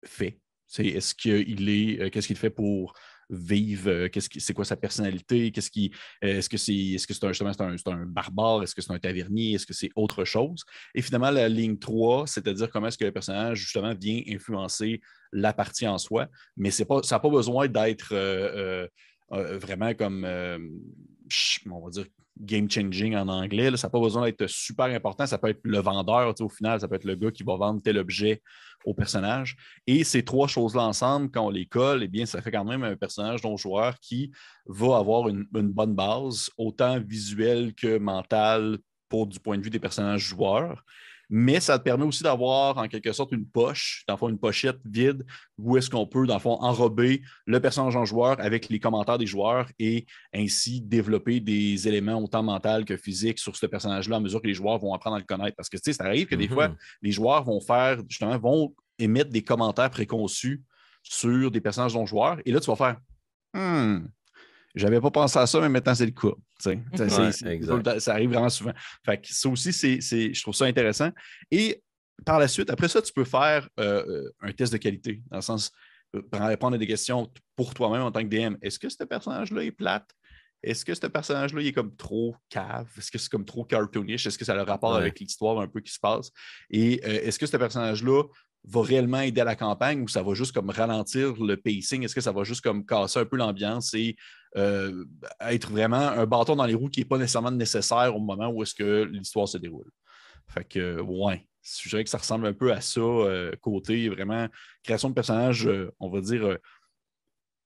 fait? 0.04 0.38
C'est 0.66 0.86
est-ce 0.86 1.14
qu'il 1.14 1.68
est, 1.68 2.00
euh, 2.00 2.10
qu'est-ce 2.10 2.26
qu'il 2.26 2.36
fait 2.36 2.50
pour 2.50 2.94
vivre, 3.32 3.90
euh, 3.90 4.08
qu'est-ce 4.08 4.28
c'est 4.38 4.52
quoi 4.52 4.64
sa 4.64 4.76
personnalité, 4.76 5.50
qu'est-ce 5.50 5.70
qui, 5.70 5.90
euh, 6.22 6.38
est-ce 6.38 6.48
que 6.48 6.58
c'est, 6.58 6.74
est-ce 6.74 7.06
que 7.06 7.14
c'est 7.14 7.24
un, 7.24 7.32
c'est 7.32 7.88
un, 7.88 7.92
un, 7.92 8.06
barbare, 8.06 8.62
est-ce 8.62 8.74
que 8.74 8.82
c'est 8.82 8.92
un 8.92 8.98
tavernier, 8.98 9.54
est-ce 9.54 9.66
que 9.66 9.72
c'est 9.72 9.90
autre 9.96 10.24
chose? 10.24 10.64
Et 10.94 11.02
finalement, 11.02 11.30
la 11.30 11.48
ligne 11.48 11.78
3, 11.78 12.26
c'est-à-dire 12.26 12.70
comment 12.70 12.88
est-ce 12.88 12.98
que 12.98 13.04
le 13.04 13.12
personnage, 13.12 13.58
justement, 13.58 13.94
vient 13.94 14.22
influencer 14.28 15.00
la 15.32 15.52
partie 15.52 15.88
en 15.88 15.98
soi, 15.98 16.28
mais 16.56 16.70
pas, 16.86 17.02
ça 17.02 17.16
n'a 17.16 17.20
pas 17.20 17.30
besoin 17.30 17.66
d'être 17.68 18.12
euh, 18.12 18.86
vraiment 19.30 19.94
comme, 19.94 20.24
on 20.24 21.80
va 21.80 21.90
dire, 21.90 22.06
game 22.38 22.70
changing 22.70 23.14
en 23.16 23.28
anglais. 23.28 23.76
Ça 23.76 23.86
n'a 23.86 23.90
pas 23.90 24.00
besoin 24.00 24.24
d'être 24.24 24.46
super 24.46 24.86
important. 24.86 25.26
Ça 25.26 25.38
peut 25.38 25.48
être 25.48 25.60
le 25.64 25.78
vendeur, 25.78 26.34
au 26.40 26.48
final, 26.48 26.80
ça 26.80 26.88
peut 26.88 26.96
être 26.96 27.04
le 27.04 27.14
gars 27.14 27.30
qui 27.30 27.42
va 27.42 27.56
vendre 27.56 27.82
tel 27.82 27.98
objet 27.98 28.42
au 28.84 28.94
personnage. 28.94 29.56
Et 29.86 30.04
ces 30.04 30.24
trois 30.24 30.48
choses-là 30.48 30.82
ensemble, 30.82 31.30
quand 31.30 31.46
on 31.46 31.50
les 31.50 31.66
colle, 31.66 32.02
eh 32.02 32.08
bien, 32.08 32.26
ça 32.26 32.42
fait 32.42 32.50
quand 32.50 32.64
même 32.64 32.82
un 32.82 32.96
personnage 32.96 33.42
non 33.42 33.56
joueur 33.56 33.98
qui 34.00 34.32
va 34.66 34.96
avoir 34.96 35.28
une, 35.28 35.46
bonne 35.52 35.94
base, 35.94 36.50
autant 36.56 36.98
visuelle 37.00 37.74
que 37.74 37.98
mentale 37.98 38.78
pour 39.08 39.26
du 39.26 39.38
point 39.38 39.58
de 39.58 39.62
vue 39.62 39.70
des 39.70 39.78
personnages 39.78 40.22
joueurs 40.22 40.82
mais 41.34 41.60
ça 41.60 41.78
te 41.78 41.84
permet 41.84 42.04
aussi 42.04 42.22
d'avoir 42.22 42.76
en 42.76 42.88
quelque 42.88 43.10
sorte 43.10 43.32
une 43.32 43.46
poche, 43.46 44.04
dans 44.06 44.12
le 44.14 44.18
fond, 44.18 44.28
une 44.28 44.38
pochette 44.38 44.76
vide 44.84 45.24
où 45.56 45.78
est-ce 45.78 45.88
qu'on 45.88 46.06
peut, 46.06 46.26
dans 46.26 46.34
le 46.34 46.40
fond, 46.40 46.58
enrober 46.60 47.22
le 47.46 47.58
personnage 47.58 47.96
en 47.96 48.04
joueur 48.04 48.38
avec 48.38 48.68
les 48.68 48.78
commentaires 48.78 49.16
des 49.16 49.26
joueurs 49.26 49.66
et 49.78 50.04
ainsi 50.34 50.82
développer 50.82 51.40
des 51.40 51.88
éléments 51.88 52.22
autant 52.22 52.42
mentaux 52.42 52.84
que 52.86 52.98
physiques 52.98 53.38
sur 53.38 53.56
ce 53.56 53.64
personnage-là 53.64 54.16
à 54.16 54.20
mesure 54.20 54.42
que 54.42 54.46
les 54.46 54.52
joueurs 54.52 54.78
vont 54.78 54.92
apprendre 54.92 55.16
à 55.16 55.20
le 55.20 55.24
connaître. 55.24 55.56
Parce 55.56 55.70
que, 55.70 55.78
tu 55.78 55.84
sais, 55.84 55.94
ça 55.94 56.04
arrive 56.04 56.26
que 56.26 56.34
des 56.34 56.48
fois, 56.48 56.68
mm-hmm. 56.68 56.76
les 57.00 57.12
joueurs 57.12 57.44
vont 57.44 57.62
faire, 57.62 58.02
justement, 58.06 58.36
vont 58.36 58.74
émettre 58.98 59.30
des 59.30 59.42
commentaires 59.42 59.88
préconçus 59.88 60.62
sur 61.02 61.50
des 61.50 61.62
personnages 61.62 61.94
non 61.94 62.04
joueurs. 62.04 62.40
Et 62.44 62.52
là, 62.52 62.60
tu 62.60 62.70
vas 62.70 62.76
faire, 62.76 62.96
hmm, 63.54 64.06
j'avais 64.74 65.00
pas 65.00 65.10
pensé 65.10 65.38
à 65.38 65.46
ça, 65.46 65.60
mais 65.60 65.68
maintenant 65.68 65.94
c'est 65.94 66.06
le 66.06 66.12
cas. 66.12 66.34
Ça, 66.58 66.70
Ouais, 66.70 67.52
exact. 67.54 67.98
ça 68.00 68.12
arrive 68.12 68.30
vraiment 68.30 68.48
souvent. 68.48 68.72
Fait 69.04 69.20
que 69.20 69.26
ça 69.34 69.48
aussi, 69.48 69.72
c'est, 69.72 70.00
c'est- 70.00 70.32
je 70.32 70.42
trouve 70.42 70.54
ça 70.54 70.64
intéressant. 70.66 71.10
Et 71.50 71.82
par 72.24 72.38
la 72.38 72.46
suite, 72.46 72.70
après 72.70 72.86
ça, 72.88 73.02
tu 73.02 73.12
peux 73.12 73.24
faire 73.24 73.68
euh, 73.80 74.04
euh, 74.06 74.30
un 74.40 74.52
test 74.52 74.72
de 74.72 74.78
qualité, 74.78 75.22
dans 75.30 75.38
le 75.38 75.42
sens, 75.42 75.72
euh, 76.14 76.20
répondre 76.32 76.76
à 76.76 76.78
des 76.78 76.86
questions 76.86 77.28
pour 77.56 77.74
toi-même 77.74 78.02
en 78.02 78.12
tant 78.12 78.20
que 78.22 78.28
DM. 78.28 78.54
Est-ce 78.62 78.78
que 78.78 78.88
ce 78.88 79.02
personnage-là 79.02 79.64
est 79.64 79.72
plate? 79.72 80.08
Est-ce 80.62 80.84
que 80.84 80.94
ce 80.94 81.06
personnage-là 81.08 81.60
il 81.62 81.66
est 81.66 81.72
comme 81.72 81.96
trop 81.96 82.36
cave? 82.48 82.86
Est-ce 82.96 83.10
que 83.10 83.18
c'est 83.18 83.28
comme 83.30 83.44
trop 83.44 83.64
cartoonish? 83.64 84.24
Est-ce 84.26 84.38
que 84.38 84.44
ça 84.44 84.52
a 84.52 84.56
le 84.56 84.62
rapport 84.62 84.92
Ouais. 84.92 84.98
avec 84.98 85.18
l'histoire 85.18 85.58
un 85.58 85.66
peu 85.66 85.80
qui 85.80 85.92
se 85.92 85.98
passe? 85.98 86.30
Et 86.70 87.00
euh, 87.04 87.22
est-ce 87.24 87.40
que 87.40 87.46
ce 87.46 87.56
personnage-là 87.56 88.22
va 88.68 88.82
réellement 88.82 89.20
aider 89.22 89.40
à 89.40 89.44
la 89.44 89.56
campagne 89.56 90.00
ou 90.02 90.06
ça 90.06 90.22
va 90.22 90.34
juste 90.34 90.52
comme 90.52 90.70
ralentir 90.70 91.34
le 91.42 91.56
pacing? 91.56 92.04
Est-ce 92.04 92.14
que 92.14 92.20
ça 92.20 92.30
va 92.30 92.44
juste 92.44 92.60
comme 92.60 92.86
casser 92.86 93.18
un 93.18 93.24
peu 93.24 93.36
l'ambiance 93.36 93.92
et 93.94 94.14
euh, 94.56 95.04
être 95.40 95.70
vraiment 95.70 95.96
un 96.08 96.26
bâton 96.26 96.56
dans 96.56 96.66
les 96.66 96.74
roues 96.74 96.88
qui 96.90 97.00
n'est 97.00 97.06
pas 97.06 97.18
nécessairement 97.18 97.50
nécessaire 97.50 98.14
au 98.14 98.20
moment 98.20 98.48
où 98.48 98.62
est-ce 98.62 98.74
que 98.74 99.04
l'histoire 99.04 99.48
se 99.48 99.58
déroule? 99.58 99.90
Fait 100.48 100.64
que, 100.64 101.00
ouais, 101.00 101.46
je 101.62 101.88
dirais 101.88 102.04
que 102.04 102.10
ça 102.10 102.18
ressemble 102.18 102.46
un 102.46 102.52
peu 102.52 102.72
à 102.72 102.80
ça, 102.80 103.00
euh, 103.00 103.52
côté 103.60 104.08
vraiment 104.08 104.48
création 104.82 105.08
de 105.08 105.14
personnages, 105.14 105.66
euh, 105.66 105.90
on 106.00 106.10
va 106.10 106.20
dire, 106.20 106.44
euh, 106.44 106.56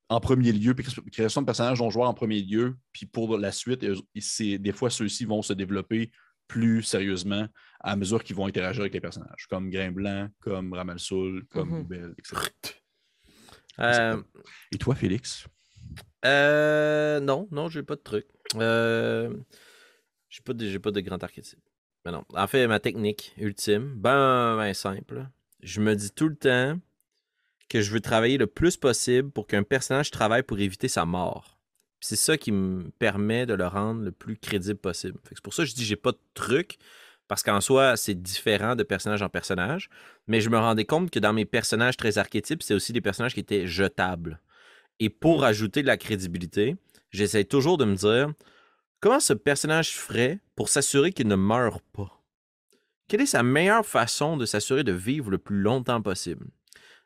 en 0.08 0.20
premier 0.20 0.52
lieu, 0.52 0.74
puis 0.74 0.86
création 1.10 1.40
de 1.40 1.46
personnages 1.46 1.80
non 1.80 1.90
joueurs 1.90 2.08
en 2.08 2.14
premier 2.14 2.40
lieu, 2.40 2.76
puis 2.92 3.06
pour 3.06 3.36
la 3.38 3.50
suite, 3.50 3.84
c'est- 4.20 4.58
des 4.58 4.72
fois, 4.72 4.88
ceux-ci 4.88 5.24
vont 5.24 5.42
se 5.42 5.52
développer 5.52 6.12
plus 6.46 6.84
sérieusement 6.84 7.48
à 7.80 7.96
mesure 7.96 8.22
qu'ils 8.22 8.36
vont 8.36 8.46
interagir 8.46 8.82
avec 8.82 8.94
les 8.94 9.00
personnages, 9.00 9.46
comme 9.48 9.68
Grain 9.68 9.90
Blanc, 9.90 10.28
comme 10.38 10.72
Ramalsoul, 10.72 11.44
comme. 11.48 11.70
Noubel, 11.78 12.14
etc. 12.18 12.36
Euh, 13.80 14.22
Et 14.70 14.78
toi, 14.78 14.94
Félix? 14.94 15.46
Euh, 16.24 17.20
non, 17.20 17.48
non, 17.50 17.68
j'ai 17.68 17.82
pas 17.82 17.96
de 17.96 18.00
truc. 18.00 18.26
Euh, 18.56 19.34
j'ai 20.28 20.42
pas 20.42 20.52
de, 20.52 20.78
pas 20.78 20.90
de 20.90 21.00
grand 21.00 21.22
archétype. 21.22 21.60
Mais 22.04 22.12
non. 22.12 22.24
En 22.34 22.46
fait, 22.46 22.66
ma 22.66 22.80
technique 22.80 23.34
ultime, 23.38 23.94
ben, 23.96 24.56
ben 24.56 24.74
simple. 24.74 25.26
Je 25.62 25.80
me 25.80 25.94
dis 25.94 26.10
tout 26.10 26.28
le 26.28 26.36
temps 26.36 26.78
que 27.68 27.80
je 27.80 27.90
veux 27.90 28.00
travailler 28.00 28.38
le 28.38 28.46
plus 28.46 28.76
possible 28.76 29.30
pour 29.30 29.46
qu'un 29.46 29.62
personnage 29.62 30.10
travaille 30.10 30.42
pour 30.42 30.58
éviter 30.58 30.88
sa 30.88 31.04
mort. 31.04 31.58
C'est 32.00 32.16
ça 32.16 32.36
qui 32.36 32.52
me 32.52 32.90
permet 32.98 33.46
de 33.46 33.54
le 33.54 33.66
rendre 33.66 34.02
le 34.02 34.12
plus 34.12 34.36
crédible 34.36 34.78
possible. 34.78 35.18
C'est 35.28 35.40
pour 35.40 35.54
ça 35.54 35.64
que 35.64 35.70
je 35.70 35.74
dis 35.74 35.84
j'ai 35.84 35.96
pas 35.96 36.12
de 36.12 36.18
truc, 36.34 36.78
parce 37.28 37.42
qu'en 37.42 37.60
soi, 37.60 37.96
c'est 37.96 38.14
différent 38.14 38.76
de 38.76 38.82
personnage 38.82 39.22
en 39.22 39.28
personnage. 39.28 39.88
Mais 40.26 40.40
je 40.40 40.48
me 40.48 40.58
rendais 40.58 40.84
compte 40.84 41.10
que 41.10 41.18
dans 41.18 41.32
mes 41.32 41.44
personnages 41.44 41.96
très 41.96 42.18
archétypes, 42.18 42.62
c'est 42.62 42.74
aussi 42.74 42.92
des 42.92 43.00
personnages 43.00 43.34
qui 43.34 43.40
étaient 43.40 43.66
jetables. 43.66 44.40
Et 45.00 45.10
pour 45.10 45.44
ajouter 45.44 45.82
de 45.82 45.86
la 45.86 45.96
crédibilité, 45.96 46.76
j'essaie 47.10 47.44
toujours 47.44 47.78
de 47.78 47.84
me 47.84 47.94
dire 47.94 48.32
comment 49.00 49.20
ce 49.20 49.32
personnage 49.32 49.92
ferait 49.94 50.40
pour 50.54 50.68
s'assurer 50.68 51.12
qu'il 51.12 51.28
ne 51.28 51.36
meurt 51.36 51.82
pas? 51.92 52.22
Quelle 53.08 53.20
est 53.20 53.26
sa 53.26 53.42
meilleure 53.42 53.86
façon 53.86 54.36
de 54.36 54.46
s'assurer 54.46 54.82
de 54.82 54.92
vivre 54.92 55.30
le 55.30 55.38
plus 55.38 55.60
longtemps 55.60 56.02
possible? 56.02 56.46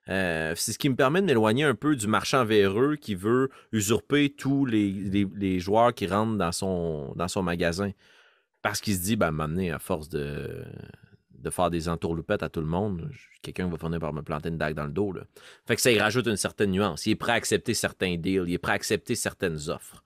Euh, 0.09 0.55
c'est 0.57 0.73
ce 0.73 0.79
qui 0.79 0.89
me 0.89 0.97
permet 0.97 1.21
de 1.21 1.27
m'éloigner 1.27 1.65
un 1.65 1.75
peu 1.75 1.95
du 1.95 2.07
marchand 2.07 2.45
véreux 2.45 2.97
qui 2.97 3.15
veut 3.15 3.51
usurper 3.71 4.31
tous 4.31 4.65
les, 4.65 4.91
les- 4.91 5.61
joueurs 5.61 5.95
qui 5.95 6.07
rentrent 6.07 6.39
dans 6.39 6.53
son, 6.53 7.13
dans 7.17 7.29
son 7.29 7.43
magasin. 7.43 7.91
Parce 8.63 8.81
qu'il 8.81 8.95
se 8.95 9.03
dit, 9.03 9.17
ben, 9.17 9.31
m'amener 9.31 9.71
à 9.71 9.79
force 9.79 10.09
de, 10.09 10.65
de 11.41 11.51
faire 11.51 11.71
des 11.71 11.89
entourloupettes 11.89 12.43
à 12.43 12.49
tout 12.49 12.61
le 12.61 12.67
monde, 12.67 13.11
quelqu'un 13.43 13.69
va 13.69 13.79
finir 13.79 13.99
par 13.99 14.13
me 14.13 14.23
planter 14.23 14.49
une 14.51 14.59
dague 14.59 14.75
dans 14.75 14.85
le 14.85 14.93
dos. 14.93 15.13
Là. 15.13 15.23
Fait 15.67 15.77
que 15.77 15.83
ça 15.83 15.91
y 15.91 15.99
rajoute 15.99 16.27
une 16.27 16.37
certaine 16.37 16.71
nuance. 16.71 17.07
Il 17.07 17.13
est 17.13 17.17
prêt 17.17 17.33
à 17.33 17.37
accepter 17.37 17.75
certains 17.75 18.17
deals, 18.17 18.45
il 18.47 18.55
est 18.55 18.59
prêt 18.59 18.73
à 18.73 18.77
accepter 18.77 19.15
certaines 19.15 19.69
offres. 19.69 20.03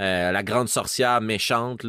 Euh, 0.00 0.32
la 0.32 0.42
grande 0.42 0.68
sorcière 0.68 1.20
méchante, 1.20 1.84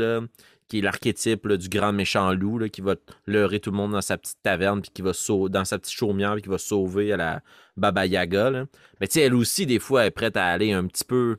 qui 0.68 0.80
est 0.80 0.82
l'archétype 0.82 1.48
du 1.54 1.70
grand 1.70 1.94
méchant 1.94 2.34
loup, 2.34 2.60
là, 2.60 2.70
qui 2.70 2.82
va 2.82 2.96
leurrer 3.26 3.60
tout 3.60 3.72
le 3.72 3.78
monde 3.78 3.92
dans 3.92 4.02
sa 4.02 4.18
petite 4.18 4.42
taverne, 4.44 4.82
puis 4.82 4.92
qui 4.94 5.02
va 5.02 5.12
dans 5.50 5.66
sa 5.66 5.80
petite 5.80 5.96
chaumière, 5.96 6.34
puis 6.34 6.44
qui 6.44 6.50
va 6.50 6.58
sauver 6.58 7.14
à 7.14 7.18
la 7.18 7.42
Baba 7.78 8.06
Yaga. 8.06 8.50
là. 8.50 8.66
Mais 9.00 9.08
tu 9.08 9.20
elle 9.20 9.36
aussi, 9.36 9.66
des 9.66 9.80
fois, 9.80 10.06
est 10.06 10.12
prête 10.12 10.38
à 10.38 10.46
aller 10.46 10.72
un 10.72 10.86
petit 10.88 11.06
peu 11.06 11.38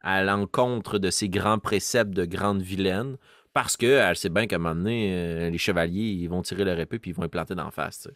à 0.00 0.22
l'encontre 0.22 0.98
de 0.98 1.10
ses 1.10 1.28
grands 1.28 1.58
préceptes 1.58 2.12
de 2.12 2.26
grande 2.26 2.60
vilaine, 2.60 3.16
parce 3.54 3.76
qu'elle 3.76 4.16
sait 4.16 4.28
bien 4.28 4.46
qu'à 4.46 4.56
un 4.56 4.58
moment 4.58 4.74
donné, 4.74 5.14
euh, 5.14 5.48
les 5.48 5.58
chevaliers, 5.58 6.10
ils 6.10 6.28
vont 6.28 6.42
tirer 6.42 6.64
leur 6.64 6.78
épée, 6.78 6.98
puis 6.98 7.12
ils 7.12 7.14
vont 7.14 7.22
les 7.22 7.28
planter 7.28 7.54
d'en 7.54 7.70
face. 7.70 8.08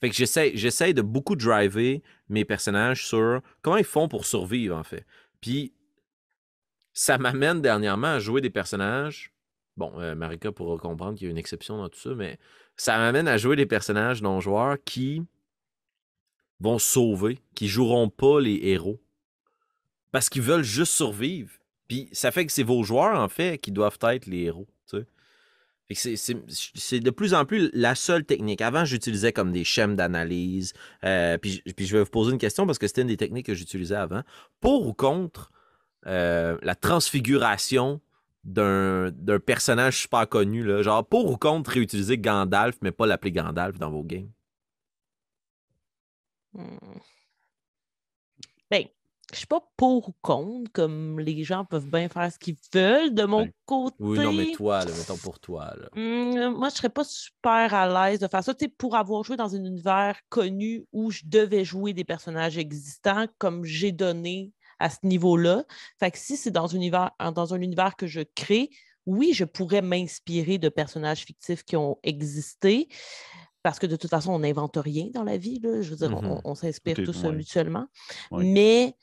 Fait 0.00 0.10
que 0.10 0.16
j'essaie, 0.16 0.52
j'essaie 0.54 0.92
de 0.92 1.00
beaucoup 1.00 1.36
driver 1.36 2.02
mes 2.28 2.44
personnages 2.44 3.06
sur 3.06 3.40
comment 3.62 3.76
ils 3.76 3.84
font 3.84 4.08
pour 4.08 4.26
survivre, 4.26 4.76
en 4.76 4.82
fait. 4.82 5.06
Puis 5.40 5.72
ça 6.92 7.18
m'amène 7.18 7.62
dernièrement 7.62 8.08
à 8.08 8.18
jouer 8.18 8.40
des 8.40 8.50
personnages. 8.50 9.32
Bon, 9.76 9.92
euh, 10.00 10.14
Marika 10.14 10.52
pourra 10.52 10.76
comprendre 10.76 11.16
qu'il 11.16 11.26
y 11.26 11.28
a 11.28 11.30
une 11.30 11.38
exception 11.38 11.78
dans 11.78 11.88
tout 11.88 11.98
ça, 11.98 12.14
mais 12.14 12.38
ça 12.76 12.98
m'amène 12.98 13.28
à 13.28 13.36
jouer 13.36 13.56
des 13.56 13.66
personnages 13.66 14.22
non-joueurs 14.22 14.76
qui 14.84 15.22
vont 16.58 16.78
sauver, 16.78 17.38
qui 17.54 17.68
joueront 17.68 18.10
pas 18.10 18.40
les 18.40 18.58
héros. 18.62 19.00
Parce 20.10 20.28
qu'ils 20.28 20.42
veulent 20.42 20.62
juste 20.62 20.92
survivre. 20.92 21.52
Puis 21.90 22.08
ça 22.12 22.30
fait 22.30 22.46
que 22.46 22.52
c'est 22.52 22.62
vos 22.62 22.84
joueurs, 22.84 23.18
en 23.18 23.28
fait, 23.28 23.58
qui 23.58 23.72
doivent 23.72 23.98
être 24.02 24.26
les 24.26 24.42
héros. 24.42 24.68
tu 24.88 24.98
sais. 24.98 25.04
Fait 25.04 25.06
que 25.06 25.10
c'est- 25.94 27.00
de 27.00 27.10
plus 27.10 27.34
en 27.34 27.44
plus 27.44 27.70
la 27.72 27.94
seule 27.94 28.24
technique. 28.24 28.60
Avant, 28.60 28.84
j'utilisais 28.84 29.32
comme 29.32 29.52
des 29.52 29.64
schèmes 29.64 29.96
d'analyse. 29.96 30.72
euh, 31.04 31.38
puis, 31.38 31.62
puis 31.76 31.86
je 31.86 31.96
vais 31.96 32.02
vous 32.04 32.10
poser 32.10 32.32
une 32.32 32.38
question 32.38 32.66
parce 32.66 32.78
que 32.78 32.86
c'était 32.86 33.02
une 33.02 33.08
des 33.08 33.16
techniques 33.16 33.46
que 33.46 33.54
j'utilisais 33.54 33.96
avant. 33.96 34.22
Pour 34.60 34.86
ou 34.86 34.92
contre 34.94 35.50
euh, 36.06 36.56
la 36.62 36.74
transfiguration 36.74 38.00
d'un 38.44 39.10
d'un 39.12 39.38
personnage 39.38 40.00
super 40.02 40.28
connu, 40.28 40.62
là, 40.64 40.82
genre 40.82 41.06
pour 41.06 41.30
ou 41.30 41.36
contre 41.36 41.70
réutiliser 41.72 42.18
Gandalf, 42.18 42.76
mais 42.82 42.92
pas 42.92 43.06
l'appeler 43.06 43.32
Gandalf 43.32 43.78
dans 43.78 43.90
vos 43.90 44.02
games? 44.04 44.30
Hmm. 46.52 47.00
Ben, 48.70 48.88
je 49.32 49.38
suis 49.38 49.46
pas 49.46 49.60
pour 49.76 50.08
ou 50.08 50.14
contre, 50.22 50.70
comme 50.72 51.20
les 51.20 51.42
gens 51.44 51.64
peuvent 51.64 51.88
bien 51.88 52.08
faire 52.08 52.30
ce 52.32 52.38
qu'ils 52.38 52.56
veulent. 52.74 53.14
De 53.14 53.24
mon 53.24 53.42
Ouais. 53.42 53.54
côté, 53.66 53.96
Oui, 54.00 54.18
non, 54.18 54.32
mais 54.32 54.52
toi, 54.52 54.84
là, 54.84 54.90
mettons 54.96 55.16
pour 55.16 55.38
toi. 55.40 55.74
Là. 55.78 55.88
Hmm, 55.94 56.54
moi, 56.56 56.68
je 56.68 56.74
serais 56.76 56.88
pas 56.88 57.04
super 57.04 57.74
à 57.74 58.08
l'aise 58.08 58.18
de 58.20 58.28
faire 58.28 58.42
ça. 58.44 58.54
Tu 58.54 58.64
sais, 58.66 58.68
pour 58.76 58.96
avoir 58.96 59.22
joué 59.24 59.36
dans 59.36 59.54
un 59.54 59.64
univers 59.64 60.18
connu 60.28 60.84
où 60.92 61.10
je 61.10 61.22
devais 61.24 61.64
jouer 61.64 61.92
des 61.92 62.04
personnages 62.04 62.58
existants, 62.58 63.26
comme 63.38 63.64
j'ai 63.64 63.92
donné 63.92 64.52
à 64.78 64.88
ce 64.90 64.98
niveau-là. 65.04 65.64
Fait 65.98 66.10
que 66.10 66.18
si 66.18 66.36
c'est 66.36 66.50
dans, 66.50 66.72
un 66.74 66.76
univers- 66.76 67.10
dans 67.34 67.52
un 67.54 67.60
univers 67.60 67.96
que 67.96 68.06
je 68.06 68.22
crée, 68.34 68.70
oui, 69.06 69.32
je 69.34 69.44
pourrais 69.44 69.82
m'inspirer 69.82 70.58
de 70.58 70.68
personnages 70.68 71.20
fictifs 71.24 71.64
qui 71.64 71.76
ont 71.76 71.98
existé. 72.02 72.88
Parce 73.62 73.78
que 73.78 73.86
de 73.86 73.96
toute 73.96 74.08
façon, 74.08 74.32
on 74.32 74.38
n'invente 74.38 74.78
rien 74.78 75.08
dans 75.12 75.22
la 75.22 75.36
vie. 75.36 75.60
là. 75.60 75.82
Je 75.82 75.90
veux 75.90 75.96
dire, 75.96 76.16
on- 76.16 76.22
Mhm. 76.36 76.40
on, 76.44 76.54
s'inspire 76.54 76.96
tous 77.04 77.24
ouais. 77.24 77.32
mutuellement. 77.32 77.86
Ouais. 78.30 78.44
Mais 78.44 78.96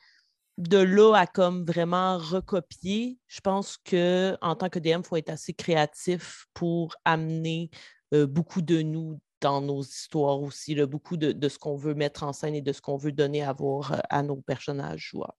de 0.57 0.77
là 0.77 1.13
à 1.15 1.27
comme 1.27 1.65
vraiment 1.65 2.17
recopier, 2.17 3.19
je 3.27 3.41
pense 3.41 3.77
que 3.77 4.35
en 4.41 4.55
tant 4.55 4.69
que 4.69 4.79
DM, 4.79 5.01
il 5.01 5.05
faut 5.07 5.15
être 5.17 5.29
assez 5.29 5.53
créatif 5.53 6.47
pour 6.53 6.95
amener 7.05 7.69
euh, 8.13 8.25
beaucoup 8.25 8.61
de 8.61 8.81
nous 8.81 9.19
dans 9.41 9.61
nos 9.61 9.83
histoires 9.83 10.39
aussi, 10.41 10.73
là, 10.73 10.87
beaucoup 10.87 11.15
de, 11.15 11.31
de 11.31 11.49
ce 11.49 11.59
qu'on 11.59 11.75
veut 11.75 11.93
mettre 11.93 12.23
en 12.23 12.33
scène 12.33 12.55
et 12.55 12.61
de 12.61 12.71
ce 12.71 12.81
qu'on 12.81 12.97
veut 12.97 13.11
donner 13.11 13.43
à 13.43 13.53
voir 13.53 13.93
euh, 13.93 13.99
à 14.09 14.23
nos 14.23 14.37
personnages 14.37 15.09
joueurs. 15.11 15.35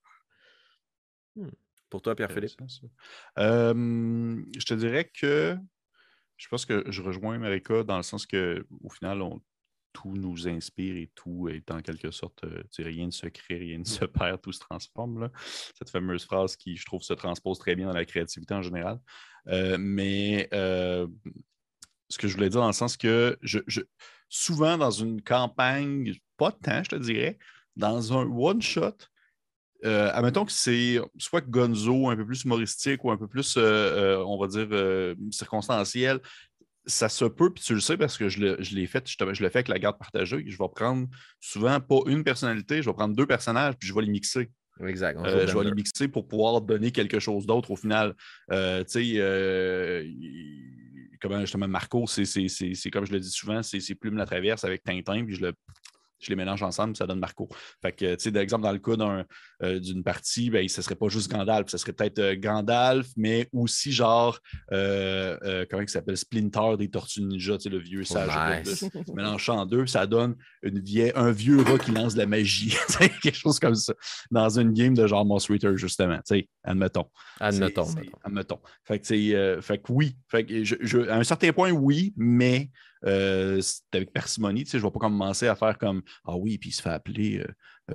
Pour 1.91 2.03
toi, 2.03 2.15
Pierre-Philippe? 2.15 2.61
Euh, 3.39 4.45
je 4.57 4.65
te 4.65 4.75
dirais 4.75 5.11
que 5.13 5.57
je 6.37 6.49
pense 6.49 6.65
que 6.67 6.85
je 6.87 7.03
rejoins 7.03 7.39
Marika 7.39 7.83
dans 7.83 7.97
le 7.97 8.03
sens 8.03 8.27
que 8.27 8.65
au 8.83 8.91
final, 8.91 9.23
on- 9.23 9.41
tout 10.01 10.15
nous 10.15 10.47
inspire 10.47 10.97
et 10.97 11.11
tout 11.15 11.49
est 11.49 11.71
en 11.73 11.81
quelque 11.81 12.13
sorte, 12.13 12.45
euh, 12.45 12.63
rien 12.79 13.07
ne 13.07 13.11
se 13.11 13.27
crée, 13.27 13.57
rien 13.57 13.79
ne 13.79 13.85
se 13.85 14.05
perd, 14.05 14.41
tout 14.41 14.53
se 14.53 14.61
transforme. 14.61 15.21
là. 15.21 15.31
Cette 15.77 15.91
fameuse 15.91 16.25
phrase 16.25 16.55
qui, 16.57 16.77
je 16.77 16.85
trouve, 16.85 17.03
se 17.03 17.15
transpose 17.15 17.59
très 17.59 17.75
bien 17.75 17.87
dans 17.87 17.95
la 17.95 18.05
créativité 18.05 18.55
en 18.55 18.63
général. 18.63 19.01
Euh, 19.49 19.77
mais 19.81 20.49
euh, 20.55 21.09
ce 22.09 22.17
que 22.17 22.29
je 22.29 22.35
voulais 22.35 22.49
dire 22.49 22.61
dans 22.61 22.69
le 22.69 22.73
sens 22.73 22.97
que 22.97 23.37
je, 23.43 23.59
souvent 24.29 24.79
dans 24.79 24.93
une 24.93 25.21
campagne, 25.21 26.15
pas 26.37 26.53
tant, 26.53 26.85
je 26.85 26.91
te 26.91 26.97
dirais, 26.97 27.37
dans 27.75 28.17
un 28.17 28.25
one-shot, 28.25 28.97
euh, 29.85 30.11
admettons 30.13 30.45
que 30.45 30.53
c'est 30.53 31.01
soit 31.19 31.41
Gonzo 31.41 32.09
un 32.09 32.17
peu 32.17 32.27
plus 32.27 32.45
humoristique 32.45 33.03
ou 33.05 33.11
un 33.11 33.17
peu 33.17 33.27
plus, 33.27 33.57
on 33.57 34.39
va 34.39 34.47
dire, 34.47 35.17
circonstanciel, 35.33 36.21
ça 36.89 37.09
se 37.09 37.25
peut, 37.27 37.51
puis 37.53 37.63
tu 37.63 37.75
le 37.75 37.81
sais 37.81 37.97
parce 37.97 38.19
que 38.19 38.29
je 38.29 38.41
le- 38.41 38.57
je 38.61 38.75
l'ai 38.75 38.87
fait, 38.87 39.07
je 39.09 39.17
le 39.25 39.49
fais 39.51 39.59
avec 39.59 39.69
la 39.69 39.79
garde 39.79 39.99
partagée. 39.99 40.43
Je 40.47 40.59
vais 40.59 40.69
prendre 40.75 41.07
souvent 41.39 41.79
pas 41.81 42.01
une 42.07 42.25
personnalité, 42.25 42.83
je 42.83 42.89
vais 42.91 42.95
prendre 42.95 43.15
deux 43.15 43.27
personnages, 43.27 43.75
puis 43.79 43.89
je 43.89 43.95
vais 43.95 44.03
les 44.03 44.11
mixer. 44.11 44.51
Exact. 44.87 45.19
Euh, 45.19 45.47
je 45.47 45.59
vais 45.59 45.65
les 45.65 45.75
mixer 45.75 46.09
pour 46.09 46.27
pouvoir 46.27 46.61
donner 46.61 46.91
quelque 46.93 47.19
chose 47.21 47.47
d'autre 47.47 47.71
au 47.71 47.77
final. 47.77 48.15
Euh, 48.53 48.85
tu 48.85 49.13
sais, 49.13 49.13
euh, 49.17 50.05
comment 51.21 51.41
justement 51.41 51.69
Marco, 51.69 52.07
c'est 52.07 52.25
c'est- 52.25 52.49
c'est- 52.49 52.75
c'est 52.75 52.91
comme 52.91 53.05
je 53.05 53.13
le 53.13 53.21
dis 53.21 53.31
souvent, 53.31 53.63
c'est 53.63 53.81
c'est 53.81 53.95
Plume 53.95 54.17
la 54.17 54.27
traverse 54.27 54.65
avec 54.65 54.83
Tintin, 54.85 55.25
puis 55.25 55.35
je 55.35 55.43
le, 55.47 55.53
je 56.21 56.31
les 56.31 56.37
mélange 56.37 56.63
ensemble, 56.63 56.97
ça 56.97 57.07
donne 57.07 57.21
Marco. 57.21 57.49
Fait 57.83 57.93
que, 57.93 58.15
tu 58.15 58.25
sais, 58.25 58.31
d'exemple, 58.31 58.65
dans 58.65 58.73
le 58.73 58.79
cas 58.79 59.25
euh, 59.63 59.79
d'une 59.81 60.03
partie, 60.03 60.51
ben, 60.51 60.69
ce 60.69 60.81
ne 60.81 60.83
serait 60.83 60.95
pas 60.95 61.09
juste 61.09 61.31
Gandalf, 61.31 61.69
ce 61.69 61.79
serait 61.79 61.93
peut-être 61.93 62.19
euh, 62.19 62.37
Gandalf, 62.37 63.09
mais 63.17 63.49
aussi 63.53 63.93
genre, 63.93 64.39
euh, 64.73 65.65
comment 65.71 65.83
il 65.83 65.89
s'appelle, 65.89 66.17
Splinter 66.17 66.77
des 66.79 66.91
Tortues 66.91 67.23
Ninja, 67.23 67.57
tu 67.57 67.65
sais, 67.65 67.69
le 67.69 67.79
vieux 67.79 68.05
sage. 68.05 68.31
Oh, 68.83 69.13
mélange 69.15 69.49
en 69.49 69.67
deux, 69.67 69.87
ça 69.87 70.07
donne 70.07 70.37
une 70.63 70.81
vieille, 70.81 71.13
un 71.15 71.31
vieux 71.31 71.63
rat 71.63 71.79
qui 71.79 71.93
lance 71.93 72.15
de 72.15 72.21
la 72.21 72.27
magie, 72.27 72.77
quelque 73.23 73.37
chose 73.37 73.59
comme 73.59 73.75
ça, 73.75 73.95
dans 74.31 74.59
une 74.59 74.73
game 74.73 74.95
de 74.95 75.07
genre 75.07 75.25
Moss 75.25 75.49
Reader, 75.49 75.77
justement, 75.77 76.17
tu 76.17 76.23
sais, 76.37 76.49
admettons. 76.65 77.07
Admettons. 77.41 77.87
admettons. 78.25 78.61
Fait 78.85 78.99
que, 78.99 79.59
fait 79.61 79.79
que 79.79 79.93
oui, 79.93 80.17
fait 80.29 80.45
que 80.45 80.65
je, 80.65 81.09
à 81.09 81.17
un 81.17 81.25
certain 81.25 81.53
point, 81.53 81.71
oui, 81.71 82.13
mais 82.17 82.71
euh, 83.05 83.61
c'est 83.61 83.83
avec 83.95 84.13
parcimonie. 84.13 84.65
Tu 84.65 84.71
sais, 84.71 84.79
je 84.79 84.85
ne 84.85 84.89
vais 84.89 84.93
pas 84.93 85.01
commencer 85.01 85.47
à 85.47 85.55
faire 85.55 85.79
comme 85.79 86.03
Ah 86.25 86.37
oui, 86.37 86.59
puis 86.59 86.71
il 86.71 86.73
se 86.73 86.83
fait 86.83 86.91
appeler 86.91 87.39
euh, 87.39 87.47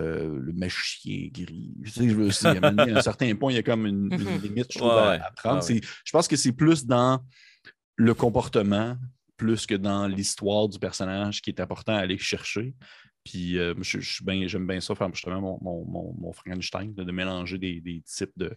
euh, 0.01 0.39
le 0.39 0.53
mèche-chien 0.53 1.29
gris. 1.31 1.73
Tu 1.83 1.89
sais, 1.91 2.09
je 2.09 2.15
veux 2.15 2.27
aussi, 2.27 2.47
à 2.47 2.59
un 2.61 3.01
certain 3.01 3.33
point, 3.35 3.51
il 3.51 3.55
y 3.55 3.59
a 3.59 3.63
comme 3.63 3.85
une, 3.85 4.07
mhm. 4.07 4.41
limite, 4.41 4.71
je 4.71 4.79
trouve, 4.79 4.91
à, 4.91 5.31
prendre. 5.35 5.63
Je 5.65 6.11
pense 6.11 6.27
que 6.27 6.35
c'est 6.35 6.53
plus 6.53 6.85
dans 6.85 7.19
le 7.95 8.13
comportement 8.13 8.97
plus 9.35 9.65
que 9.65 9.75
dans 9.75 10.07
l'histoire 10.07 10.69
du 10.69 10.79
personnage 10.79 11.41
qui 11.41 11.49
est 11.49 11.59
important 11.59 11.93
à 11.93 11.99
aller 11.99 12.17
chercher. 12.17 12.75
Puis 13.23 13.57
j'aime 13.57 14.67
bien 14.67 14.79
ça 14.79 14.95
faire 14.95 15.13
justement 15.13 15.41
mon, 15.41 15.85
mon, 15.85 16.13
mon, 16.17 16.33
Frankenstein, 16.33 16.93
de, 16.93 17.11
mélanger 17.11 17.57
des 17.57 18.03
types 18.05 18.31
de, 18.35 18.55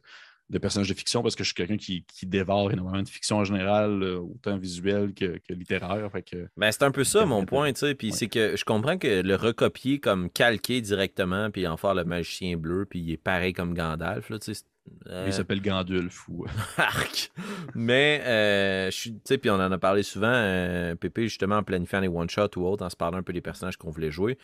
de 0.48 0.58
personnages 0.58 0.88
de 0.88 0.94
fiction 0.94 1.22
parce 1.22 1.34
que 1.34 1.42
je 1.42 1.48
suis 1.48 1.54
quelqu'un 1.54 1.76
qui, 1.76 2.04
dévore 2.24 2.70
énormément 2.72 3.02
de 3.02 3.08
fiction 3.08 3.38
en 3.38 3.44
général, 3.44 4.02
euh, 4.02 4.18
autant 4.18 4.56
visuelle 4.56 5.12
que, 5.14 5.40
littéraire. 5.50 6.10
Ben, 6.56 6.72
c'est 6.72 6.82
un 6.82 6.90
peu 6.90 7.04
ça 7.04 7.24
mon 7.24 7.44
point, 7.44 7.72
tu 7.72 7.80
sais. 7.80 7.94
Puis 7.94 8.12
c'est 8.12 8.28
que 8.28 8.56
je 8.56 8.64
comprends 8.64 8.98
que 8.98 9.22
le 9.22 9.34
recopier 9.34 9.98
comme 9.98 10.30
calquer 10.30 10.80
directement, 10.80 11.50
puis 11.50 11.66
en 11.66 11.76
faire 11.76 11.94
le 11.94 12.04
magicien 12.04 12.56
bleu, 12.56 12.86
puis 12.86 13.00
il 13.00 13.12
est 13.12 13.16
pareil 13.16 13.52
comme 13.52 13.74
Gandalf, 13.74 14.30
là, 14.30 14.38
tu 14.38 14.54
sais, 14.54 14.62
il 15.06 15.12
euh, 15.12 15.30
s'appelle 15.30 15.60
Gandulf 15.60 16.28
ou. 16.28 16.46
Arc! 16.76 17.30
Mais, 17.74 18.22
euh, 18.24 18.90
je 18.90 18.96
suis, 18.96 19.12
tu 19.12 19.20
sais, 19.24 19.38
puis 19.38 19.50
on 19.50 19.54
en 19.54 19.70
a 19.70 19.78
parlé 19.78 20.02
souvent, 20.02 20.32
euh, 20.32 20.94
Pépé, 20.96 21.24
justement, 21.24 21.56
en 21.56 21.62
planifiant 21.62 22.00
les 22.00 22.08
one-shots 22.08 22.58
ou 22.58 22.66
autres, 22.66 22.84
en 22.84 22.90
se 22.90 22.96
parlant 22.96 23.18
un 23.18 23.22
peu 23.22 23.32
des 23.32 23.40
personnages 23.40 23.76
qu'on 23.76 23.90
voulait 23.90 24.10
jouer. 24.10 24.36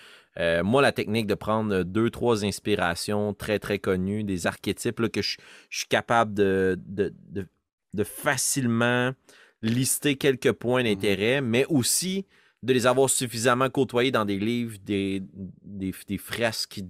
moi, 0.62 0.82
la 0.82 0.92
technique 0.92 1.26
de 1.26 1.34
prendre 1.34 1.82
deux, 1.82 2.10
trois 2.10 2.44
inspirations 2.44 3.34
très, 3.34 3.58
très 3.58 3.78
connues, 3.78 4.24
des 4.24 4.46
archétypes 4.46 5.08
que 5.08 5.22
je, 5.22 5.36
suis 5.70 5.88
capable 5.88 6.34
de, 6.34 6.78
de, 6.86 8.04
facilement 8.04 9.12
lister 9.62 10.16
quelques 10.16 10.52
points 10.52 10.82
mhm. 10.82 10.88
d'intérêt, 10.88 11.40
mais 11.40 11.66
aussi 11.66 12.26
de 12.62 12.72
les 12.72 12.86
avoir 12.86 13.10
suffisamment 13.10 13.68
côtoyés 13.70 14.12
dans 14.12 14.24
des 14.24 14.38
livres, 14.38 14.76
des, 14.84 15.22
des, 15.64 15.92
des 16.06 16.18
fresques, 16.18 16.80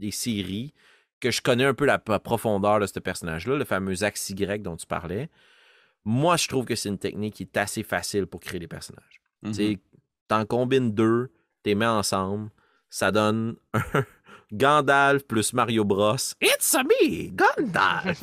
des 0.00 0.10
séries 0.10 0.74
que 1.22 1.30
je 1.30 1.40
connais 1.40 1.64
un 1.64 1.72
peu 1.72 1.86
la, 1.86 1.98
profondeur 1.98 2.80
de 2.80 2.86
ce 2.86 2.98
personnage-là, 2.98 3.56
le 3.56 3.64
fameux 3.64 4.02
axe 4.02 4.28
Y 4.30 4.60
dont 4.60 4.76
tu 4.76 4.86
parlais, 4.86 5.30
moi, 6.04 6.36
je 6.36 6.48
trouve 6.48 6.64
que 6.64 6.74
c'est 6.74 6.88
une 6.88 6.98
technique 6.98 7.34
qui 7.34 7.44
est 7.44 7.56
assez 7.56 7.84
facile 7.84 8.26
pour 8.26 8.40
créer 8.40 8.58
des 8.58 8.66
personnages. 8.66 9.22
Tu 9.44 9.54
sais, 9.54 9.78
T'en 10.28 10.44
combines 10.46 10.92
deux, 10.92 11.30
t'es 11.62 11.74
mets 11.74 11.86
ensemble, 11.86 12.50
ça 12.88 13.12
donne 13.12 13.56
un, 13.74 14.04
Gandalf 14.52 15.24
plus 15.24 15.52
Mario 15.52 15.84
Bros. 15.84 16.16
It's 16.40 16.74
a 16.74 16.82
me, 16.82 17.30
Gandalf! 17.30 18.22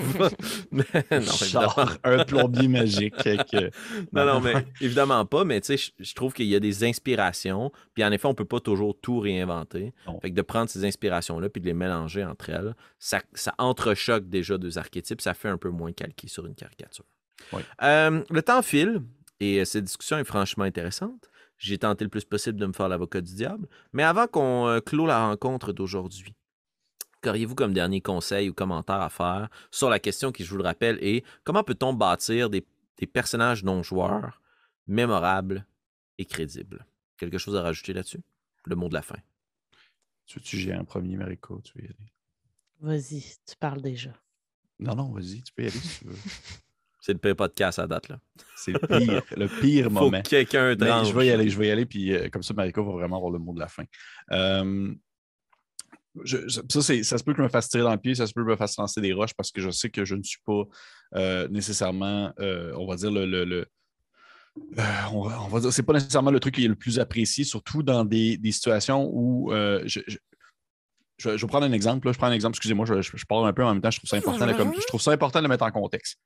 non, 0.72 1.70
un 2.04 2.24
plombier 2.26 2.68
magique. 2.68 3.16
non, 4.14 4.26
non, 4.26 4.40
mais 4.40 4.54
évidemment 4.80 5.26
pas, 5.26 5.44
mais 5.44 5.62
tu 5.62 5.78
sais, 5.78 5.92
je 6.00 6.14
trouve 6.14 6.34
qu'il 6.34 6.46
y 6.46 6.56
a 6.56 6.60
des 6.60 6.84
inspirations, 6.84 7.72
puis 7.94 8.04
en 8.04 8.12
effet, 8.12 8.28
on 8.28 8.36
peut 8.36 8.46
pas 8.46 8.60
toujours 8.60 8.96
tout 9.00 9.20
réinventer. 9.20 9.94
Fait 10.22 10.30
que 10.30 10.36
de 10.36 10.42
prendre 10.42 10.70
ces 10.70 10.86
inspirations-là 10.86 11.50
puis 11.50 11.62
de 11.62 11.66
les 11.66 11.74
mélanger 11.74 12.24
entre 12.24 12.50
elles, 12.50 12.76
ça, 13.00 13.22
ça 13.34 13.54
entrechoque 13.58 14.30
déjà 14.30 14.58
deux 14.58 14.78
archétypes, 14.78 15.22
ça 15.22 15.34
fait 15.34 15.50
un 15.50 15.58
peu 15.58 15.70
moins 15.70 15.92
calqué 15.92 16.28
sur 16.28 16.46
une 16.46 16.56
caricature. 16.56 17.06
Euh, 17.82 18.24
le 18.30 18.42
temps 18.42 18.62
file, 18.62 19.02
et 19.40 19.64
cette 19.66 19.86
discussion 19.86 20.18
est 20.18 20.26
franchement 20.26 20.66
intéressante. 20.66 21.29
J'ai 21.60 21.78
tenté 21.78 22.06
le 22.06 22.10
plus 22.10 22.24
possible 22.24 22.58
de 22.58 22.66
me 22.66 22.74
faire 22.74 22.88
l'avocat 22.88 23.20
du 23.20 23.36
diable. 23.36 23.68
Mais 23.92 24.04
avant 24.04 24.28
qu'on 24.28 24.68
euh, 24.68 24.80
clôt 24.80 25.06
la 25.06 25.28
rencontre 25.28 25.74
d'aujourd'hui, 25.74 26.34
qu'auriez-vous 27.22 27.54
comme 27.54 27.74
dernier 27.74 28.00
conseil 28.00 28.50
ou 28.50 28.54
commentaire 28.54 29.02
à 29.02 29.10
faire 29.10 29.50
sur 29.70 29.90
la 29.90 30.00
question 30.00 30.32
qui, 30.32 30.46
je 30.46 30.50
vous 30.50 30.58
le 30.58 30.64
rappelle, 30.64 30.98
est 31.02 31.26
comment 31.44 31.64
peut-on 31.64 31.94
bâtir 31.94 32.50
des, 32.50 32.66
personnages 33.12 33.64
non-joueurs 33.64 34.42
mémorables 34.88 35.66
et 36.18 36.26
crédibles? 36.26 36.86
Quelque 37.18 37.38
chose 37.38 37.58
à 37.58 37.62
rajouter 37.62 37.92
là-dessus? 37.92 38.22
Le 38.64 38.76
mot 38.78 38.88
de 38.88 38.94
la 38.94 39.02
fin. 39.02 39.20
Tu 40.26 40.40
veux-tu 40.40 40.58
j'ai 40.58 40.74
un 40.74 40.86
premier, 40.86 41.18
Mariko? 41.18 41.60
Tu 41.62 41.78
veux 41.78 41.84
y 41.84 41.88
aller? 41.88 42.14
Vas-y, 42.80 43.22
tu 43.46 43.56
parles 43.60 43.82
déjà. 43.82 44.14
Non, 44.80 44.96
non, 44.96 45.12
vas-y, 45.12 45.42
tu 45.42 45.52
peux 45.52 45.64
y 45.64 45.68
aller 45.68 45.78
si 45.78 46.00
tu 46.00 46.06
veux. 46.06 46.16
C'est 47.02 47.14
le 47.14 47.20
pire 47.20 47.36
podcast 47.36 47.80
à 47.80 47.88
date. 47.88 48.10
là. 48.10 48.20
C'est 48.56 48.74
le 48.74 48.80
pire, 48.80 49.24
le 49.36 49.48
pire 49.48 49.90
moment. 49.90 50.18
Faut 50.18 50.24
quelqu'un 50.24 50.72
Je 50.72 51.14
vais 51.14 51.28
y 51.28 51.32
aller, 51.32 51.50
je 51.50 51.58
vais 51.58 51.68
y 51.68 51.72
aller, 51.72 51.86
puis 51.86 52.14
euh, 52.14 52.30
comme 52.30 52.44
ça, 52.44 52.54
Mariko 52.54 52.84
va 52.84 52.92
vraiment 52.92 53.18
avoir 53.18 53.32
le 53.32 53.40
mot 53.40 53.54
de 53.54 53.60
la 53.60 53.68
fin. 53.68 53.84
Euh, 54.32 54.94
ça, 56.26 56.82
ça 56.82 57.18
se 57.18 57.24
peut 57.24 57.32
que 57.32 57.38
je 57.38 57.44
me 57.44 57.50
fasse 57.50 57.70
tirer 57.70 57.84
dans 57.84 57.92
le 57.92 57.98
pied, 57.98 58.16
ça 58.16 58.28
se 58.28 58.34
peut 58.34 58.42
que 58.42 58.48
je 58.48 58.52
me 58.52 58.58
fasse 58.58 58.78
lancer 58.78 59.00
des 59.00 59.14
roches 59.14 59.34
parce 59.34 59.52
que 59.52 59.62
je 59.62 59.70
sais 59.70 59.90
que 59.90 60.04
je 60.04 60.16
ne 60.16 60.24
suis 60.24 60.42
pas 60.46 60.64
euh, 61.16 61.48
nécessairement, 61.48 62.34
on 62.38 62.86
va 62.86 62.96
dire, 62.96 63.12
le. 63.12 63.66
on, 65.14 65.48
va, 65.48 65.60
dire, 65.62 65.72
c'est 65.72 65.84
pas 65.84 65.94
nécessairement 65.94 66.32
le 66.32 66.40
truc 66.42 66.56
qui 66.56 66.66
est 66.66 66.70
le 66.70 66.76
plus 66.76 67.00
apprécié, 67.00 67.46
surtout 67.46 67.84
dans 67.84 68.04
des, 68.04 68.38
situations 68.52 69.10
où 69.14 69.52
je, 69.54 70.02
je, 71.18 71.30
vais 71.30 71.48
prendre 71.48 71.66
un 71.66 71.72
exemple. 71.72 72.12
Je 72.12 72.18
prends 72.18 72.28
un 72.28 72.34
exemple, 72.34 72.56
excusez-moi, 72.56 72.86
je, 72.86 73.26
parle 73.26 73.48
un 73.48 73.54
peu 73.54 73.64
en 73.64 73.74
même 73.74 73.82
temps, 73.82 73.92
je 73.92 74.00
trouve 74.00 74.10
ça 74.10 74.18
important, 74.18 74.54
comme, 74.58 74.74
je 74.76 74.88
trouve 74.88 75.02
ça 75.02 75.12
important 75.12 75.40
de 75.40 75.44
le 75.44 75.50
mettre 75.50 75.64
en 75.64 75.72
contexte. 75.72 76.20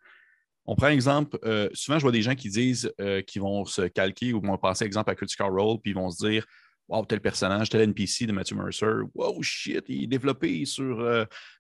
On 0.65 0.75
prend 0.75 0.87
exemple, 0.87 1.37
euh, 1.43 1.69
souvent 1.73 1.97
je 1.97 2.03
vois 2.03 2.11
des 2.11 2.21
gens 2.21 2.35
qui 2.35 2.49
disent 2.49 2.91
euh, 3.01 3.21
qu'ils 3.21 3.41
vont 3.41 3.65
se 3.65 3.81
calquer 3.81 4.33
ou 4.33 4.41
vont 4.41 4.57
penser 4.57 4.85
exemple 4.85 5.09
à 5.11 5.15
Critical 5.15 5.49
Role, 5.49 5.79
puis 5.81 5.91
ils 5.91 5.95
vont 5.95 6.09
se 6.09 6.25
dire 6.25 6.45
Wow, 6.89 7.05
tel 7.05 7.21
personnage, 7.21 7.69
tel 7.69 7.81
NPC 7.81 8.25
de 8.25 8.33
Matthew 8.33 8.55
Mercer, 8.55 8.91
wow, 9.15 9.41
shit, 9.41 9.85
il 9.87 10.03
est 10.03 10.07
développé 10.07 10.65
sur 10.65 10.97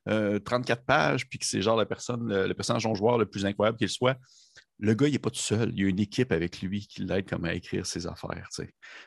34 0.05 0.09
euh, 0.09 0.83
pages, 0.85 1.29
puis 1.29 1.39
que 1.39 1.45
c'est 1.45 1.61
genre 1.61 1.77
la 1.77 1.85
personne, 1.85 2.27
le, 2.27 2.53
personnage 2.53 2.85
non 2.85 2.93
joueur 2.93 3.17
le 3.17 3.25
plus 3.25 3.45
incroyable 3.45 3.77
qu'il 3.77 3.87
soit. 3.87 4.17
Le 4.79 4.93
gars, 4.93 5.07
il 5.07 5.13
n'est 5.13 5.19
pas 5.19 5.29
tout 5.29 5.39
seul. 5.39 5.71
Il 5.73 5.81
y 5.81 5.85
a 5.85 5.87
une 5.87 5.99
équipe 5.99 6.33
avec 6.33 6.61
lui 6.61 6.85
qui 6.87 7.03
l'aide 7.03 7.27
comme 7.27 7.45
à 7.45 7.53
écrire 7.53 7.85
ses 7.85 8.05
affaires. 8.05 8.49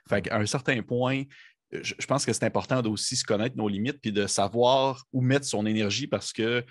Fait 0.08 0.22
qu'à 0.22 0.38
un 0.38 0.46
certain 0.46 0.80
point, 0.82 1.24
je, 1.70 1.94
je 1.98 2.06
pense 2.06 2.24
que 2.24 2.32
c'est 2.32 2.44
important 2.44 2.80
d'aussi 2.80 3.14
se 3.14 3.24
connaître 3.24 3.56
nos 3.56 3.68
limites 3.68 4.00
puis 4.00 4.12
de 4.12 4.26
savoir 4.26 5.04
où 5.12 5.20
mettre 5.20 5.44
son 5.44 5.66
énergie 5.66 6.06
parce 6.06 6.32
que 6.32 6.64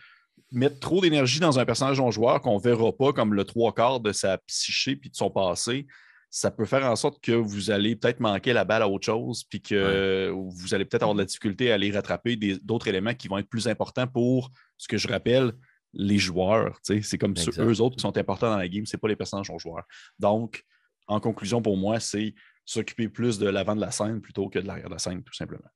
mettre 0.51 0.79
trop 0.79 1.01
d'énergie 1.01 1.39
dans 1.39 1.59
un 1.59 1.65
personnage 1.65 1.99
non 1.99 2.11
joueur 2.11 2.41
qu'on 2.41 2.55
ne 2.55 2.61
verra 2.61 2.91
pas 2.91 3.13
comme 3.13 3.33
le 3.33 3.43
trois 3.43 3.73
quarts 3.73 3.99
de 3.99 4.11
sa 4.11 4.37
psyché 4.39 4.95
puis 4.95 5.09
de 5.09 5.15
son 5.15 5.29
passé, 5.29 5.87
ça 6.29 6.51
peut 6.51 6.65
faire 6.65 6.85
en 6.85 6.95
sorte 6.97 7.21
que 7.21 7.31
vous 7.31 7.71
allez 7.71 7.95
peut-être 7.95 8.19
manquer 8.19 8.51
la 8.51 8.65
balle 8.65 8.81
à 8.81 8.89
autre 8.89 9.05
chose, 9.05 9.45
puis 9.45 9.61
que 9.61 10.29
vous 10.29 10.73
allez 10.73 10.83
peut-être 10.83 11.03
avoir 11.03 11.15
de 11.15 11.21
la 11.21 11.25
difficulté 11.25 11.71
à 11.71 11.75
aller 11.75 11.91
rattraper 11.91 12.35
d'autres 12.61 12.87
éléments 12.87 13.13
qui 13.13 13.29
vont 13.29 13.37
être 13.37 13.47
plus 13.47 13.69
importants 13.69 14.07
pour 14.07 14.51
ce 14.77 14.89
que 14.89 14.97
je 14.97 15.07
rappelle, 15.07 15.53
les 15.93 16.17
joueurs. 16.17 16.77
C'est 16.83 17.17
comme 17.17 17.37
ceux, 17.37 17.51
eux 17.57 17.79
autres 17.79 17.95
qui 17.95 18.01
sont 18.01 18.17
importants 18.17 18.49
dans 18.49 18.57
la 18.57 18.67
game, 18.67 18.85
ce 18.85 18.95
n'est 18.95 18.99
pas 18.99 19.07
les 19.07 19.15
personnages 19.15 19.49
non 19.49 19.57
joueurs. 19.57 19.85
Donc, 20.19 20.65
en 21.07 21.21
conclusion, 21.21 21.61
pour 21.61 21.77
moi, 21.77 22.01
c'est 22.01 22.35
s'occuper 22.65 23.07
plus 23.07 23.39
de 23.39 23.47
l'avant 23.47 23.75
de 23.75 23.81
la 23.81 23.91
scène 23.91 24.19
plutôt 24.19 24.49
que 24.49 24.59
de 24.59 24.67
l'arrière 24.67 24.89
de 24.89 24.93
la 24.95 24.99
scène, 24.99 25.23
tout 25.23 25.33
simplement. 25.33 25.69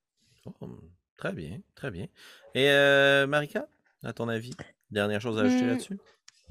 Oh, 0.45 0.81
très 1.15 1.31
bien, 1.31 1.61
très 1.73 1.89
bien. 1.89 2.07
Et 2.53 2.69
euh, 2.69 3.27
Marika? 3.27 3.65
À 4.03 4.13
ton 4.13 4.27
avis? 4.27 4.53
Dernière 4.91 5.21
chose 5.21 5.37
à 5.37 5.41
ajouter 5.41 5.63
mmh. 5.63 5.67
là-dessus? 5.67 5.99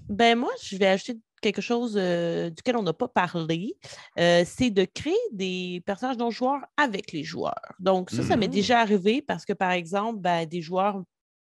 Ben 0.08 0.38
moi, 0.38 0.50
je 0.62 0.76
vais 0.76 0.86
ajouter 0.86 1.18
quelque 1.40 1.60
chose 1.60 1.96
euh, 1.96 2.50
duquel 2.50 2.76
on 2.76 2.82
n'a 2.82 2.92
pas 2.92 3.08
parlé, 3.08 3.76
euh, 4.18 4.42
c'est 4.46 4.70
de 4.70 4.84
créer 4.84 5.14
des 5.32 5.82
personnages 5.86 6.16
non 6.16 6.30
joueurs 6.30 6.60
avec 6.76 7.12
les 7.12 7.24
joueurs. 7.24 7.74
Donc, 7.78 8.10
ça, 8.10 8.22
ça 8.22 8.36
m'est 8.36 8.48
mmh. 8.48 8.50
déjà 8.50 8.80
arrivé 8.80 9.22
parce 9.22 9.44
que, 9.44 9.52
par 9.52 9.70
exemple, 9.70 10.20
ben, 10.20 10.46
des 10.46 10.62
joueurs 10.62 11.02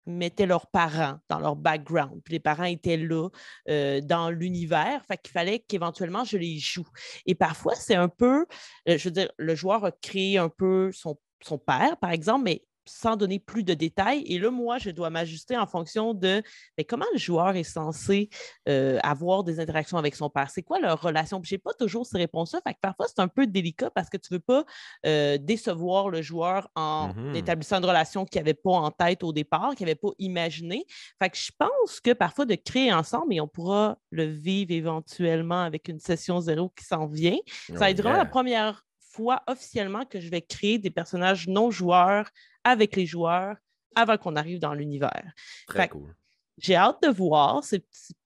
mettaient 0.07 0.46
leurs 0.46 0.66
parents 0.68 1.18
dans 1.28 1.38
leur 1.38 1.57
background. 1.57 2.20
Puis 2.24 2.32
les 2.32 2.40
parents 2.40 2.64
étaient 2.64 2.96
là 2.96 3.28
euh, 3.68 4.01
dans 4.01 4.30
l'univers. 4.30 5.05
Fait 5.07 5.18
qu'il 5.18 5.30
fallait 5.30 5.61
qu'éventuellement 5.61 6.24
je 6.24 6.36
les 6.38 6.59
joue. 6.59 6.86
Et 7.26 7.34
parfois, 7.34 7.74
c'est 7.74 7.94
un 7.94 8.09
peu, 8.09 8.46
je 8.86 9.03
veux 9.05 9.11
dire, 9.12 9.30
le 9.36 9.55
joueur 9.55 9.84
a 9.84 9.92
créé 9.92 10.38
un 10.38 10.48
peu 10.48 10.90
son, 10.92 11.18
son 11.42 11.59
père, 11.59 11.96
par 11.98 12.11
exemple, 12.11 12.44
mais 12.44 12.64
sans 12.91 13.16
donner 13.16 13.38
plus 13.38 13.62
de 13.62 13.74
détails. 13.74 14.22
Et 14.26 14.38
là, 14.38 14.51
moi, 14.51 14.78
je 14.78 14.91
dois 14.91 15.11
m'ajuster 15.11 15.57
en 15.57 15.66
fonction 15.66 16.14
de 16.14 16.43
mais 16.76 16.84
comment 16.84 17.07
le 17.12 17.18
joueur 17.18 17.57
est 17.57 17.62
censé 17.64 18.28
euh, 18.68 18.99
avoir 19.03 19.45
des 19.45 19.61
interactions 19.61 19.99
avec 19.99 20.14
son 20.14 20.30
père? 20.30 20.51
C'est 20.51 20.62
quoi 20.62 20.80
leur 20.80 21.01
relation? 21.01 21.41
Je 21.43 21.55
n'ai 21.55 21.59
pas 21.59 21.72
toujours 21.72 22.07
ces 22.07 22.18
réponses-là. 22.18 22.61
parfois, 22.80 23.07
c'est 23.09 23.20
un 23.20 23.28
peu 23.28 23.47
délicat 23.47 23.91
parce 23.91 24.09
que 24.09 24.16
tu 24.16 24.32
ne 24.32 24.36
veux 24.36 24.43
pas 24.43 24.64
euh, 25.07 25.38
décevoir 25.38 26.11
le 26.11 26.22
joueur 26.22 26.68
en 26.74 27.09
mmh 27.09 27.30
établissant 27.34 27.78
une 27.78 27.84
relation 27.84 28.24
qu'il 28.24 28.41
n'avait 28.41 28.55
pas 28.55 28.70
en 28.70 28.91
tête 28.91 29.22
au 29.22 29.32
départ, 29.32 29.74
qu'il 29.74 29.86
n'avait 29.86 29.95
pas 29.95 30.11
imaginé. 30.18 30.84
Fait 31.18 31.30
que 31.30 31.36
je 31.36 31.51
pense 31.57 32.01
que 32.01 32.12
parfois 32.12 32.45
de 32.45 32.55
créer 32.55 32.93
ensemble, 32.93 33.34
et 33.34 33.41
on 33.41 33.49
pourra 33.49 33.99
le 34.11 34.24
vivre 34.24 34.72
éventuellement 34.72 35.62
avec 35.62 35.88
une 35.88 36.01
session 36.01 36.41
zéro 36.41 36.70
qui 36.70 36.84
s'en 36.84 37.07
vient, 37.07 37.38
ça 37.76 37.91
aidera 37.91 38.16
la 38.16 38.24
première 38.24 38.82
fois 39.21 39.43
officiellement 39.47 40.07
que 40.07 40.18
je 40.18 40.31
vais 40.31 40.41
créer 40.41 40.79
des 40.79 40.91
personnages 40.91 41.47
non 41.47 41.71
joueurs 41.71 42.31
avec 42.64 42.97
les 42.97 43.07
joueurs 43.07 43.57
avant 43.95 44.16
qu'on 44.16 44.37
arrive 44.37 44.59
dans 44.59 44.73
l'univers. 44.73 45.33
Très 45.66 45.89
cool. 45.89 46.14
J'ai 46.59 46.75
hâte 46.75 47.03
de 47.03 47.09
voir. 47.09 47.62
C'est 47.64 47.85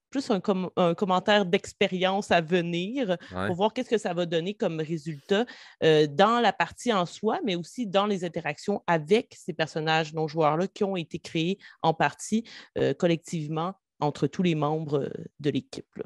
plus 0.09 0.31
un, 0.31 0.93
commentaire 0.93 1.45
d'expérience 1.45 2.31
à 2.31 2.39
venir 2.39 3.17
pour 3.47 3.55
voir 3.55 3.73
qu'est-ce 3.73 3.89
que 3.89 3.97
ça 3.97 4.13
va 4.13 4.25
donner 4.25 4.53
comme 4.53 4.79
résultat 4.79 5.45
euh, 5.83 6.07
dans 6.07 6.39
la 6.39 6.53
partie 6.53 6.93
en 6.93 7.05
soi, 7.05 7.41
mais 7.43 7.55
aussi 7.55 7.85
dans 7.85 8.05
les 8.05 8.23
interactions 8.23 8.81
avec 8.87 9.35
ces 9.37 9.51
personnages 9.51 10.13
non 10.13 10.29
joueurs-là 10.29 10.67
qui 10.67 10.85
ont 10.85 10.95
été 10.95 11.19
créés 11.19 11.57
en 11.81 11.93
partie 11.93 12.45
euh, 12.77 12.93
collectivement 12.93 13.73
entre 13.99 14.27
tous 14.27 14.43
les 14.43 14.55
membres 14.55 14.99
euh, 14.99 15.23
de 15.41 15.49
l'équipe. 15.49 16.01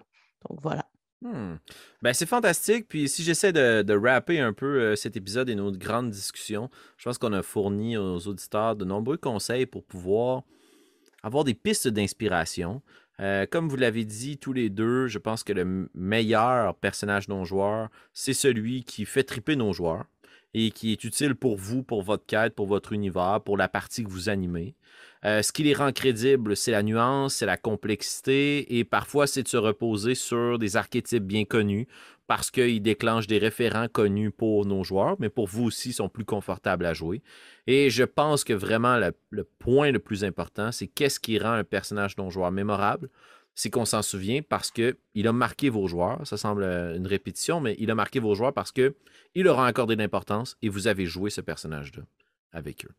Donc 0.50 0.60
voilà. 0.60 0.88
Hmm. 1.22 1.55
Ben, 2.01 2.13
c'est 2.13 2.26
fantastique. 2.26 2.88
Puis 2.88 3.09
si 3.09 3.24
j'essaie 3.24 3.51
de, 3.51 3.82
de 3.82 3.93
rapper 3.93 4.39
un 4.39 4.53
peu 4.53 4.95
cet 4.95 5.17
épisode 5.17 5.49
et 5.49 5.55
nos 5.55 5.72
grandes 5.72 6.11
discussions, 6.11 6.70
je 6.97 7.05
pense 7.05 7.17
qu'on 7.17 7.34
a 7.34 7.41
fourni 7.41 7.97
aux 7.97 8.28
auditeurs 8.28 8.76
de 8.76 8.86
nombreux 8.86 9.17
conseils 9.17 9.65
pour 9.65 9.84
pouvoir 9.84 10.43
avoir 11.24 11.43
des 11.43 11.53
pistes 11.53 11.88
d'inspiration. 11.88 12.82
Euh, 13.20 13.45
comme 13.49 13.67
vous 13.67 13.76
l'avez 13.76 14.05
dit 14.05 14.38
tous 14.38 14.53
les 14.53 14.70
deux, 14.70 15.07
je 15.07 15.20
pense 15.20 15.43
que 15.43 15.51
le 15.51 15.89
meilleur 15.93 16.76
personnage 16.76 17.28
non-joueur, 17.28 17.89
c'est 18.13 18.34
celui 18.34 18.84
qui 18.84 19.05
fait 19.05 19.24
triper 19.24 19.55
nos 19.55 19.74
joueurs 19.74 20.05
et 20.54 20.72
qui 20.72 20.91
est 20.91 21.04
utile 21.04 21.36
pour 21.36 21.58
vous, 21.58 21.84
pour 21.84 22.02
votre 22.02 22.26
quête, 22.26 22.56
pour 22.56 22.68
votre 22.68 22.93
univers, 22.93 23.41
pour 23.43 23.58
la 23.58 23.68
partie 23.68 24.04
que 24.04 24.10
vous 24.10 24.30
animez. 24.30 24.76
Euh, 25.26 25.41
ce 25.41 25.52
qui 25.52 25.64
les 25.64 25.74
rend 25.74 25.91
crédibles, 25.91 26.56
c'est 26.56 26.72
la 26.72 26.82
nuance, 26.82 27.36
c'est 27.36 27.45
la 27.45 27.58
complexité, 27.58 28.78
et 28.78 28.84
parfois 28.84 29.28
c'est 29.28 29.43
de 29.43 29.47
se 29.47 29.58
reposer 29.58 30.16
sur 30.16 30.58
des 30.58 30.78
archétypes 30.78 31.26
bien 31.26 31.45
connus 31.45 31.88
parce 32.30 32.52
qu'ils 32.52 32.82
déclenchent 32.82 33.26
des 33.26 33.39
référents 33.39 33.88
connus 33.88 34.30
pour 34.30 34.68
nos 34.68 34.84
joueurs, 34.84 35.16
mais 35.18 35.30
pour 35.30 35.47
vous 35.47 35.64
aussi, 35.64 35.89
ils 35.89 35.93
sont 35.93 36.10
plus 36.10 36.26
confortables 36.26 36.86
à 36.86 36.93
jouer. 36.93 37.24
Et 37.66 37.89
je 37.89 38.04
pense 38.04 38.43
que 38.43 38.54
vraiment 38.54 39.00
le, 39.32 39.43
point 39.58 39.89
le 39.89 39.97
plus 39.97 40.24
important, 40.24 40.72
c'est 40.72 40.86
qu'est-ce 40.86 41.20
qui 41.20 41.39
rend 41.39 41.54
un 41.54 41.64
personnage 41.64 42.18
non-joueur 42.18 42.52
mémorable 42.52 43.10
c'est 43.60 43.70
qu'on 43.70 43.84
s'en 43.84 44.01
souvient 44.01 44.41
parce 44.41 44.72
qu'il 44.72 45.28
a 45.28 45.34
marqué 45.34 45.70
vos 45.70 45.86
joueurs. 45.86 46.26
Ça 46.26 46.38
semble 46.38 46.64
une 46.64 47.05
répétition, 47.05 47.60
mais 47.60 47.76
il 47.78 47.91
a 47.91 47.95
marqué 47.95 48.22
vos 48.22 48.34
joueurs 48.34 48.53
parce 48.53 48.72
qu'il 48.72 48.93
leur 49.36 49.60
a 49.60 49.68
accordé 49.68 49.97
l'importance 49.97 50.55
et 50.62 50.70
vous 50.70 50.88
avez 50.88 51.05
joué 51.05 51.30
ce 51.30 51.41
personnage-là 51.41 52.03
avec 52.53 52.86
eux. 52.86 52.91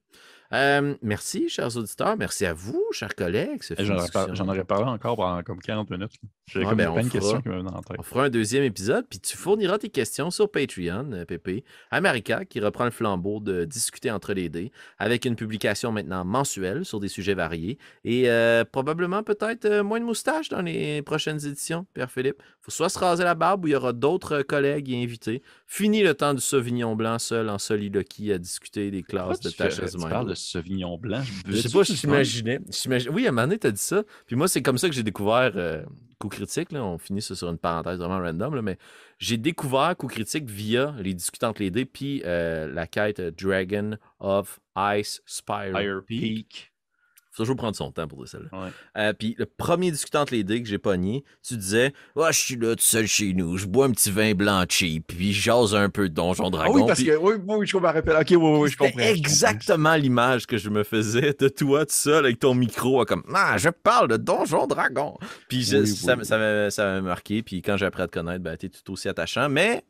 Euh, 0.52 0.94
merci, 1.00 1.48
chers 1.48 1.76
auditeurs. 1.76 2.16
Merci 2.16 2.44
à 2.44 2.52
vous, 2.52 2.84
chers 2.90 3.14
collègues. 3.14 3.62
J'en 3.78 4.48
aurais, 4.48 4.64
parlé 4.64 4.84
encore 4.84 5.16
pendant 5.16 5.42
comme 5.42 5.60
40 5.60 5.90
minutes. 5.90 6.12
J'ai 6.46 6.64
ouais, 6.64 6.74
ben, 6.74 6.92
plein 6.92 7.04
de 7.04 7.08
questions 7.08 7.40
qui 7.40 7.48
me 7.48 7.60
en 7.60 7.82
tête. 7.82 7.96
On 7.98 8.02
fera 8.02 8.24
un 8.24 8.30
deuxième 8.30 8.64
épisode, 8.64 9.06
puis 9.08 9.20
tu 9.20 9.36
fourniras 9.36 9.78
tes 9.78 9.88
questions 9.88 10.32
sur 10.32 10.50
Patreon, 10.50 11.12
euh, 11.12 11.24
Pépé, 11.24 11.64
America, 11.92 12.44
qui 12.44 12.58
reprend 12.58 12.84
le 12.84 12.90
flambeau 12.90 13.38
de 13.38 13.64
discuter 13.64 14.10
entre 14.10 14.32
les 14.32 14.48
dés, 14.48 14.72
avec 14.98 15.24
une 15.24 15.36
publication 15.36 15.92
maintenant 15.92 16.24
mensuelle 16.24 16.84
sur 16.84 16.98
des 16.98 17.06
sujets 17.06 17.34
variés, 17.34 17.78
et 18.02 18.28
euh, 18.28 18.64
probablement 18.64 19.22
peut-être 19.22 19.82
moins 19.82 20.00
de 20.00 20.04
moustaches 20.04 20.48
dans 20.48 20.62
les 20.62 21.02
prochaines 21.02 21.46
éditions, 21.46 21.86
Pierre-Philippe. 21.94 22.42
Il 22.42 22.64
faut 22.64 22.72
soit 22.72 22.88
se 22.88 22.98
raser 22.98 23.22
la 23.22 23.36
barbe, 23.36 23.64
ou 23.64 23.68
il 23.68 23.72
y 23.72 23.76
aura 23.76 23.92
d'autres 23.92 24.42
collègues 24.42 24.90
et 24.90 25.00
invités. 25.00 25.42
Fini 25.66 26.02
le 26.02 26.14
temps 26.14 26.34
du 26.34 26.40
Sauvignon 26.40 26.96
blanc 26.96 27.20
seul 27.20 27.48
en 27.48 27.58
soliloquie 27.58 28.32
à 28.32 28.38
discuter 28.38 28.90
des 28.90 29.04
classes 29.04 29.38
de 29.38 29.50
tâches 29.50 29.78
humaines. 29.94 30.34
Sauvignon 30.40 30.98
blanc. 30.98 31.22
Je, 31.46 31.56
sais 31.56 31.68
pas, 31.68 31.82
j'imaginais. 31.82 32.60
Oui, 33.10 33.26
à 33.26 33.28
un 33.28 33.32
moment 33.32 33.46
donné, 33.46 33.58
t'as 33.58 33.70
dit 33.70 33.80
ça. 33.80 34.02
Puis 34.26 34.36
moi, 34.36 34.48
c'est 34.48 34.62
comme 34.62 34.78
ça 34.78 34.88
que 34.88 34.94
j'ai 34.94 35.02
découvert 35.02 35.52
euh, 35.56 35.82
Coup 36.18 36.28
Critique. 36.28 36.72
Là. 36.72 36.84
On 36.84 36.98
finit 36.98 37.22
ça 37.22 37.34
sur 37.34 37.48
une 37.48 37.58
parenthèse 37.58 37.98
vraiment 37.98 38.18
random, 38.18 38.60
mais 38.60 38.78
j'ai 39.18 39.36
découvert 39.36 39.96
Coup 39.96 40.06
Critique 40.06 40.48
via 40.48 40.94
les 40.98 41.14
discutants 41.14 41.48
entre 41.48 41.62
les 41.62 41.70
dés, 41.70 41.84
puis 41.84 42.22
euh, 42.24 42.72
la 42.72 42.86
quête 42.86 43.20
Dragon 43.20 43.96
of 44.18 44.60
Ice 44.76 45.22
Spire, 45.26 46.02
Peak 46.06 46.72
faut 47.30 47.44
toujours 47.44 47.56
prendre 47.56 47.76
son 47.76 47.92
temps 47.92 48.08
pour 48.08 48.26
ça. 48.26 48.38
Euh, 48.96 49.12
puis 49.12 49.36
le 49.38 49.46
premier 49.46 49.90
discutant 49.90 50.22
entre 50.22 50.34
les 50.34 50.42
dés 50.42 50.62
que 50.62 50.68
j'ai 50.68 50.78
pogné, 50.78 51.24
tu 51.46 51.56
disais 51.56 51.92
oh, 52.16 52.26
Je 52.30 52.38
suis 52.38 52.56
là 52.56 52.74
tout 52.74 52.82
seul 52.82 53.06
chez 53.06 53.32
nous, 53.34 53.56
je 53.56 53.66
bois 53.66 53.86
un 53.86 53.92
petit 53.92 54.10
vin 54.10 54.34
blanc 54.34 54.64
cheap, 54.68 55.06
puis 55.06 55.32
j'ose 55.32 55.74
un 55.74 55.90
peu 55.90 56.08
de 56.08 56.14
Donjon 56.14 56.50
Dragon. 56.50 56.72
Ah 56.72 56.76
oui, 56.76 56.82
parce 56.86 57.02
que 57.02 57.16
oui, 57.16 57.34
oui, 57.46 57.66
je 57.66 57.76
me 57.76 57.82
rappelle. 57.82 58.16
Ok, 58.16 58.30
oui, 58.30 58.36
oui, 58.36 58.70
je 58.70 58.76
comprends. 58.76 59.00
exactement 59.00 59.94
l'image 59.94 60.46
que 60.46 60.58
je 60.58 60.70
me 60.70 60.82
faisais 60.82 61.34
de 61.38 61.48
toi 61.48 61.86
tout 61.86 61.94
seul 61.94 62.24
avec 62.24 62.40
ton 62.40 62.54
micro, 62.54 63.04
comme 63.04 63.22
Ah, 63.32 63.56
je 63.58 63.68
parle 63.68 64.08
de 64.08 64.16
Donjon 64.16 64.66
Dragon. 64.66 65.16
Puis 65.48 65.64
ça, 65.64 66.16
m'a 66.16 67.00
marqué. 67.00 67.42
Puis 67.42 67.62
quand 67.62 67.76
j'ai 67.76 67.86
appris 67.86 68.02
à 68.02 68.06
te 68.08 68.12
connaître, 68.12 68.42
ben, 68.42 68.56
t'es 68.56 68.68
tout 68.68 68.92
aussi 68.92 69.08
attachant. 69.08 69.48
Mais, 69.48 69.84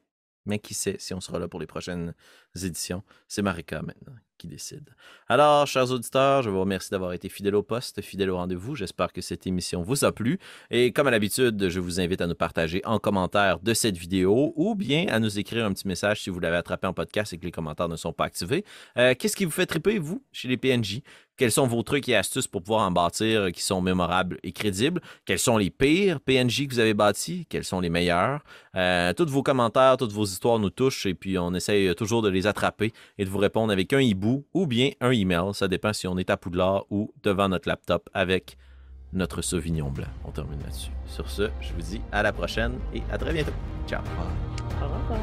mais 0.44 0.58
qui 0.58 0.74
sait 0.74 0.96
si 0.98 1.14
on 1.14 1.20
sera 1.20 1.38
là 1.38 1.48
pour 1.48 1.60
les 1.60 1.66
prochaines 1.66 2.14
éditions. 2.54 3.02
C'est 3.28 3.42
Marika 3.42 3.82
maintenant 3.82 4.14
qui 4.40 4.48
décide. 4.48 4.88
Alors, 5.28 5.66
chers 5.66 5.90
auditeurs, 5.90 6.42
je 6.42 6.50
vous 6.50 6.60
remercie 6.60 6.90
d'avoir 6.90 7.12
été 7.12 7.28
fidèles 7.28 7.54
au 7.54 7.62
poste, 7.62 8.00
fidèles 8.00 8.30
au 8.30 8.36
rendez-vous. 8.36 8.74
J'espère 8.74 9.12
que 9.12 9.20
cette 9.20 9.46
émission 9.46 9.82
vous 9.82 10.04
a 10.04 10.12
plu. 10.12 10.38
Et 10.70 10.92
comme 10.92 11.06
à 11.06 11.10
l'habitude, 11.10 11.68
je 11.68 11.78
vous 11.78 12.00
invite 12.00 12.22
à 12.22 12.26
nous 12.26 12.34
partager 12.34 12.80
en 12.86 12.98
commentaire 12.98 13.60
de 13.60 13.74
cette 13.74 13.98
vidéo 13.98 14.54
ou 14.56 14.74
bien 14.74 15.06
à 15.08 15.20
nous 15.20 15.38
écrire 15.38 15.66
un 15.66 15.72
petit 15.72 15.86
message 15.86 16.22
si 16.22 16.30
vous 16.30 16.40
l'avez 16.40 16.56
attrapé 16.56 16.86
en 16.86 16.94
podcast 16.94 17.32
et 17.34 17.38
que 17.38 17.44
les 17.44 17.52
commentaires 17.52 17.88
ne 17.88 17.96
sont 17.96 18.14
pas 18.14 18.24
activés. 18.24 18.64
Euh, 18.96 19.14
qu'est-ce 19.16 19.36
qui 19.36 19.44
vous 19.44 19.50
fait 19.50 19.66
triper, 19.66 19.98
vous, 19.98 20.24
chez 20.32 20.48
les 20.48 20.56
PNJ? 20.56 21.02
Quels 21.40 21.52
sont 21.52 21.66
vos 21.66 21.82
trucs 21.82 22.06
et 22.10 22.16
astuces 22.16 22.46
pour 22.46 22.62
pouvoir 22.62 22.86
en 22.86 22.90
bâtir 22.90 23.50
qui 23.50 23.62
sont 23.62 23.80
mémorables 23.80 24.38
et 24.42 24.52
crédibles? 24.52 25.00
Quels 25.24 25.38
sont 25.38 25.56
les 25.56 25.70
pires 25.70 26.20
PNJ 26.20 26.66
que 26.66 26.74
vous 26.74 26.80
avez 26.80 26.92
bâtis? 26.92 27.46
Quels 27.48 27.64
sont 27.64 27.80
les 27.80 27.88
meilleurs? 27.88 28.44
Euh, 28.76 29.14
tous 29.14 29.24
vos 29.24 29.42
commentaires, 29.42 29.96
toutes 29.96 30.12
vos 30.12 30.26
histoires 30.26 30.58
nous 30.58 30.68
touchent 30.68 31.06
et 31.06 31.14
puis 31.14 31.38
on 31.38 31.54
essaye 31.54 31.94
toujours 31.94 32.20
de 32.20 32.28
les 32.40 32.46
attraper 32.46 32.92
et 33.18 33.24
de 33.24 33.30
vous 33.30 33.38
répondre 33.38 33.72
avec 33.72 33.92
un 33.92 34.00
hibou 34.00 34.44
ou 34.54 34.66
bien 34.66 34.90
un 35.00 35.10
email. 35.10 35.54
Ça 35.54 35.68
dépend 35.68 35.92
si 35.92 36.06
on 36.06 36.16
est 36.18 36.30
à 36.30 36.36
Poudlard 36.36 36.84
ou 36.90 37.12
devant 37.22 37.48
notre 37.48 37.68
laptop 37.68 38.08
avec 38.14 38.56
notre 39.12 39.42
Sauvignon 39.42 39.90
Blanc. 39.90 40.06
On 40.24 40.30
termine 40.30 40.60
là-dessus. 40.60 40.90
Sur 41.06 41.28
ce, 41.28 41.50
je 41.60 41.72
vous 41.72 41.82
dis 41.82 42.00
à 42.12 42.22
la 42.22 42.32
prochaine 42.32 42.78
et 42.94 43.02
à 43.10 43.18
très 43.18 43.32
bientôt. 43.32 43.52
Ciao. 43.86 44.02
Au 44.80 44.84
revoir. 44.84 45.20